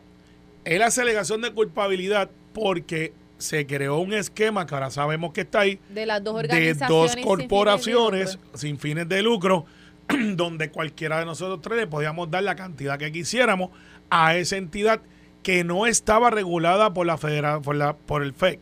él 0.65 0.81
hace 0.81 1.01
alegación 1.01 1.41
de 1.41 1.51
culpabilidad 1.51 2.29
porque 2.53 3.13
se 3.37 3.65
creó 3.65 3.97
un 3.99 4.13
esquema 4.13 4.65
que 4.65 4.73
ahora 4.73 4.91
sabemos 4.91 5.33
que 5.33 5.41
está 5.41 5.61
ahí 5.61 5.79
De 5.89 6.05
las 6.05 6.23
dos 6.23 6.35
de 6.35 6.39
organizaciones. 6.41 6.87
dos 6.87 7.11
sin 7.11 7.23
fines 7.23 7.37
de 7.37 7.47
corporaciones 7.47 8.35
lucro. 8.35 8.57
sin 8.57 8.79
fines 8.79 9.09
de 9.09 9.21
lucro, 9.21 9.65
donde 10.35 10.69
cualquiera 10.69 11.19
de 11.19 11.25
nosotros 11.25 11.61
tres 11.61 11.77
le 11.77 11.87
podíamos 11.87 12.29
dar 12.29 12.43
la 12.43 12.55
cantidad 12.55 12.97
que 12.97 13.11
quisiéramos 13.11 13.71
a 14.15 14.35
esa 14.37 14.57
entidad 14.57 15.01
que 15.41 15.63
no 15.63 15.87
estaba 15.87 16.29
regulada 16.29 16.93
por 16.93 17.05
la 17.07 17.17
federa, 17.17 17.59
por 17.59 17.75
la 17.75 17.93
por 17.97 18.21
el 18.21 18.33
FEC, 18.33 18.59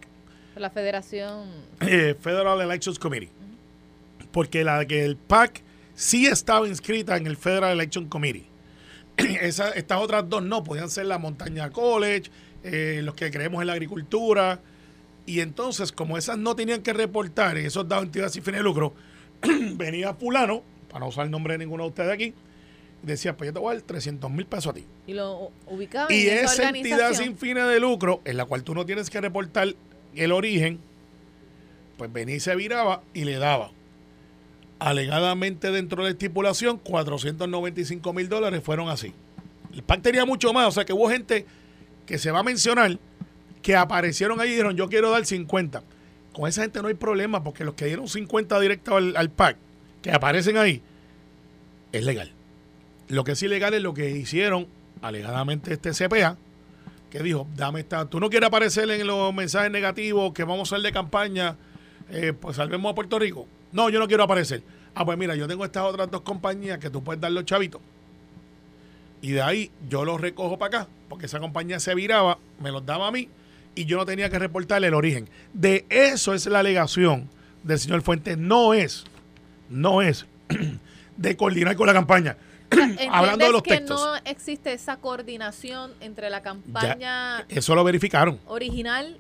La 0.56 0.70
federación. 0.70 1.50
eh, 1.82 2.16
Federal 2.20 2.62
Elections 2.62 2.98
Committee. 2.98 3.30
Porque 4.32 4.64
la 4.64 4.86
que 4.86 5.04
el 5.04 5.18
PAC 5.18 5.62
sí 5.94 6.26
estaba 6.26 6.68
inscrita 6.68 7.18
en 7.18 7.28
el 7.28 7.36
Federal 7.36 7.72
Election 7.74 8.08
Committee. 8.08 8.48
Esa- 9.18 9.72
estas 9.72 10.00
otras 10.02 10.28
dos 10.30 10.42
no, 10.42 10.64
podían 10.64 10.90
ser 10.90 11.06
la 11.08 11.18
Montaña 11.18 11.70
College, 11.70 12.32
eh, 12.64 13.02
los 13.04 13.14
que 13.16 13.30
creemos 13.30 13.60
en 13.62 13.68
la 13.68 13.74
agricultura. 13.74 14.60
Y 15.26 15.42
entonces, 15.42 15.92
como 15.92 16.18
esas 16.18 16.38
no 16.38 16.56
tenían 16.56 16.82
que 16.82 16.94
reportar, 16.94 17.58
y 17.58 17.66
esos 17.66 17.88
dados 17.88 18.06
entidades 18.06 18.32
sin 18.34 18.44
fines 18.44 18.60
de 18.60 18.64
lucro, 18.64 18.94
venía 19.76 20.14
fulano, 20.14 20.64
para 20.90 21.02
no 21.02 21.08
usar 21.10 21.26
el 21.26 21.32
nombre 21.32 21.54
de 21.56 21.60
ninguno 21.60 21.84
de 21.84 21.90
ustedes 21.90 22.12
aquí, 22.14 22.34
decía, 23.02 23.36
pues 23.36 23.50
yo 23.50 23.54
te 23.54 23.60
voy 23.60 23.72
a 23.72 23.76
dar 23.76 23.84
300 23.84 24.30
mil 24.32 24.46
pesos 24.46 24.68
a 24.68 24.74
ti. 24.74 24.86
Y 25.08 25.14
lo 25.14 25.52
ubicaba 25.68 26.12
Y 26.14 26.28
en 26.28 26.40
esa 26.40 26.54
esa 26.54 26.70
entidad 26.70 27.14
sin 27.14 27.38
fines 27.38 27.68
de 27.68 27.80
lucro, 27.80 28.22
en 28.26 28.38
la 28.38 28.46
cual 28.46 28.64
tú 28.64 28.74
no 28.74 28.86
tienes 28.86 29.10
que 29.10 29.20
reportar 29.22 29.76
el 30.16 30.32
origen, 30.32 30.80
pues 31.98 32.12
venía 32.12 32.36
y 32.36 32.40
se 32.40 32.56
viraba 32.56 33.04
y 33.14 33.26
le 33.26 33.38
daba. 33.38 33.72
Alegadamente 34.80 35.72
dentro 35.72 36.04
de 36.04 36.10
la 36.10 36.14
estipulación, 36.14 36.78
495 36.78 38.14
mil 38.14 38.30
dólares 38.30 38.62
fueron 38.64 38.90
así. 38.90 39.14
El 39.74 39.84
PAC 39.84 40.02
tenía 40.02 40.26
mucho 40.26 40.54
más, 40.54 40.68
o 40.68 40.72
sea 40.72 40.86
que 40.86 40.94
hubo 40.94 41.10
gente 41.10 41.46
que 42.06 42.18
se 42.18 42.32
va 42.32 42.40
a 42.40 42.44
mencionar 42.44 42.98
que 43.62 43.76
aparecieron 43.76 44.42
ahí 44.42 44.50
y 44.50 44.52
dijeron, 44.54 44.76
yo 44.76 44.90
quiero 44.90 45.12
dar 45.12 45.26
50. 45.26 45.84
Con 46.34 46.50
esa 46.50 46.64
gente 46.64 46.82
no 46.82 46.88
hay 46.88 46.96
problema, 46.96 47.44
porque 47.44 47.64
los 47.64 47.76
que 47.76 47.86
dieron 47.86 48.08
50 48.08 48.60
directo 48.60 48.98
al, 48.98 49.16
al 49.16 49.30
PAC, 49.30 49.58
que 50.02 50.12
aparecen 50.12 50.58
ahí, 50.58 50.82
es 51.92 52.04
legal. 52.04 52.34
Lo 53.12 53.26
que 53.26 53.34
es 53.34 53.44
ilegal 53.44 53.74
es 53.74 53.82
lo 53.82 53.94
que 53.94 54.10
hicieron 54.10 54.68
alegadamente 55.02 55.74
este 55.74 55.92
CPA, 55.92 56.38
que 57.10 57.20
dijo, 57.22 57.46
dame 57.58 57.82
esta, 57.82 58.06
tú 58.06 58.22
no 58.22 58.30
quieres 58.30 58.48
aparecer 58.48 58.90
en 58.90 59.06
los 59.06 59.34
mensajes 59.34 59.70
negativos 59.70 60.32
que 60.32 60.46
vamos 60.46 60.72
a 60.72 60.76
hacer 60.76 60.86
de 60.86 60.94
campaña, 60.94 61.58
eh, 62.10 62.32
pues 62.32 62.56
salvemos 62.56 62.90
a 62.90 62.96
Puerto 62.96 63.20
Rico. 63.20 63.48
No, 63.74 63.90
yo 63.90 64.00
no 64.00 64.08
quiero 64.08 64.24
aparecer. 64.24 64.64
Ah, 64.96 65.04
pues 65.04 65.18
mira, 65.18 65.36
yo 65.36 65.46
tengo 65.46 65.66
estas 65.66 65.84
otras 65.84 66.10
dos 66.10 66.22
compañías 66.22 66.80
que 66.80 66.90
tú 66.90 67.04
puedes 67.04 67.20
dar 67.20 67.34
los 67.34 67.44
chavitos. 67.44 67.82
Y 69.22 69.32
de 69.32 69.42
ahí 69.42 69.72
yo 69.90 70.06
los 70.06 70.22
recojo 70.22 70.58
para 70.58 70.84
acá, 70.84 70.90
porque 71.10 71.26
esa 71.26 71.42
compañía 71.42 71.82
se 71.82 71.94
viraba, 71.94 72.38
me 72.62 72.72
los 72.72 72.86
daba 72.86 73.10
a 73.10 73.12
mí 73.12 73.28
y 73.76 73.84
yo 73.84 73.98
no 73.98 74.06
tenía 74.06 74.30
que 74.30 74.40
reportarle 74.40 74.88
el 74.88 74.94
origen. 74.94 75.28
De 75.54 75.86
eso 75.90 76.34
es 76.34 76.46
la 76.46 76.60
alegación 76.60 77.30
del 77.64 77.78
señor 77.78 78.04
Fuentes. 78.04 78.38
No 78.38 78.74
es, 78.74 79.04
no 79.70 80.02
es 80.02 80.26
de 81.18 81.36
coordinar 81.36 81.76
con 81.76 81.88
la 81.88 81.94
campaña. 81.94 82.38
Hablando 83.12 83.46
de 83.46 83.52
los 83.52 83.64
que 83.64 83.78
textos. 83.78 84.02
no 84.02 84.16
existe 84.26 84.74
esa 84.74 84.98
coordinación 84.98 85.92
entre 86.00 86.30
la 86.30 86.42
campaña 86.42 87.46
Eso 87.50 87.76
lo 87.76 87.84
verificaron. 87.84 88.40
original 88.48 89.18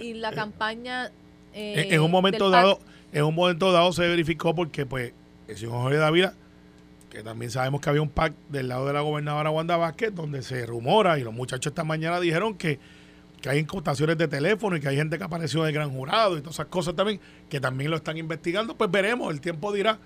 y 0.00 0.14
la 0.14 0.32
campaña 0.32 1.10
eh, 1.52 1.86
en, 1.88 1.94
en 1.94 2.00
un 2.00 2.10
momento 2.10 2.50
dado, 2.50 2.78
en 3.12 3.24
un 3.24 3.34
momento 3.34 3.72
dado 3.72 3.92
se 3.92 4.06
verificó 4.06 4.54
porque 4.54 4.86
pues 4.86 5.12
el 5.48 5.56
señor 5.56 5.74
Jorge 5.82 5.96
Dávila, 5.98 6.34
que 7.10 7.22
también 7.22 7.50
sabemos 7.50 7.80
que 7.80 7.88
había 7.88 8.02
un 8.02 8.10
PAC 8.10 8.34
del 8.50 8.68
lado 8.68 8.86
de 8.86 8.92
la 8.92 9.00
gobernadora 9.00 9.50
Wanda 9.50 9.76
Vázquez, 9.76 10.14
donde 10.14 10.42
se 10.42 10.66
rumora, 10.66 11.18
y 11.18 11.22
los 11.22 11.32
muchachos 11.32 11.70
esta 11.70 11.82
mañana 11.84 12.20
dijeron 12.20 12.54
que, 12.56 12.78
que 13.40 13.48
hay 13.48 13.58
incautaciones 13.60 14.18
de 14.18 14.28
teléfono 14.28 14.76
y 14.76 14.80
que 14.80 14.88
hay 14.88 14.96
gente 14.96 15.16
que 15.16 15.24
apareció 15.24 15.62
del 15.62 15.72
gran 15.72 15.90
jurado 15.90 16.36
y 16.36 16.40
todas 16.40 16.56
esas 16.56 16.66
cosas 16.66 16.94
también, 16.94 17.20
que 17.48 17.58
también 17.60 17.90
lo 17.90 17.96
están 17.96 18.18
investigando, 18.18 18.76
pues 18.76 18.90
veremos, 18.90 19.32
el 19.32 19.40
tiempo 19.40 19.72
dirá, 19.72 19.98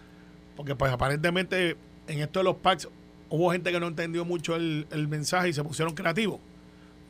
porque 0.57 0.77
pues 0.77 0.93
aparentemente 0.93 1.77
en 2.11 2.21
esto 2.21 2.41
de 2.41 2.45
los 2.45 2.57
PACs 2.57 2.89
hubo 3.29 3.53
gente 3.53 3.71
que 3.71 3.79
no 3.79 3.87
entendió 3.87 4.25
mucho 4.25 4.57
el, 4.57 4.87
el 4.91 5.07
mensaje 5.07 5.51
y 5.51 5.53
se 5.53 5.63
pusieron 5.63 5.95
creativos, 5.95 6.41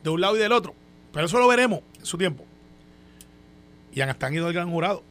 de 0.03 0.09
un 0.09 0.21
lado 0.21 0.35
y 0.35 0.39
del 0.39 0.51
otro, 0.51 0.75
pero 1.11 1.25
eso 1.25 1.39
lo 1.39 1.47
veremos 1.47 1.81
en 1.99 2.05
su 2.05 2.17
tiempo. 2.17 2.45
Y 3.93 4.01
hasta 4.01 4.27
han 4.27 4.33
ido 4.33 4.47
al 4.47 4.53
gran 4.53 4.69
jurado. 4.69 5.03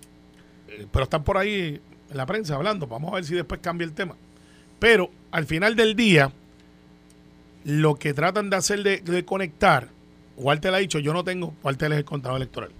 Eh, 0.68 0.86
pero 0.90 1.04
están 1.04 1.24
por 1.24 1.36
ahí 1.36 1.80
en 2.10 2.16
la 2.16 2.24
prensa 2.24 2.54
hablando. 2.54 2.86
Vamos 2.86 3.12
a 3.12 3.16
ver 3.16 3.24
si 3.24 3.34
después 3.34 3.60
cambia 3.60 3.84
el 3.84 3.92
tema. 3.92 4.16
Pero 4.78 5.10
al 5.32 5.44
final 5.44 5.76
del 5.76 5.94
día, 5.94 6.32
lo 7.64 7.96
que 7.96 8.14
tratan 8.14 8.48
de 8.48 8.56
hacer 8.56 8.82
de, 8.82 8.98
de 8.98 9.24
conectar, 9.24 9.88
Walter 10.36 10.72
ha 10.72 10.78
dicho, 10.78 10.98
yo 10.98 11.12
no 11.12 11.24
tengo, 11.24 11.54
Walter 11.62 11.92
es 11.92 11.98
el 11.98 12.04
contador 12.04 12.38
electoral, 12.38 12.70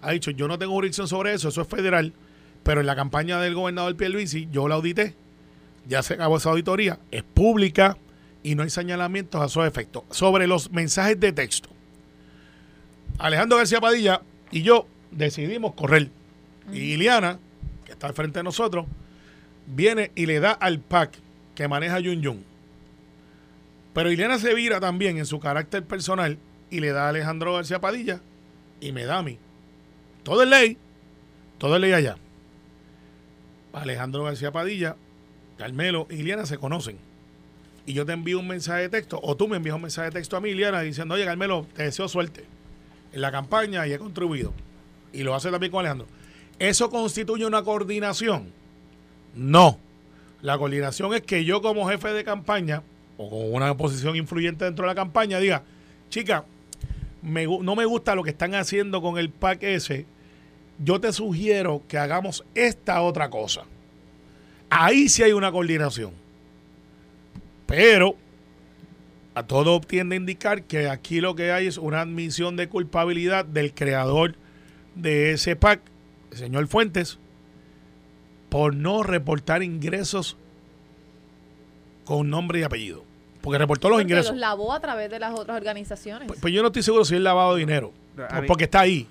ha 0.00 0.12
dicho, 0.12 0.30
yo 0.30 0.48
no 0.48 0.58
tengo 0.58 0.72
jurisdicción 0.72 1.08
sobre 1.08 1.34
eso, 1.34 1.48
eso 1.48 1.60
es 1.60 1.68
federal, 1.68 2.14
pero 2.62 2.80
en 2.80 2.86
la 2.86 2.96
campaña 2.96 3.38
del 3.38 3.54
gobernador 3.54 3.94
Pierluisi 3.96 4.48
yo 4.50 4.66
la 4.66 4.76
audité, 4.76 5.14
ya 5.88 6.02
se 6.02 6.14
acabó 6.14 6.36
esa 6.36 6.50
auditoría, 6.50 6.98
es 7.10 7.22
pública 7.22 7.96
y 8.42 8.54
no 8.54 8.62
hay 8.62 8.70
señalamientos 8.70 9.40
a 9.40 9.46
esos 9.46 9.66
efectos. 9.66 10.04
Sobre 10.10 10.46
los 10.46 10.70
mensajes 10.70 11.18
de 11.18 11.32
texto, 11.32 11.68
Alejandro 13.18 13.58
García 13.58 13.80
Padilla 13.80 14.22
y 14.50 14.62
yo 14.62 14.86
decidimos 15.10 15.74
correr. 15.74 16.10
Y 16.72 16.94
Iliana 16.94 17.38
que 17.86 17.92
está 17.92 18.08
al 18.08 18.14
frente 18.14 18.40
de 18.40 18.42
nosotros, 18.42 18.84
viene 19.66 20.10
y 20.14 20.26
le 20.26 20.40
da 20.40 20.50
al 20.50 20.80
PAC 20.80 21.18
que 21.54 21.68
maneja 21.68 22.00
Yun 22.00 22.20
Yun. 22.20 22.44
Pero 23.94 24.10
Ileana 24.10 24.38
se 24.38 24.52
vira 24.52 24.78
también 24.80 25.16
en 25.16 25.24
su 25.24 25.40
carácter 25.40 25.84
personal 25.84 26.36
y 26.68 26.80
le 26.80 26.90
da 26.90 27.06
a 27.06 27.08
Alejandro 27.08 27.54
García 27.54 27.80
Padilla 27.80 28.20
y 28.80 28.92
me 28.92 29.04
da 29.06 29.18
a 29.18 29.22
mí. 29.22 29.38
Todo 30.22 30.42
es 30.42 30.48
ley, 30.48 30.76
todo 31.56 31.76
es 31.76 31.80
ley 31.80 31.92
allá. 31.92 32.18
Alejandro 33.72 34.24
García 34.24 34.52
Padilla, 34.52 34.96
Carmelo 35.58 36.06
y 36.10 36.16
Ileana 36.16 36.46
se 36.46 36.58
conocen. 36.58 36.98
Y 37.86 37.92
yo 37.92 38.04
te 38.04 38.12
envío 38.12 38.40
un 38.40 38.48
mensaje 38.48 38.82
de 38.82 38.88
texto, 38.88 39.20
o 39.22 39.36
tú 39.36 39.46
me 39.48 39.56
envías 39.56 39.76
un 39.76 39.82
mensaje 39.82 40.10
de 40.10 40.18
texto 40.18 40.36
a 40.36 40.40
mí, 40.40 40.50
Ileana, 40.50 40.80
diciendo, 40.80 41.14
oye, 41.14 41.24
Carmelo, 41.24 41.66
te 41.74 41.84
deseo 41.84 42.08
suerte 42.08 42.44
en 43.12 43.20
la 43.20 43.30
campaña 43.30 43.86
y 43.86 43.92
he 43.92 43.98
contribuido. 43.98 44.52
Y 45.12 45.22
lo 45.22 45.34
hace 45.34 45.50
también 45.50 45.72
con 45.72 45.80
Alejandro. 45.80 46.06
¿Eso 46.58 46.90
constituye 46.90 47.46
una 47.46 47.62
coordinación? 47.62 48.52
No. 49.34 49.78
La 50.42 50.58
coordinación 50.58 51.14
es 51.14 51.22
que 51.22 51.44
yo 51.44 51.62
como 51.62 51.88
jefe 51.88 52.12
de 52.12 52.24
campaña, 52.24 52.82
o 53.16 53.30
con 53.30 53.54
una 53.54 53.76
posición 53.76 54.16
influyente 54.16 54.64
dentro 54.64 54.84
de 54.84 54.88
la 54.88 54.94
campaña, 54.94 55.38
diga, 55.38 55.62
chica, 56.10 56.44
no 57.22 57.76
me 57.76 57.84
gusta 57.84 58.14
lo 58.14 58.22
que 58.22 58.30
están 58.30 58.54
haciendo 58.54 59.00
con 59.00 59.18
el 59.18 59.30
PAC 59.30 59.62
ese, 59.62 60.06
yo 60.78 61.00
te 61.00 61.12
sugiero 61.12 61.82
que 61.88 61.98
hagamos 61.98 62.44
esta 62.54 63.00
otra 63.02 63.30
cosa. 63.30 63.64
Ahí 64.70 65.08
sí 65.08 65.22
hay 65.22 65.32
una 65.32 65.52
coordinación. 65.52 66.12
Pero 67.66 68.16
a 69.34 69.42
todo 69.42 69.80
tiende 69.80 70.16
a 70.16 70.18
indicar 70.18 70.62
que 70.62 70.88
aquí 70.88 71.20
lo 71.20 71.34
que 71.34 71.52
hay 71.52 71.66
es 71.66 71.78
una 71.78 72.00
admisión 72.00 72.56
de 72.56 72.68
culpabilidad 72.68 73.44
del 73.44 73.74
creador 73.74 74.34
de 74.94 75.32
ese 75.32 75.56
PAC, 75.56 75.80
el 76.30 76.38
señor 76.38 76.66
Fuentes, 76.68 77.18
por 78.48 78.74
no 78.74 79.02
reportar 79.02 79.62
ingresos 79.62 80.36
con 82.04 82.30
nombre 82.30 82.60
y 82.60 82.62
apellido. 82.62 83.04
Porque 83.42 83.58
reportó 83.58 83.88
los 83.90 84.00
ingresos. 84.00 84.32
los 84.32 84.40
lavó 84.40 84.72
a 84.72 84.80
través 84.80 85.10
de 85.10 85.18
las 85.18 85.38
otras 85.38 85.56
organizaciones. 85.56 86.26
Pues, 86.26 86.40
pues 86.40 86.54
yo 86.54 86.62
no 86.62 86.68
estoy 86.68 86.82
seguro 86.82 87.04
si 87.04 87.14
él 87.14 87.22
lavado 87.24 87.56
dinero. 87.56 87.92
porque 88.46 88.64
está 88.64 88.80
ahí. 88.80 89.06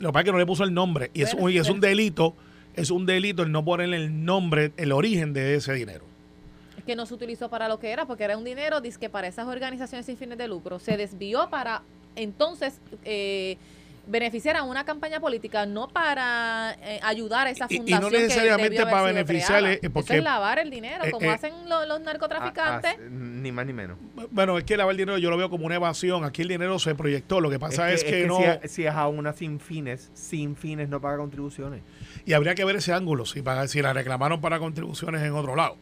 Lo 0.00 0.08
que 0.08 0.12
pasa 0.12 0.20
es 0.20 0.24
que 0.24 0.32
no 0.32 0.38
le 0.38 0.46
puso 0.46 0.64
el 0.64 0.72
nombre. 0.72 1.10
Y, 1.12 1.22
es, 1.22 1.34
un, 1.34 1.50
es 1.50 1.68
un 1.68 1.80
delito, 1.80 2.34
es 2.76 2.90
un 2.90 3.06
delito 3.06 3.42
el 3.42 3.52
no 3.52 3.64
ponerle 3.64 3.96
el 3.96 4.24
nombre, 4.24 4.72
el 4.76 4.92
origen 4.92 5.32
de 5.32 5.54
ese 5.54 5.72
dinero. 5.72 6.04
Es 6.76 6.84
que 6.84 6.96
no 6.96 7.06
se 7.06 7.14
utilizó 7.14 7.48
para 7.48 7.68
lo 7.68 7.78
que 7.78 7.90
era, 7.90 8.06
porque 8.06 8.24
era 8.24 8.36
un 8.36 8.44
dinero, 8.44 8.80
dice 8.80 8.98
que 8.98 9.08
para 9.08 9.28
esas 9.28 9.46
organizaciones 9.46 10.06
sin 10.06 10.16
fines 10.16 10.38
de 10.38 10.48
lucro. 10.48 10.78
Se 10.78 10.96
desvió 10.96 11.48
para 11.50 11.82
entonces 12.16 12.80
eh, 13.04 13.56
beneficiar 14.06 14.56
a 14.56 14.62
una 14.62 14.84
campaña 14.84 15.20
política, 15.20 15.66
no 15.66 15.88
para 15.88 16.76
eh, 16.82 17.00
ayudar 17.02 17.46
a 17.46 17.50
esa 17.50 17.68
fundación. 17.68 17.98
Y, 17.98 18.02
no 18.02 18.10
necesariamente 18.10 18.82
para 18.84 19.02
beneficiarle. 19.02 19.80
Porque, 19.92 20.12
Eso 20.12 20.18
es 20.18 20.24
lavar 20.24 20.58
el 20.58 20.70
dinero, 20.70 21.04
eh, 21.04 21.10
como 21.10 21.26
eh, 21.26 21.30
hacen 21.30 21.52
los, 21.68 22.00
narcotraficantes. 22.00 22.98
ni 23.10 23.50
más 23.52 23.66
ni 23.66 23.72
menos. 23.72 23.98
Bueno, 24.30 24.58
es 24.58 24.64
que 24.64 24.76
lavar 24.76 24.92
el 24.92 24.98
dinero 24.98 25.18
yo 25.18 25.30
lo 25.30 25.36
veo 25.36 25.50
como 25.50 25.66
una 25.66 25.76
evasión. 25.76 26.24
Aquí 26.24 26.42
el 26.42 26.48
dinero 26.48 26.78
se 26.78 26.94
proyectó. 26.94 27.40
Lo 27.40 27.50
que 27.50 27.58
pasa 27.58 27.92
es 27.92 28.04
que, 28.04 28.26
no. 28.26 28.38
Si, 28.64 28.84
es 28.84 28.94
a 28.94 29.08
una 29.08 29.32
sin 29.32 29.60
fines, 29.60 30.10
sin 30.14 30.56
fines 30.56 30.88
no 30.88 31.00
paga 31.00 31.18
contribuciones. 31.18 31.82
Y 32.26 32.32
habría 32.32 32.54
que 32.54 32.64
ver 32.64 32.76
ese 32.76 32.92
ángulo, 32.92 33.24
si, 33.24 33.42
paga, 33.42 33.66
si 33.68 33.80
la 33.82 33.92
reclamaron 33.92 34.40
para 34.40 34.58
contribuciones 34.58 35.22
en 35.22 35.32
otro 35.32 35.56
lado. 35.56 35.76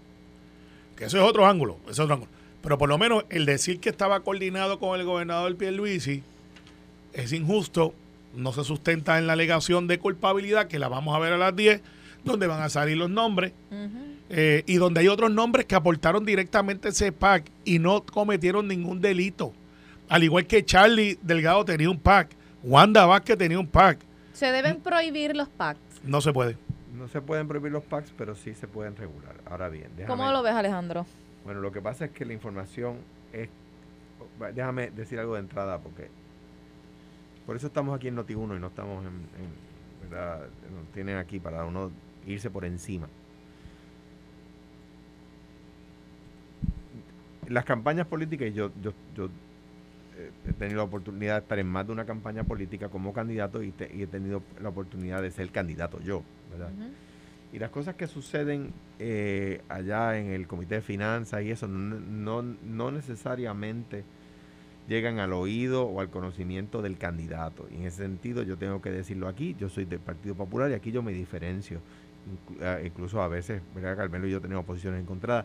Que 0.97 1.07
eso 1.07 1.19
es 1.19 1.25
otro 1.25 1.47
ángulo. 1.47 1.79
Ese 1.85 1.93
es 1.93 2.01
otro 2.01 2.15
ángulo. 2.15 2.31
Pero 2.63 2.79
por 2.79 2.89
lo 2.89 2.97
menos 2.97 3.25
el 3.29 3.45
decir 3.45 3.81
que 3.81 3.89
estaba 3.89 4.21
coordinado 4.21 4.79
con 4.79 4.99
el 4.99 5.05
gobernador 5.05 5.57
Pierluisi 5.57 6.23
es 7.13 7.33
injusto 7.33 7.95
no 8.35 8.53
se 8.53 8.65
sustenta 8.65 9.19
en 9.19 9.27
la 9.27 9.35
alegación 9.35 9.87
de 9.87 9.99
culpabilidad, 9.99 10.69
que 10.69 10.79
la 10.79 10.89
vamos 10.89 11.15
a 11.15 11.19
ver 11.19 11.33
a 11.33 11.39
las 11.39 11.55
10, 11.55 11.83
donde 12.25 12.47
van 12.47 12.63
a 12.63 12.69
salir 12.69 12.97
los 12.97 13.11
nombres, 13.11 13.53
eh, 14.31 14.63
y 14.67 14.77
donde 14.77 15.01
hay 15.01 15.09
otros 15.09 15.31
nombres 15.31 15.67
que 15.67 15.75
aportaron 15.75 16.25
directamente 16.25 16.89
ese 16.89 17.13
PAC 17.13 17.51
y 17.65 17.79
no 17.79 18.05
cometieron 18.05 18.69
ningún 18.69 19.01
delito. 19.01 19.53
Al 20.09 20.23
igual 20.23 20.47
que 20.47 20.65
Charlie 20.65 21.19
Delgado 21.23 21.65
tenía 21.65 21.91
un 21.91 21.99
PAC, 21.99 22.31
Wanda 22.63 23.07
Vázquez 23.07 23.37
tenía 23.39 23.59
un 23.59 23.67
PAC. 23.67 23.99
¿Se 24.33 24.47
deben 24.53 24.81
prohibir 24.81 25.37
los 25.37 25.49
PACs? 25.49 25.81
No 26.05 26.21
se 26.21 26.33
puede. 26.33 26.57
No 26.97 27.09
se 27.09 27.21
pueden 27.21 27.49
prohibir 27.49 27.73
los 27.73 27.85
PACs, 27.85 28.13
pero 28.17 28.35
sí 28.35 28.55
se 28.55 28.69
pueden 28.69 28.97
regular. 28.97 29.35
Ahora 29.47 29.69
bien, 29.69 29.89
¿cómo 30.07 30.31
lo 30.31 30.43
ves, 30.43 30.55
Alejandro? 30.55 31.07
Bueno, 31.45 31.61
lo 31.61 31.73
que 31.73 31.81
pasa 31.81 32.07
es 32.07 32.11
que 32.13 32.25
la 32.25 32.33
información 32.33 32.99
es. 33.33 33.49
Déjame 34.55 34.91
decir 34.91 35.19
algo 35.19 35.35
de 35.35 35.41
entrada, 35.41 35.79
porque 35.79 36.09
por 37.47 37.57
eso 37.57 37.67
estamos 37.67 37.97
aquí 37.97 38.09
en 38.09 38.17
Noti1 38.17 38.57
y 38.57 38.61
no 38.61 38.67
estamos 38.69 39.05
en, 39.05 39.13
¿verdad? 40.03 40.47
Nos 40.73 40.93
tienen 40.93 41.17
aquí 41.17 41.41
para 41.41 41.65
uno 41.65 41.91
irse 42.27 42.51
por 42.51 42.65
encima. 42.65 43.09
Las 47.49 47.65
campañas 47.65 48.07
políticas, 48.07 48.55
yo, 48.55 48.71
yo, 48.81 48.93
yo 49.17 49.27
eh, 50.17 50.31
he 50.49 50.53
tenido 50.53 50.79
la 50.79 50.85
oportunidad 50.85 51.35
de 51.35 51.41
estar 51.41 51.59
en 51.59 51.67
más 51.67 51.87
de 51.87 51.93
una 51.93 52.05
campaña 52.05 52.45
política 52.45 52.89
como 52.89 53.13
candidato 53.13 53.63
y, 53.63 53.75
he 53.79 54.07
tenido 54.07 54.43
la 54.61 54.69
oportunidad 54.69 55.21
de 55.21 55.31
ser 55.31 55.51
candidato 55.51 56.01
yo, 56.01 56.23
¿verdad? 56.51 56.71
Y 57.53 57.59
las 57.59 57.71
cosas 57.71 57.97
que 57.97 58.07
suceden 58.07 58.73
eh, 58.99 59.61
allá 59.69 60.19
en 60.19 60.31
el 60.31 60.47
Comité 60.47 60.77
de 60.77 60.81
Finanzas 60.81 61.43
y 61.43 61.51
eso 61.51 61.67
no, 61.67 62.43
no 62.43 62.91
necesariamente 62.91 64.05
llegan 64.89 65.19
al 65.19 65.33
oído 65.33 65.85
o 65.85 66.01
al 66.01 66.11
conocimiento 66.11 66.83
del 66.83 66.99
candidato. 66.99 67.69
Y 67.71 67.77
en 67.77 67.87
ese 67.87 68.03
sentido 68.03 68.43
yo 68.43 68.57
tengo 68.57 68.83
que 68.83 68.91
decirlo 68.91 69.29
aquí, 69.29 69.57
yo 69.59 69.69
soy 69.69 69.85
del 69.85 70.01
Partido 70.01 70.35
Popular 70.35 70.71
y 70.71 70.75
aquí 70.75 70.93
yo 70.93 71.03
me 71.03 71.13
diferencio. 71.13 71.81
Ah, 72.61 72.79
incluso 72.85 73.21
a 73.21 73.29
veces, 73.29 73.63
¿verdad? 73.75 73.97
Carmelo 73.97 74.27
y 74.27 74.31
yo 74.31 74.41
tenemos 74.41 74.65
posiciones 74.65 75.01
encontradas. 75.01 75.45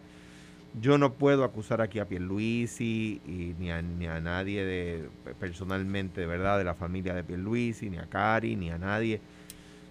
Yo 0.80 0.98
no 0.98 1.14
puedo 1.14 1.44
acusar 1.44 1.82
aquí 1.82 1.98
a 1.98 2.06
Pierluisi 2.06 3.22
y 3.26 3.56
ni 3.58 3.72
a, 3.72 3.82
nadie 4.22 4.64
de, 4.64 5.10
personalmente, 5.40 6.26
verdad, 6.26 6.58
de 6.58 6.66
la 6.66 6.76
familia 6.76 7.16
de 7.16 7.24
Pierluisi, 7.24 7.90
ni 7.90 7.98
a 7.98 8.06
Cari, 8.06 8.56
ni 8.56 8.70
a 8.70 8.78
nadie 8.78 9.20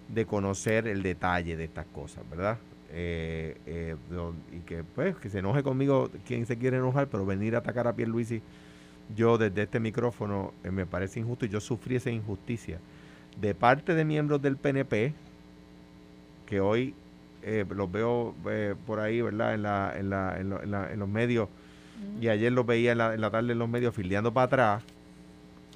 de 0.07 0.25
conocer 0.25 0.87
el 0.87 1.03
detalle 1.03 1.57
de 1.57 1.65
estas 1.65 1.87
cosas, 1.87 2.29
¿verdad? 2.29 2.57
Eh, 2.89 3.57
eh, 3.65 3.95
y 4.53 4.59
que 4.59 4.85
pues 4.85 5.17
que 5.17 5.29
se 5.29 5.39
enoje 5.39 5.61
conmigo 5.61 6.09
quien 6.25 6.45
se 6.45 6.57
quiere 6.57 6.77
enojar, 6.77 7.07
pero 7.07 7.25
venir 7.25 7.55
a 7.55 7.57
atacar 7.57 7.85
a 7.87 7.93
Pierluisi 7.93 8.41
yo 9.15 9.37
desde 9.37 9.63
este 9.63 9.79
micrófono 9.79 10.53
eh, 10.63 10.71
me 10.71 10.85
parece 10.85 11.19
injusto 11.19 11.45
y 11.45 11.49
yo 11.49 11.59
sufrí 11.59 11.95
esa 11.95 12.09
injusticia 12.09 12.79
de 13.39 13.55
parte 13.55 13.93
de 13.93 14.03
miembros 14.03 14.41
del 14.41 14.57
PNP 14.57 15.13
que 16.45 16.59
hoy 16.59 16.93
eh, 17.43 17.65
los 17.69 17.91
veo 17.91 18.35
eh, 18.49 18.75
por 18.85 18.99
ahí, 18.99 19.21
¿verdad? 19.21 19.53
En, 19.53 19.63
la, 19.63 19.93
en, 19.97 20.09
la, 20.09 20.39
en, 20.39 20.71
la, 20.71 20.91
en 20.91 20.99
los 20.99 21.07
medios 21.07 21.47
y 22.21 22.27
ayer 22.27 22.51
los 22.51 22.65
veía 22.65 22.91
en 22.91 22.97
la, 22.99 23.13
en 23.13 23.21
la 23.21 23.31
tarde 23.31 23.53
en 23.53 23.59
los 23.59 23.69
medios 23.69 23.95
filiando 23.95 24.33
para 24.33 24.45
atrás. 24.45 24.83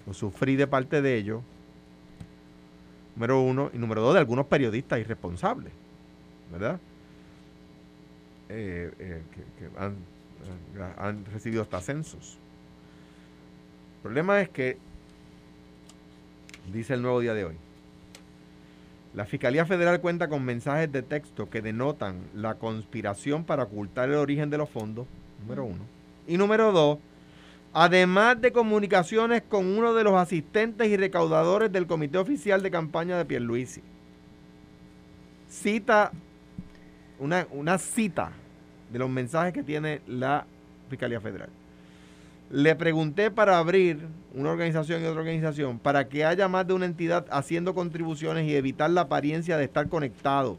Lo 0.05 0.13
sufrí 0.13 0.55
de 0.55 0.67
parte 0.67 1.01
de 1.01 1.15
ellos, 1.15 1.41
número 3.15 3.41
uno, 3.41 3.69
y 3.73 3.77
número 3.77 4.01
dos, 4.01 4.13
de 4.13 4.19
algunos 4.19 4.47
periodistas 4.47 4.99
irresponsables, 4.99 5.71
¿verdad? 6.51 6.79
que, 8.47 8.91
han, 9.77 9.95
han 10.97 11.25
recibido 11.25 11.61
hasta 11.61 11.79
censos. 11.81 12.37
El 14.01 14.05
problema 14.05 14.41
es 14.41 14.49
que, 14.49 14.79
dice 16.73 16.95
el 16.95 17.03
nuevo 17.03 17.19
día 17.19 17.35
de 17.35 17.45
hoy, 17.45 17.55
la 19.13 19.25
Fiscalía 19.25 19.63
Federal 19.63 20.01
cuenta 20.01 20.27
con 20.27 20.43
mensajes 20.43 20.91
de 20.91 21.03
texto 21.03 21.51
que 21.51 21.61
denotan 21.61 22.23
la 22.33 22.55
conspiración 22.55 23.43
para 23.43 23.63
ocultar 23.63 24.09
el 24.09 24.15
origen 24.15 24.49
de 24.49 24.57
los 24.57 24.69
fondos, 24.71 25.05
número 25.41 25.65
uno. 25.65 25.83
Y 26.27 26.37
número 26.37 26.71
dos, 26.71 26.97
además 27.73 28.41
de 28.41 28.51
comunicaciones 28.51 29.43
con 29.43 29.67
uno 29.67 29.93
de 29.93 30.03
los 30.03 30.15
asistentes 30.15 30.87
y 30.87 30.97
recaudadores 30.97 31.71
del 31.71 31.85
Comité 31.85 32.17
Oficial 32.17 32.63
de 32.63 32.71
Campaña 32.71 33.19
de 33.19 33.25
Pierluisi. 33.25 33.83
Cita, 35.47 36.11
una, 37.19 37.45
una 37.51 37.77
cita 37.77 38.31
de 38.91 38.97
los 38.97 39.11
mensajes 39.11 39.53
que 39.53 39.61
tiene 39.61 40.01
la 40.07 40.47
Fiscalía 40.89 41.21
Federal. 41.21 41.49
Le 42.51 42.75
pregunté 42.75 43.31
para 43.31 43.57
abrir 43.57 44.07
una 44.33 44.51
organización 44.51 45.01
y 45.01 45.05
otra 45.05 45.21
organización 45.21 45.79
para 45.79 46.09
que 46.09 46.25
haya 46.25 46.49
más 46.49 46.67
de 46.67 46.73
una 46.73 46.85
entidad 46.85 47.25
haciendo 47.31 47.73
contribuciones 47.73 48.45
y 48.45 48.55
evitar 48.55 48.89
la 48.89 49.01
apariencia 49.01 49.57
de 49.57 49.63
estar 49.63 49.87
conectado. 49.87 50.57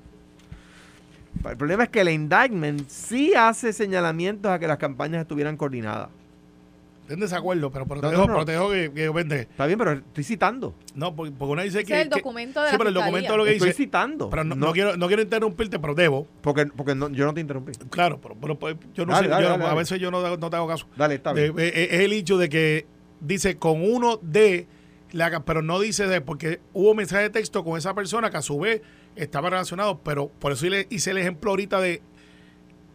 El 1.45 1.57
problema 1.57 1.85
es 1.85 1.91
que 1.91 2.01
el 2.01 2.09
indictment 2.09 2.89
sí 2.89 3.35
hace 3.35 3.75
señalamientos 3.75 4.51
a 4.51 4.59
que 4.59 4.67
las 4.67 4.79
campañas 4.79 5.21
estuvieran 5.21 5.57
coordinadas 5.57 6.09
en 7.13 7.21
desacuerdo, 7.21 7.71
pero 7.71 7.87
protejo, 7.87 8.27
protejo 8.27 8.71
que, 8.71 8.93
que 8.93 9.09
vende. 9.11 9.43
Está 9.43 9.67
bien, 9.67 9.79
pero 9.79 9.93
estoy 9.93 10.25
citando. 10.25 10.75
No, 10.95 11.15
porque, 11.15 11.33
uno 11.39 11.63
dice 11.63 11.85
que. 11.85 11.95
Es 11.95 12.03
el 12.03 12.09
documento 12.09 12.63
de 12.63 12.71
Sí, 12.71 12.77
pero 12.79 12.89
el 12.89 12.95
documento 12.95 13.37
lo 13.37 13.45
que 13.45 13.53
dice. 13.53 13.69
Estoy 13.69 13.87
citando. 13.87 14.31
Pero 14.31 14.45
no, 14.45 14.73
quiero, 14.73 14.97
no 14.97 15.07
quiero 15.07 15.23
interrumpirte, 15.23 15.79
pero 15.79 15.95
debo. 15.95 16.27
Porque, 16.41 16.67
porque 16.67 16.93
yo 17.13 17.27
no 17.27 17.35
te 17.35 17.41
interrumpí. 17.41 17.73
Claro, 17.91 18.21
pero, 18.21 18.59
pues, 18.59 18.77
yo 18.95 19.07
no 19.07 19.17
sé. 19.19 19.29
yo, 19.29 19.35
a 19.35 19.75
veces 19.75 20.01
yo 20.01 20.11
no, 20.11 20.37
no 20.37 20.51
te 20.51 20.57
hago 20.57 20.69
caso. 20.69 20.87
Dale, 20.97 21.17
está 21.17 21.33
bien. 21.33 21.59
Eh, 21.59 21.73
eh, 21.75 21.89
es 21.93 22.01
el 22.01 22.13
hecho 22.13 22.39
de 22.39 22.49
que 22.49 22.87
dice 23.21 23.57
con 23.57 23.83
uno 23.83 24.19
de 24.23 24.67
haga, 25.21 25.45
pero 25.45 25.61
no 25.61 25.79
dice 25.79 26.07
de 26.07 26.21
porque 26.21 26.61
hubo 26.73 26.95
mensaje 26.95 27.25
de 27.25 27.31
texto 27.31 27.65
con 27.65 27.77
esa 27.77 27.95
persona 27.95 28.31
que 28.31 28.39
a 28.39 28.43
su 28.43 28.59
vez 28.59 28.81
estaba 29.17 29.51
relacionado, 29.51 30.01
pero 30.03 30.29
por 30.29 30.53
eso 30.53 30.67
hice 30.89 31.11
el 31.11 31.19
ejemplo 31.19 31.51
ahorita 31.51 31.81
de 31.81 32.01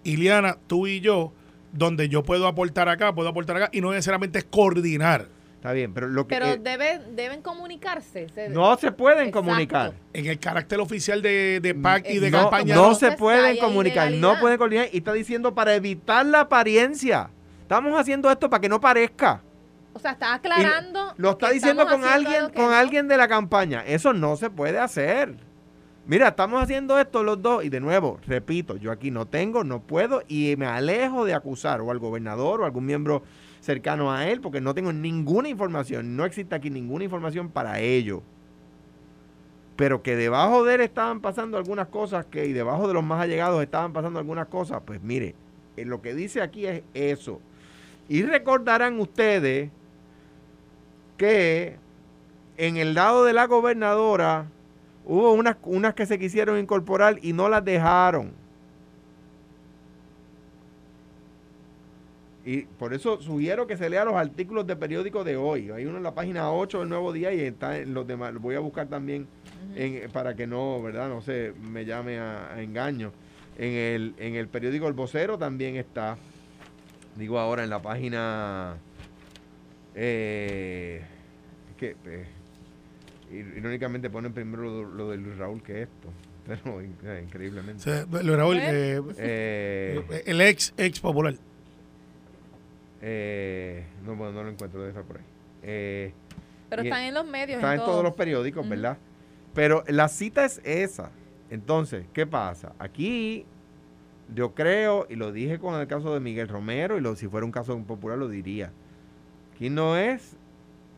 Iliana, 0.04 0.58
tú 0.68 0.88
y 0.88 1.00
yo, 1.00 1.34
donde 1.72 2.10
yo 2.10 2.24
puedo 2.24 2.48
aportar 2.48 2.90
acá, 2.90 3.14
puedo 3.14 3.30
aportar 3.30 3.58
acá, 3.58 3.70
y 3.72 3.82
no 3.82 3.92
necesariamente 3.92 4.40
es 4.40 4.46
coordinar. 4.46 5.28
Está 5.56 5.72
bien, 5.74 5.92
pero 5.94 6.08
lo 6.08 6.28
que... 6.28 6.36
Pero 6.36 6.46
eh, 6.48 6.60
deben, 6.62 7.16
deben 7.16 7.42
comunicarse. 7.42 8.30
se- 8.30 8.50
no 8.50 8.78
se 8.78 8.92
pueden 8.92 9.28
Exacto. 9.30 9.40
comunicar. 9.44 9.94
En 10.14 10.28
el 10.28 10.38
carácter 10.40 10.80
oficial 10.80 11.22
de, 11.22 11.60
de 11.62 11.74
PAC 11.74 12.10
y 12.10 12.20
de 12.20 12.30
no, 12.30 12.42
campaña. 12.42 12.76
no 12.76 12.90
no. 12.90 12.96
se 12.96 13.12
pueden 13.14 13.58
comunicar, 13.58 14.12
no 14.12 14.40
pueden 14.40 14.58
coordinar 14.60 14.88
y 14.94 14.98
está 14.98 15.14
diciendo 15.14 15.56
para 15.56 15.74
evitar 15.74 16.26
la 16.28 16.42
apariencia. 16.42 17.32
Estamos 17.64 18.00
haciendo 18.00 18.30
esto 18.32 18.50
para 18.50 18.62
que 18.62 18.70
no 18.70 18.80
parezca. 18.80 19.42
O 19.94 20.00
sea, 20.00 20.12
está 20.12 20.28
Y 20.34 20.36
aclarando. 20.36 21.14
Lo 21.18 21.32
está 21.32 21.50
diciendo 21.50 21.88
con 21.88 22.04
alguien, 22.06 22.50
con 22.52 22.66
no. 22.68 22.74
alguien 22.76 23.08
de 23.08 23.18
la 23.18 23.28
campaña. 23.28 23.84
Eso 23.86 24.14
no 24.14 24.38
se 24.38 24.52
puede 24.52 24.78
hacer. 24.78 25.36
Mira, 26.08 26.30
estamos 26.30 26.64
haciendo 26.64 26.98
esto 26.98 27.22
los 27.22 27.42
dos 27.42 27.66
y 27.66 27.70
de 27.70 27.82
nuevo, 27.82 28.18
repito, 28.26 28.78
yo 28.78 28.94
aquí 28.94 29.12
no 29.12 29.26
tengo, 29.26 29.66
no 29.66 29.82
puedo 29.82 30.24
y 30.30 30.56
me 30.56 30.66
alejo 30.66 31.26
de 31.26 31.34
acusar 31.34 31.82
o 31.82 31.92
al 31.92 32.00
gobernador 32.00 32.62
o 32.62 32.66
algún 32.66 32.86
miembro 32.86 33.24
cercano 33.60 34.14
a 34.14 34.26
él 34.26 34.40
porque 34.40 34.62
no 34.62 34.74
tengo 34.74 34.94
ninguna 34.94 35.50
información, 35.50 36.16
no 36.16 36.24
existe 36.24 36.56
aquí 36.56 36.70
ninguna 36.70 37.04
información 37.04 37.50
para 37.50 37.82
ello. 37.82 38.24
Pero 39.76 40.02
que 40.02 40.16
debajo 40.16 40.64
de 40.64 40.76
él 40.76 40.82
estaban 40.82 41.20
pasando 41.20 41.58
algunas 41.58 41.90
cosas 41.90 42.26
que 42.26 42.46
y 42.46 42.54
debajo 42.54 42.88
de 42.88 42.94
los 42.94 43.04
más 43.04 43.22
allegados 43.22 43.62
estaban 43.62 43.92
pasando 43.92 44.18
algunas 44.18 44.48
cosas, 44.48 44.82
pues 44.86 45.04
mire, 45.04 45.36
eh, 45.76 45.84
lo 45.84 46.02
que 46.02 46.16
dice 46.16 46.42
aquí 46.42 46.68
es 46.68 46.84
eso. 46.94 47.42
Y 48.08 48.24
recordarán 48.24 48.98
ustedes 49.02 49.72
que 51.18 51.76
en 52.56 52.78
el 52.78 52.94
lado 52.94 53.26
de 53.26 53.34
la 53.34 53.46
gobernadora 53.46 54.48
hubo 55.08 55.34
unas, 55.34 55.58
unas 55.64 55.94
que 55.96 56.06
se 56.06 56.20
quisieron 56.20 56.60
incorporar 56.60 57.18
y 57.22 57.34
no 57.34 57.50
las 57.50 57.64
dejaron. 57.66 58.32
Y 62.46 62.62
por 62.62 62.94
eso 62.94 63.20
sugiero 63.22 63.68
que 63.68 63.76
se 63.76 63.90
lea 63.90 64.06
los 64.06 64.16
artículos 64.16 64.66
de 64.66 64.76
periódico 64.78 65.24
de 65.26 65.36
hoy. 65.36 65.70
Hay 65.70 65.86
uno 65.86 65.98
en 65.98 66.04
la 66.04 66.14
página 66.16 66.50
8 66.52 66.80
del 66.80 66.88
Nuevo 66.90 67.12
Día 67.12 67.34
y 67.34 67.42
está 67.42 67.78
en 67.78 67.94
los 67.94 68.08
demás. 68.08 68.34
Lo 68.34 68.40
voy 68.40 68.56
a 68.56 68.60
buscar 68.60 68.88
también 68.88 69.28
en- 69.76 70.10
para 70.12 70.34
que 70.36 70.48
no, 70.48 70.82
¿verdad? 70.82 71.10
No 71.10 71.22
sé, 71.22 71.54
me 71.60 71.84
llame 71.84 72.20
a, 72.20 72.54
a 72.54 72.62
engaño. 72.62 73.12
En 73.58 73.74
el, 73.74 74.14
en 74.18 74.36
el 74.36 74.48
periódico 74.48 74.88
El 74.88 74.94
Vocero 74.94 75.38
también 75.38 75.76
está. 75.76 76.16
Digo 77.18 77.38
ahora 77.38 77.64
en 77.66 77.70
la 77.70 77.82
página. 77.82 78.78
Eh, 79.96 81.02
que 81.78 81.96
eh, 82.06 82.26
irónicamente 83.32 84.10
ponen 84.10 84.34
primero 84.34 84.64
lo, 84.64 84.84
lo 84.84 85.10
de 85.12 85.18
Luis 85.18 85.38
Raúl 85.38 85.62
que 85.64 85.84
esto. 85.84 86.10
Pero 86.48 86.82
in- 86.82 86.96
increíblemente. 87.24 88.06
Lo- 88.24 88.38
Raúl, 88.38 88.58
¿Eh? 88.58 89.02
eh, 89.18 90.24
el 90.26 90.40
ex 90.42 90.74
ex 90.78 91.00
popular. 91.00 91.36
eh, 93.02 93.86
no, 94.06 94.16
bueno, 94.16 94.34
no 94.34 94.44
lo 94.44 94.50
encuentro, 94.50 94.80
debe 94.80 94.92
estar 94.92 95.04
por 95.06 95.18
ahí. 95.18 95.24
Eh, 95.64 96.14
Pero 96.70 96.82
están 96.84 97.04
en 97.04 97.14
los 97.14 97.26
medios. 97.28 97.58
Está 97.58 97.74
en 97.74 97.80
todos 97.80 97.92
todos. 97.92 98.04
los 98.04 98.14
periódicos. 98.14 98.68
¿verdad? 98.68 98.98
Pero 99.54 99.84
la 99.88 100.08
cita 100.08 100.46
es 100.46 100.62
esa. 100.64 101.12
Entonces, 101.50 102.06
¿qué 102.14 102.26
pasa? 102.26 102.74
Aquí 102.80 103.46
yo 104.34 104.54
creo, 104.54 105.08
y 105.10 105.16
lo 105.16 105.32
dije 105.32 105.60
con 105.60 105.80
el 105.80 105.88
caso 105.88 106.14
de 106.14 106.20
Miguel 106.20 106.48
Romero, 106.48 106.98
y 106.98 107.02
lo, 107.02 107.16
si 107.16 107.28
fuera 107.28 107.46
un 107.46 107.52
caso 107.52 107.78
popular 107.84 108.18
lo 108.18 108.28
diría. 108.28 108.72
Aquí 109.56 109.70
no 109.70 109.98
es 109.98 110.36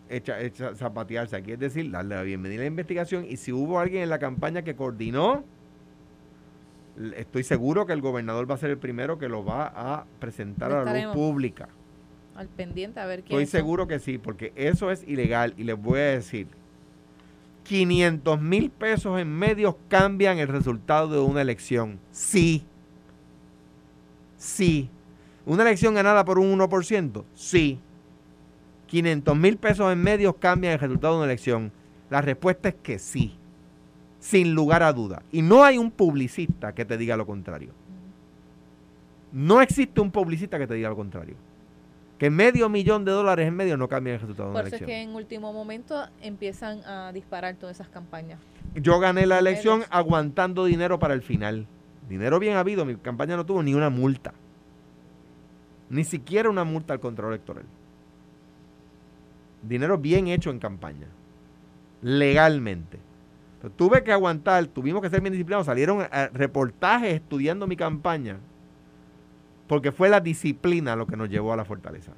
echa, 0.10 0.42
echa- 0.42 0.76
zapatearse, 0.76 1.36
aquí 1.36 1.52
es 1.54 1.60
decir, 1.60 1.90
darle 1.92 2.16
la 2.16 2.24
bienvenida 2.24 2.62
a 2.62 2.64
la 2.64 2.68
investigación, 2.68 3.26
y 3.28 3.38
si 3.38 3.52
hubo 3.52 3.80
alguien 3.80 4.04
en 4.04 4.10
la 4.10 4.20
campaña 4.20 4.64
que 4.64 4.76
coordinó, 4.76 5.44
estoy 7.16 7.44
seguro 7.44 7.86
que 7.86 7.94
el 7.94 8.02
gobernador 8.02 8.50
va 8.50 8.56
a 8.56 8.58
ser 8.58 8.72
el 8.72 8.78
primero 8.78 9.18
que 9.18 9.30
lo 9.30 9.46
va 9.46 9.72
a 9.76 10.06
presentar 10.20 10.72
a 10.72 10.84
la 10.84 10.94
luz 11.06 11.14
pública. 11.14 11.70
Al 12.36 12.48
pendiente, 12.48 13.00
a 13.00 13.06
ver 13.06 13.24
quién 13.24 13.40
Estoy 13.40 13.60
seguro 13.60 13.88
que 13.88 14.00
sí, 14.00 14.18
porque 14.18 14.52
eso 14.56 14.92
es 14.92 15.06
ilegal. 15.08 15.54
Y 15.58 15.64
les 15.66 15.78
voy 15.82 16.00
a 16.00 16.04
decir, 16.12 16.48
500 17.64 18.42
mil 18.42 18.70
pesos 18.70 19.20
en 19.20 19.30
medios 19.30 19.76
cambian 19.90 20.38
el 20.40 20.48
resultado 20.48 21.10
de 21.10 21.20
una 21.20 21.42
elección. 21.42 22.00
Sí. 22.12 22.64
Sí. 24.38 24.90
¿Una 25.46 25.64
elección 25.64 25.94
ganada 25.94 26.24
por 26.24 26.40
un 26.40 26.58
1%? 26.58 27.24
Sí. 27.34 27.80
500 28.90 29.38
mil 29.38 29.58
pesos 29.58 29.92
en 29.94 30.02
medios 30.02 30.36
cambian 30.40 30.74
el 30.74 30.80
resultado 30.80 31.14
de 31.14 31.20
una 31.20 31.26
elección. 31.32 31.72
La 32.10 32.22
respuesta 32.22 32.70
es 32.70 32.76
que 32.76 33.00
sí. 33.00 33.36
Sin 34.20 34.54
lugar 34.54 34.84
a 34.84 34.92
duda. 34.92 35.22
Y 35.32 35.42
no 35.42 35.64
hay 35.64 35.78
un 35.78 35.92
publicista 35.92 36.74
que 36.74 36.84
te 36.84 36.98
diga 36.98 37.16
lo 37.16 37.26
contrario. 37.26 37.72
No 39.32 39.62
existe 39.62 40.02
un 40.02 40.12
publicista 40.12 40.58
que 40.58 40.68
te 40.68 40.74
diga 40.74 40.90
lo 40.90 40.96
contrario. 40.96 41.36
Que 42.18 42.30
medio 42.30 42.68
millón 42.68 43.06
de 43.06 43.12
dólares 43.12 43.48
en 43.48 43.56
medio 43.56 43.78
no 43.78 43.88
cambian 43.88 44.16
el 44.16 44.22
resultado 44.22 44.50
de 44.50 44.52
una 44.52 44.60
Por 44.60 44.68
eso 44.68 44.76
es 44.76 44.82
elección. 44.82 45.06
que 45.06 45.10
en 45.10 45.16
último 45.16 45.54
momento 45.54 46.04
empiezan 46.22 46.84
a 46.84 47.14
disparar 47.14 47.56
todas 47.56 47.78
esas 47.78 47.88
campañas. 47.88 48.40
Yo 48.76 49.00
gané 49.00 49.26
la 49.26 49.40
elección 49.40 49.84
aguantando 49.90 50.66
dinero 50.66 51.00
para 51.00 51.14
el 51.14 51.22
final. 51.22 51.66
Dinero 52.10 52.40
bien 52.40 52.58
habido, 52.58 52.84
mi 52.86 52.96
campaña 52.96 53.38
no 53.38 53.46
tuvo 53.46 53.64
ni 53.64 53.74
una 53.74 53.90
multa. 53.90 54.34
Ni 55.90 56.04
siquiera 56.04 56.50
una 56.50 56.64
multa 56.66 56.94
al 56.94 57.00
control 57.00 57.34
electoral. 57.34 57.66
Dinero 59.62 59.98
bien 59.98 60.28
hecho 60.28 60.50
en 60.50 60.60
campaña. 60.60 61.08
Legalmente. 62.02 63.00
Tuve 63.76 64.04
que 64.04 64.14
aguantar, 64.14 64.68
tuvimos 64.68 65.02
que 65.02 65.10
ser 65.10 65.22
bien 65.22 65.34
disciplinados. 65.34 65.66
Salieron 65.66 66.02
eh, 66.02 66.30
reportajes 66.34 67.14
estudiando 67.16 67.68
mi 67.68 67.76
campaña. 67.76 68.38
Porque 69.68 69.92
fue 69.92 70.10
la 70.10 70.22
disciplina 70.22 70.96
lo 70.96 71.06
que 71.06 71.18
nos 71.18 71.30
llevó 71.30 71.54
a 71.54 71.58
la 71.58 71.66
fortaleza. 71.66 72.14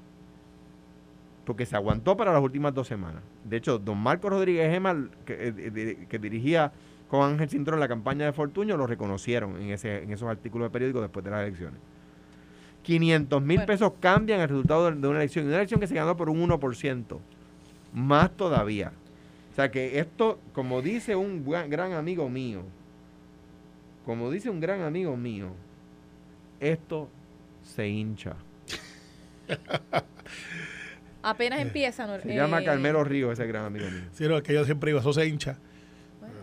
Porque 1.45 1.65
se 1.65 1.75
aguantó 1.75 2.15
para 2.15 2.31
las 2.31 2.43
últimas 2.43 2.73
dos 2.73 2.87
semanas. 2.87 3.23
De 3.43 3.57
hecho, 3.57 3.79
don 3.79 3.97
Marco 3.97 4.29
Rodríguez 4.29 4.71
Gema, 4.71 5.09
que, 5.25 5.53
eh, 5.57 6.19
dirigía 6.19 6.71
con 7.09 7.23
Ángel 7.23 7.49
Cintrón 7.49 7.79
la 7.79 7.87
campaña 7.87 8.25
de 8.25 8.33
Fortuño, 8.33 8.77
lo 8.77 8.87
reconocieron 8.87 9.57
en, 9.57 9.71
ese, 9.71 10.03
en 10.03 10.11
esos 10.11 10.29
artículos 10.29 10.67
de 10.67 10.71
periódico 10.71 11.01
después 11.01 11.25
de 11.25 11.31
las 11.31 11.41
elecciones. 11.41 11.79
500 12.83 13.41
mil 13.41 13.57
Bueno. 13.57 13.67
pesos 13.67 13.93
cambian 13.99 14.39
el 14.41 14.49
resultado 14.49 14.91
de, 14.91 15.07
una 15.07 15.17
elección. 15.19 15.45
Y 15.45 15.47
una 15.49 15.57
elección 15.57 15.79
que 15.79 15.87
se 15.87 15.95
ganó 15.95 16.15
por 16.17 16.29
un 16.29 16.41
1%. 16.41 17.19
Más 17.93 18.31
todavía. 18.35 18.91
O 19.51 19.55
sea 19.55 19.69
que 19.69 19.99
esto, 19.99 20.39
como 20.53 20.81
dice 20.81 21.15
un 21.15 21.43
buen- 21.45 21.69
gran 21.69 21.93
amigo 21.93 22.29
mío, 22.29 22.63
como 24.05 24.31
dice 24.31 24.49
un 24.49 24.59
gran 24.59 24.81
amigo 24.81 25.15
mío, 25.17 25.49
esto 26.59 27.09
se 27.63 27.87
hincha. 27.87 28.35
Apenas 31.23 31.59
empiezan. 31.59 32.09
Eh, 32.11 32.19
Se 32.23 32.31
eh, 32.31 32.35
llama 32.35 32.63
Carmelo 32.63 33.03
Ríos, 33.03 33.33
ese 33.33 33.45
gran 33.47 33.65
amigo 33.65 33.85
mío. 33.89 34.01
Sí, 34.13 34.27
no, 34.27 34.37
es 34.37 34.43
que 34.43 34.53
yo 34.53 34.65
siempre 34.65 34.89
digo, 34.89 34.99
eso 34.99 35.13
se 35.13 35.25
hincha. 35.27 35.57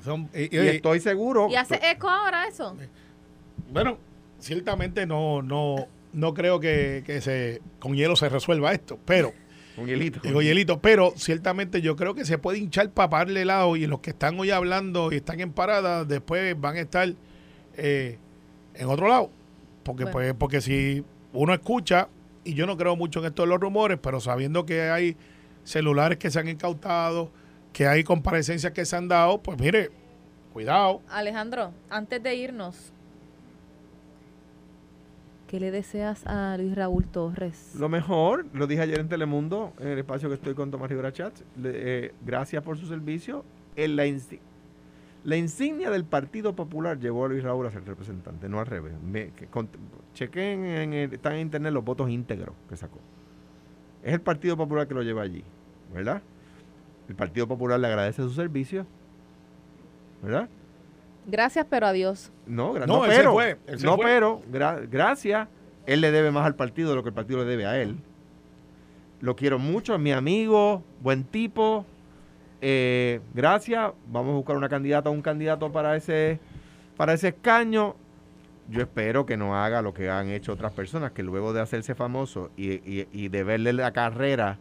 Son- 0.05 0.28
y- 0.34 0.55
y- 0.57 0.61
Y 0.61 0.68
estoy 0.68 1.01
seguro. 1.01 1.49
¿Y 1.51 1.57
hace 1.57 1.80
eco 1.91 2.09
ahora 2.09 2.47
eso? 2.47 2.76
Bueno, 3.72 3.99
ciertamente 4.39 5.05
no, 5.07 5.43
no, 5.43 5.89
no 6.13 6.35
creo 6.35 6.61
que, 6.61 7.03
que 7.07 7.21
se 7.21 7.61
con 7.79 7.95
hielo 7.95 8.17
se 8.17 8.29
resuelva 8.29 8.73
esto, 8.73 8.99
pero, 9.05 9.33
Con 9.77 9.87
hielito. 9.87 10.21
digo 10.23 10.43
hielito, 10.43 10.81
pero 10.81 11.13
ciertamente 11.17 11.81
yo 11.81 11.97
creo 11.97 12.15
que 12.15 12.25
se 12.25 12.39
puede 12.39 12.59
hinchar 12.59 12.91
para 12.91 13.11
pararle 13.11 13.45
lado 13.45 13.77
y 13.77 13.87
los 13.87 14.01
que 14.01 14.11
están 14.11 14.39
hoy 14.41 14.51
hablando 14.51 15.13
y 15.13 15.17
están 15.17 15.41
en 15.41 15.53
parada, 15.53 16.05
después 16.05 16.59
van 16.61 16.77
a 16.77 16.81
estar 16.81 17.13
eh, 17.77 18.19
en 18.75 18.89
otro 18.89 19.09
lado. 19.09 19.31
Porque, 19.85 20.05
Bueno. 20.05 20.13
pues, 20.13 20.35
porque 20.35 20.61
si 20.61 21.05
uno 21.33 21.55
escucha, 21.55 22.09
y 22.45 22.55
yo 22.55 22.67
no 22.67 22.77
creo 22.77 22.97
mucho 22.97 23.21
en 23.21 23.27
esto 23.27 23.43
de 23.43 23.49
los 23.49 23.61
rumores, 23.61 23.99
pero 24.03 24.21
sabiendo 24.21 24.65
que 24.67 24.83
hay 24.91 25.17
celulares 25.65 26.19
que 26.19 26.31
se 26.31 26.39
han 26.39 26.49
incautado, 26.49 27.31
que 27.73 27.87
hay 27.87 28.03
comparecencias 28.05 28.73
que 28.73 28.85
se 28.85 28.97
han 28.97 29.09
dado, 29.09 29.41
pues 29.43 29.59
mire, 29.61 29.91
cuidado. 30.53 31.03
Alejandro, 31.11 31.73
antes 31.91 32.23
de 32.23 32.35
irnos, 32.35 32.93
¿qué 35.49 35.59
le 35.59 35.71
deseas 35.73 36.25
a 36.27 36.57
Luis 36.59 36.75
Raúl 36.77 37.07
Torres? 37.07 37.75
Lo 37.77 37.89
mejor, 37.89 38.47
lo 38.53 38.67
dije 38.69 38.83
ayer 38.83 39.01
en 39.01 39.09
Telemundo, 39.09 39.73
en 39.81 39.89
el 39.89 39.99
espacio 39.99 40.29
que 40.29 40.37
estoy 40.37 40.55
con 40.55 40.71
Tomás 40.71 40.89
Rivera 40.91 41.13
Chats. 41.13 41.43
eh, 41.65 42.13
gracias 42.25 42.63
por 42.63 42.79
su 42.79 42.87
servicio. 42.87 43.45
La, 43.77 44.07
insi- 44.07 44.41
la 45.25 45.37
insignia 45.37 45.91
del 45.91 46.05
Partido 46.05 46.55
Popular 46.55 46.99
llevó 46.99 47.25
a 47.25 47.29
Luis 47.29 47.43
Raúl 47.43 47.67
a 47.67 47.71
ser 47.71 47.85
representante, 47.85 48.49
no 48.49 48.61
al 48.61 48.67
revés. 48.67 48.95
Me- 49.03 49.31
chequen, 50.15 50.65
en 50.65 50.93
el- 50.93 51.13
están 51.15 51.35
en 51.35 51.41
internet 51.41 51.73
los 51.73 51.85
votos 51.85 52.11
íntegros 52.11 52.55
que 52.69 52.77
sacó. 52.77 52.99
Es 54.03 54.13
el 54.15 54.21
Partido 54.21 54.57
Popular 54.57 54.87
que 54.87 54.95
lo 54.95 55.03
lleva 55.03 55.23
allí, 55.23 55.43
¿verdad? 55.93 56.23
El 57.09 57.15
Partido 57.15 57.49
Popular 57.49 57.81
le 57.81 57.87
agradece 57.87 58.23
su 58.23 58.31
servicio, 58.31 58.87
¿verdad? 60.23 60.49
Gracias, 61.31 61.66
pero 61.68 61.87
adiós. 61.87 62.33
No, 62.47 62.72
gra- 62.74 62.87
No, 62.87 63.01
no, 63.01 63.03
pero, 63.07 63.33
fue, 63.35 63.59
no, 63.83 63.97
fue. 63.97 64.05
pero, 64.05 64.43
gra- 64.51 64.89
gracias. 64.91 65.47
Él 65.87 66.01
le 66.01 66.11
debe 66.11 66.31
más 66.31 66.45
al 66.47 66.55
partido 66.57 66.91
de 66.91 66.97
lo 66.97 67.03
que 67.03 67.11
el 67.11 67.14
partido 67.14 67.39
le 67.41 67.45
debe 67.45 67.66
a 67.66 67.81
él. 67.81 67.97
Lo 69.20 69.37
quiero 69.37 69.59
mucho, 69.59 69.95
es 69.95 70.01
mi 70.01 70.12
amigo, 70.12 70.83
buen 71.01 71.24
tipo. 71.24 71.85
eh, 72.61 73.20
gracias, 73.35 73.93
vamos 74.09 74.33
a 74.33 74.37
buscar 74.37 74.57
una 74.57 74.68
candidata 74.68 75.11
o 75.11 75.12
un 75.12 75.22
candidato 75.22 75.70
para 75.70 75.95
ese, 75.97 76.41
para 76.97 77.12
ese 77.12 77.29
escaño. 77.29 77.95
Yo 78.68 78.81
espero 78.83 79.24
que 79.26 79.37
no 79.37 79.57
haga 79.57 79.81
lo 79.81 79.95
que 79.95 80.11
han 80.11 80.29
hecho 80.31 80.53
otras 80.55 80.72
personas, 80.72 81.12
que 81.12 81.22
luego 81.22 81.53
de 81.53 81.61
hacerse 81.61 81.95
famoso 81.95 82.51
y, 82.57 82.72
y, 82.74 83.07
y 83.12 83.29
de 83.29 83.45
verle 83.45 83.72
la 83.72 83.93
carrera 83.93 84.59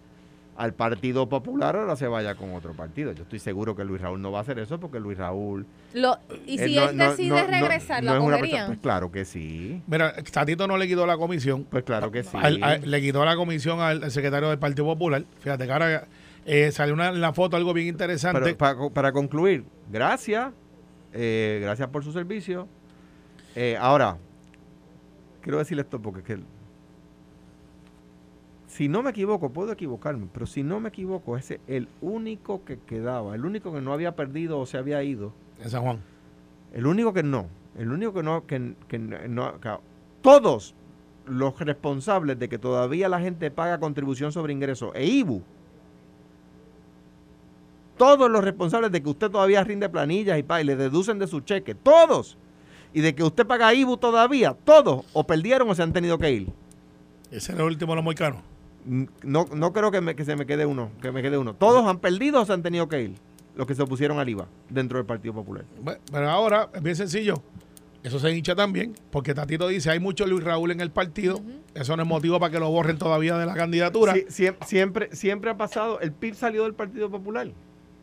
al 0.58 0.74
Partido 0.74 1.30
Popular, 1.30 1.76
ahora 1.76 1.96
se 1.96 2.08
vaya 2.08 2.34
con 2.36 2.54
otro 2.56 2.74
partido. 2.74 3.12
Yo 3.12 3.24
estoy 3.24 3.38
seguro 3.40 3.76
que 3.76 3.86
Luis 3.86 4.02
Raúl 4.02 4.22
no 4.22 4.32
va 4.32 4.40
a 4.40 4.42
hacer 4.42 4.58
eso 4.58 4.80
porque 4.80 5.00
Luis 5.00 5.18
Raúl... 5.18 5.66
Lo, 5.94 6.18
y 6.48 6.58
si 6.58 6.76
no- 6.76 6.90
él 6.90 6.98
no- 6.98 7.10
decide 7.12 7.30
no- 7.30 7.42
no- 7.44 7.48
regresar, 7.48 8.04
no 8.04 8.14
¿la 8.14 8.20
cogerían? 8.20 8.68
Pues 8.68 8.80
claro 8.80 9.12
que 9.12 9.24
sí. 9.24 9.82
Mira, 9.86 10.14
Tatito 10.32 10.68
no 10.68 10.78
le 10.78 10.88
quitó 10.88 11.06
la 11.06 11.16
comisión. 11.18 11.66
Pues 11.70 11.84
claro 11.84 12.10
que 12.12 12.24
sí. 12.24 12.36
Al- 12.42 12.64
al- 12.64 12.90
le 12.90 13.02
quitó 13.02 13.24
la 13.24 13.36
comisión 13.36 13.80
al, 13.82 14.04
al 14.04 14.12
secretario 14.12 14.50
del 14.50 14.58
Partido 14.60 14.86
Popular. 14.86 15.24
Fíjate 15.42 15.66
que 15.68 15.72
ahora 15.72 16.08
eh, 16.46 16.72
salió 16.72 16.96
una, 16.96 17.10
en 17.10 17.22
la 17.22 17.34
foto 17.34 17.56
algo 17.56 17.72
bien 17.74 17.88
interesante. 17.88 18.40
Pero 18.42 18.58
para, 18.58 18.90
para 18.90 19.12
concluir, 19.12 19.64
gracias. 19.92 20.52
eh, 21.14 21.60
gracias 21.62 21.88
por 21.90 22.04
su 22.04 22.12
servicio. 22.12 22.68
Eh, 23.56 23.78
ahora, 23.80 24.18
quiero 25.42 25.60
decirle 25.60 25.84
esto 25.84 26.02
porque 26.02 26.20
es 26.22 26.26
que 26.26 26.40
si 28.78 28.88
no 28.88 29.02
me 29.02 29.10
equivoco, 29.10 29.50
puedo 29.50 29.72
equivocarme, 29.72 30.28
pero 30.32 30.46
si 30.46 30.62
no 30.62 30.80
me 30.80 30.90
equivoco, 30.90 31.36
ese 31.36 31.60
el 31.68 31.88
único 32.00 32.64
que 32.64 32.78
quedaba, 32.78 33.34
el 33.34 33.44
único 33.44 33.74
que 33.74 33.82
no 33.82 33.92
había 33.92 34.16
perdido 34.16 34.60
o 34.60 34.66
se 34.68 34.78
había 34.78 35.02
ido, 35.04 35.34
en 35.64 35.70
San 35.72 35.82
Juan. 35.82 36.00
el 36.74 36.86
único 36.86 37.12
que 37.12 37.24
no, 37.24 37.48
el 37.76 37.92
único 37.92 38.14
que 38.14 38.22
no, 38.22 38.46
que, 38.46 38.76
que 38.88 39.00
no, 39.00 39.60
que- 39.60 39.78
todos 40.22 40.76
los 41.26 41.60
responsables 41.60 42.38
de 42.38 42.48
que 42.50 42.60
todavía 42.60 43.10
la 43.10 43.20
gente 43.20 43.50
paga 43.50 43.80
contribución 43.80 44.32
sobre 44.32 44.54
ingresos 44.54 44.92
e 44.94 45.06
IBU, 45.08 45.42
todos 47.98 48.30
los 48.30 48.44
responsables 48.44 48.92
de 48.92 49.02
que 49.02 49.10
usted 49.10 49.32
todavía 49.32 49.64
rinde 49.64 49.90
planillas 49.90 50.38
y, 50.38 50.44
pa- 50.44 50.62
y 50.62 50.66
le 50.66 50.76
deducen 50.76 51.18
de 51.18 51.26
su 51.28 51.40
cheque, 51.42 51.74
todos, 51.74 52.38
y 52.94 53.02
de 53.02 53.16
que 53.16 53.24
usted 53.24 53.46
paga 53.48 53.74
IBU 53.74 53.98
todavía, 53.98 54.54
todos, 54.64 55.04
o 55.14 55.24
perdieron 55.26 55.68
o 55.70 55.74
se 55.76 55.82
han 55.84 55.94
tenido 55.94 56.18
que 56.20 56.32
ir. 56.32 56.48
Ese 57.32 57.52
era 57.54 57.62
el 57.64 57.68
último 57.72 57.94
de 57.94 57.96
los 57.98 58.06
moicanos. 58.06 58.42
No, 58.86 59.46
no 59.54 59.74
creo 59.74 59.92
que, 59.92 60.02
me- 60.02 60.16
que 60.16 60.24
se 60.26 60.36
me 60.36 60.46
quede 60.46 60.66
uno, 60.66 60.92
que 61.02 61.12
me 61.12 61.22
quede 61.22 61.38
uno. 61.38 61.54
Todos 61.54 61.86
han 61.88 62.00
perdido 62.00 62.42
o 62.42 62.46
se 62.46 62.54
han 62.54 62.64
tenido 62.64 62.88
que 62.88 63.02
ir, 63.02 63.16
los 63.56 63.68
que 63.68 63.76
se 63.76 63.82
opusieron 63.82 64.20
al 64.20 64.30
IVA 64.30 64.48
dentro 64.70 64.98
del 64.98 65.06
Partido 65.06 65.34
Popular. 65.34 65.66
Bueno, 65.82 66.00
Pero 66.12 66.30
ahora 66.30 66.70
es 66.74 66.82
bien 66.82 66.96
sencillo. 66.96 67.42
Eso 68.04 68.20
se 68.20 68.32
hincha 68.32 68.56
también, 68.56 68.94
porque 69.12 69.34
Tatito 69.34 69.68
dice, 69.68 69.90
hay 69.90 70.00
mucho 70.00 70.26
Luis 70.26 70.44
Raúl 70.44 70.72
en 70.72 70.80
el 70.80 70.92
partido. 70.92 71.42
Eso 71.74 71.98
no 71.98 72.04
es 72.04 72.08
motivo 72.08 72.40
para 72.40 72.52
que 72.52 72.60
lo 72.60 72.70
borren 72.70 72.98
todavía 72.98 73.38
de 73.38 73.46
la 73.46 73.54
candidatura. 73.54 74.14
Siempre, 74.66 75.10
siempre 75.14 75.50
ha 75.50 75.58
pasado. 75.58 76.00
El 76.00 76.14
PIB 76.14 76.36
salió 76.36 76.64
del 76.64 76.74
Partido 76.74 77.10
Popular. 77.10 77.50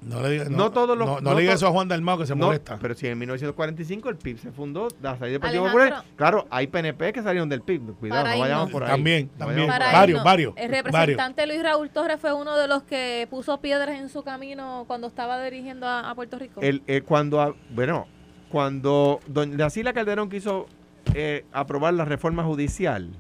No 0.05 0.21
le 0.21 0.31
diga, 0.31 0.45
No 0.51 0.71
todos 0.71 0.97
los- 0.99 1.07
no, 1.07 1.21
no 1.21 1.35
diga 1.35 1.55
eso 1.55 1.67
a 1.67 1.71
Juan 1.71 1.89
Dalmao 1.89 2.19
que 2.19 2.27
se 2.27 2.37
No, 2.37 2.47
molesta. 2.47 2.79
pero 2.81 2.95
si 2.95 3.07
en 3.07 3.19
1945 3.19 4.09
el 4.11 4.17
PIB 4.17 4.39
se 4.39 4.53
fundó, 4.53 4.89
la 5.01 5.13
salida 5.17 5.33
del 5.33 5.41
Partido 5.41 5.63
Alejandro. 5.65 5.97
Popular. 5.97 6.17
Claro, 6.17 6.47
hay 6.51 6.67
PNP 6.67 7.13
que 7.13 7.23
salieron 7.23 7.49
del 7.49 7.63
PIB. 7.63 7.95
Cuidado, 7.95 8.29
no 8.29 8.39
vayamos 8.39 8.71
por 8.71 8.85
ahí. 8.85 8.91
También, 8.91 9.29
también. 9.39 9.67
Varios, 9.67 10.23
varios, 10.23 10.55
El 10.57 10.71
representante 10.71 11.47
Luis 11.47 11.63
Raúl 11.63 11.89
Torres 11.91 12.21
fue 12.21 12.33
uno 12.35 12.57
de 12.57 12.69
los 12.69 12.83
que 12.83 13.27
puso 13.31 13.61
piedras 13.61 13.99
en 13.99 14.09
su 14.11 14.23
camino 14.23 14.85
cuando 14.87 15.07
estaba 15.07 15.43
dirigiendo 15.43 15.87
a, 15.87 16.11
a 16.11 16.15
Puerto 16.15 16.39
Rico. 16.39 16.61
El, 16.61 16.83
el- 16.87 17.03
cuando, 17.05 17.41
a- 17.41 17.55
bueno, 17.71 18.07
cuando 18.51 19.21
doña 19.27 19.71
Sila 19.71 19.93
Calderón 19.95 20.29
quiso 20.29 20.67
eh, 21.15 21.45
aprobar 21.53 21.95
la 21.95 22.05
reforma 22.05 22.45
judicial, 22.45 23.11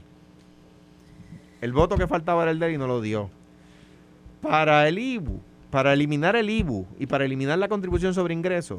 el 1.60 1.72
voto 1.72 1.96
que 1.96 2.06
faltaba 2.06 2.42
era 2.42 2.50
el 2.50 2.58
de 2.58 2.66
él 2.66 2.72
y 2.74 2.78
no 2.78 2.86
lo 2.86 3.00
dio. 3.00 3.30
Para 4.42 4.86
el 4.88 4.98
IBU, 4.98 5.40
para 5.74 5.92
eliminar 5.92 6.36
el 6.36 6.48
IBU 6.50 6.86
y 7.00 7.06
para 7.06 7.24
eliminar 7.24 7.58
la 7.58 7.66
contribución 7.66 8.14
sobre 8.14 8.32
ingresos, 8.32 8.78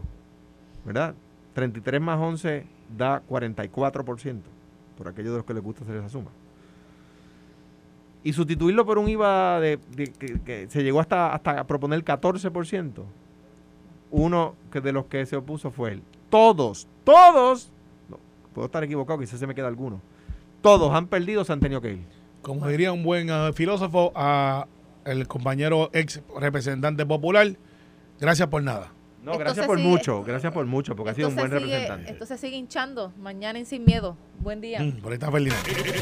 ¿verdad? 0.86 1.14
33 1.54 2.00
más 2.00 2.18
11 2.18 2.66
da 2.98 3.22
44%, 3.28 4.40
por 4.98 5.10
aquellos 5.10 5.32
de 5.34 5.38
los 5.40 5.46
que 5.46 5.54
les 5.54 5.62
gusta 5.62 5.84
hacer 5.84 5.98
esa 5.98 6.08
suma. 6.08 6.32
Y 8.24 8.32
sustituirlo 8.32 8.86
por 8.86 8.98
un 8.98 9.10
IVA 9.10 9.60
de, 9.60 9.78
que, 10.46 10.68
se 10.70 10.84
llegó 10.84 11.02
hasta, 11.02 11.34
hasta 11.34 11.68
proponer 11.68 12.02
14%, 12.02 13.04
uno 14.12 14.56
que 14.72 14.80
de 14.80 14.94
los 14.94 15.08
que 15.08 15.26
se 15.26 15.36
opuso 15.36 15.72
fue 15.72 15.92
él. 15.92 16.04
Todos, 16.30 16.88
todos, 17.04 17.74
no, 18.08 18.20
puedo 18.54 18.68
estar 18.68 18.86
equivocado, 18.86 19.20
quizás 19.20 19.38
se 19.38 19.48
me 19.48 19.54
queda 19.54 19.68
alguno, 19.68 20.00
todos 20.62 20.94
han 20.94 21.08
perdido, 21.08 21.44
se 21.44 21.52
han 21.52 21.60
tenido 21.60 21.82
que. 21.82 22.00
Como 22.42 22.66
diría 22.70 22.94
un 22.94 23.04
buen 23.04 23.30
ah, 23.32 23.52
filósofo, 23.54 24.14
a 24.16 24.68
el 25.06 25.28
compañero 25.28 25.90
ex 25.94 26.22
representante 26.40 27.06
popular, 27.06 27.56
gracias 28.20 28.48
por 28.50 28.62
nada. 28.64 28.92
No, 29.22 29.32
Esto 29.32 29.40
gracias 29.44 29.66
por 29.66 29.78
sigue- 29.80 29.90
mucho, 29.90 30.24
gracias 30.24 30.54
por 30.54 30.66
mucho, 30.68 30.96
porque 30.96 31.10
ha 31.10 31.14
sido 31.16 31.30
un 31.30 31.36
buen 31.36 31.48
sigue- 31.50 31.60
representante. 31.60 32.12
Esto 32.12 32.26
se 32.28 32.38
sigue 32.38 32.58
hinchando. 32.58 33.12
Mañana 33.18 33.58
en 33.58 33.66
Sin 33.66 33.84
Miedo. 33.84 34.16
Buen 34.40 34.62
día. 34.62 34.80
Mm, 34.80 35.02
por. 35.02 35.52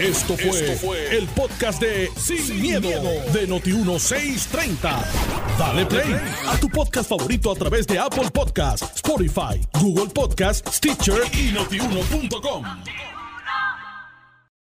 Esto 0.02 0.36
fue, 0.36 1.18
el 1.18 1.26
podcast 1.28 1.82
de 1.82 2.10
Sin, 2.18 2.62
miedo, 2.62 2.90
de 3.32 3.48
Noti1630. 3.48 5.06
Dale 5.58 5.86
play 5.86 6.16
a 6.50 6.58
tu 6.60 6.68
podcast 6.68 7.08
favorito 7.10 7.50
a 7.50 7.56
través 7.56 7.88
de 7.88 7.98
Apple 7.98 8.30
Podcasts, 8.34 8.92
Spotify, 8.98 9.62
Google 9.80 10.08
Podcasts, 10.14 10.76
Stitcher 10.76 11.22
y 11.32 11.54
notiuno.com. 11.54 12.64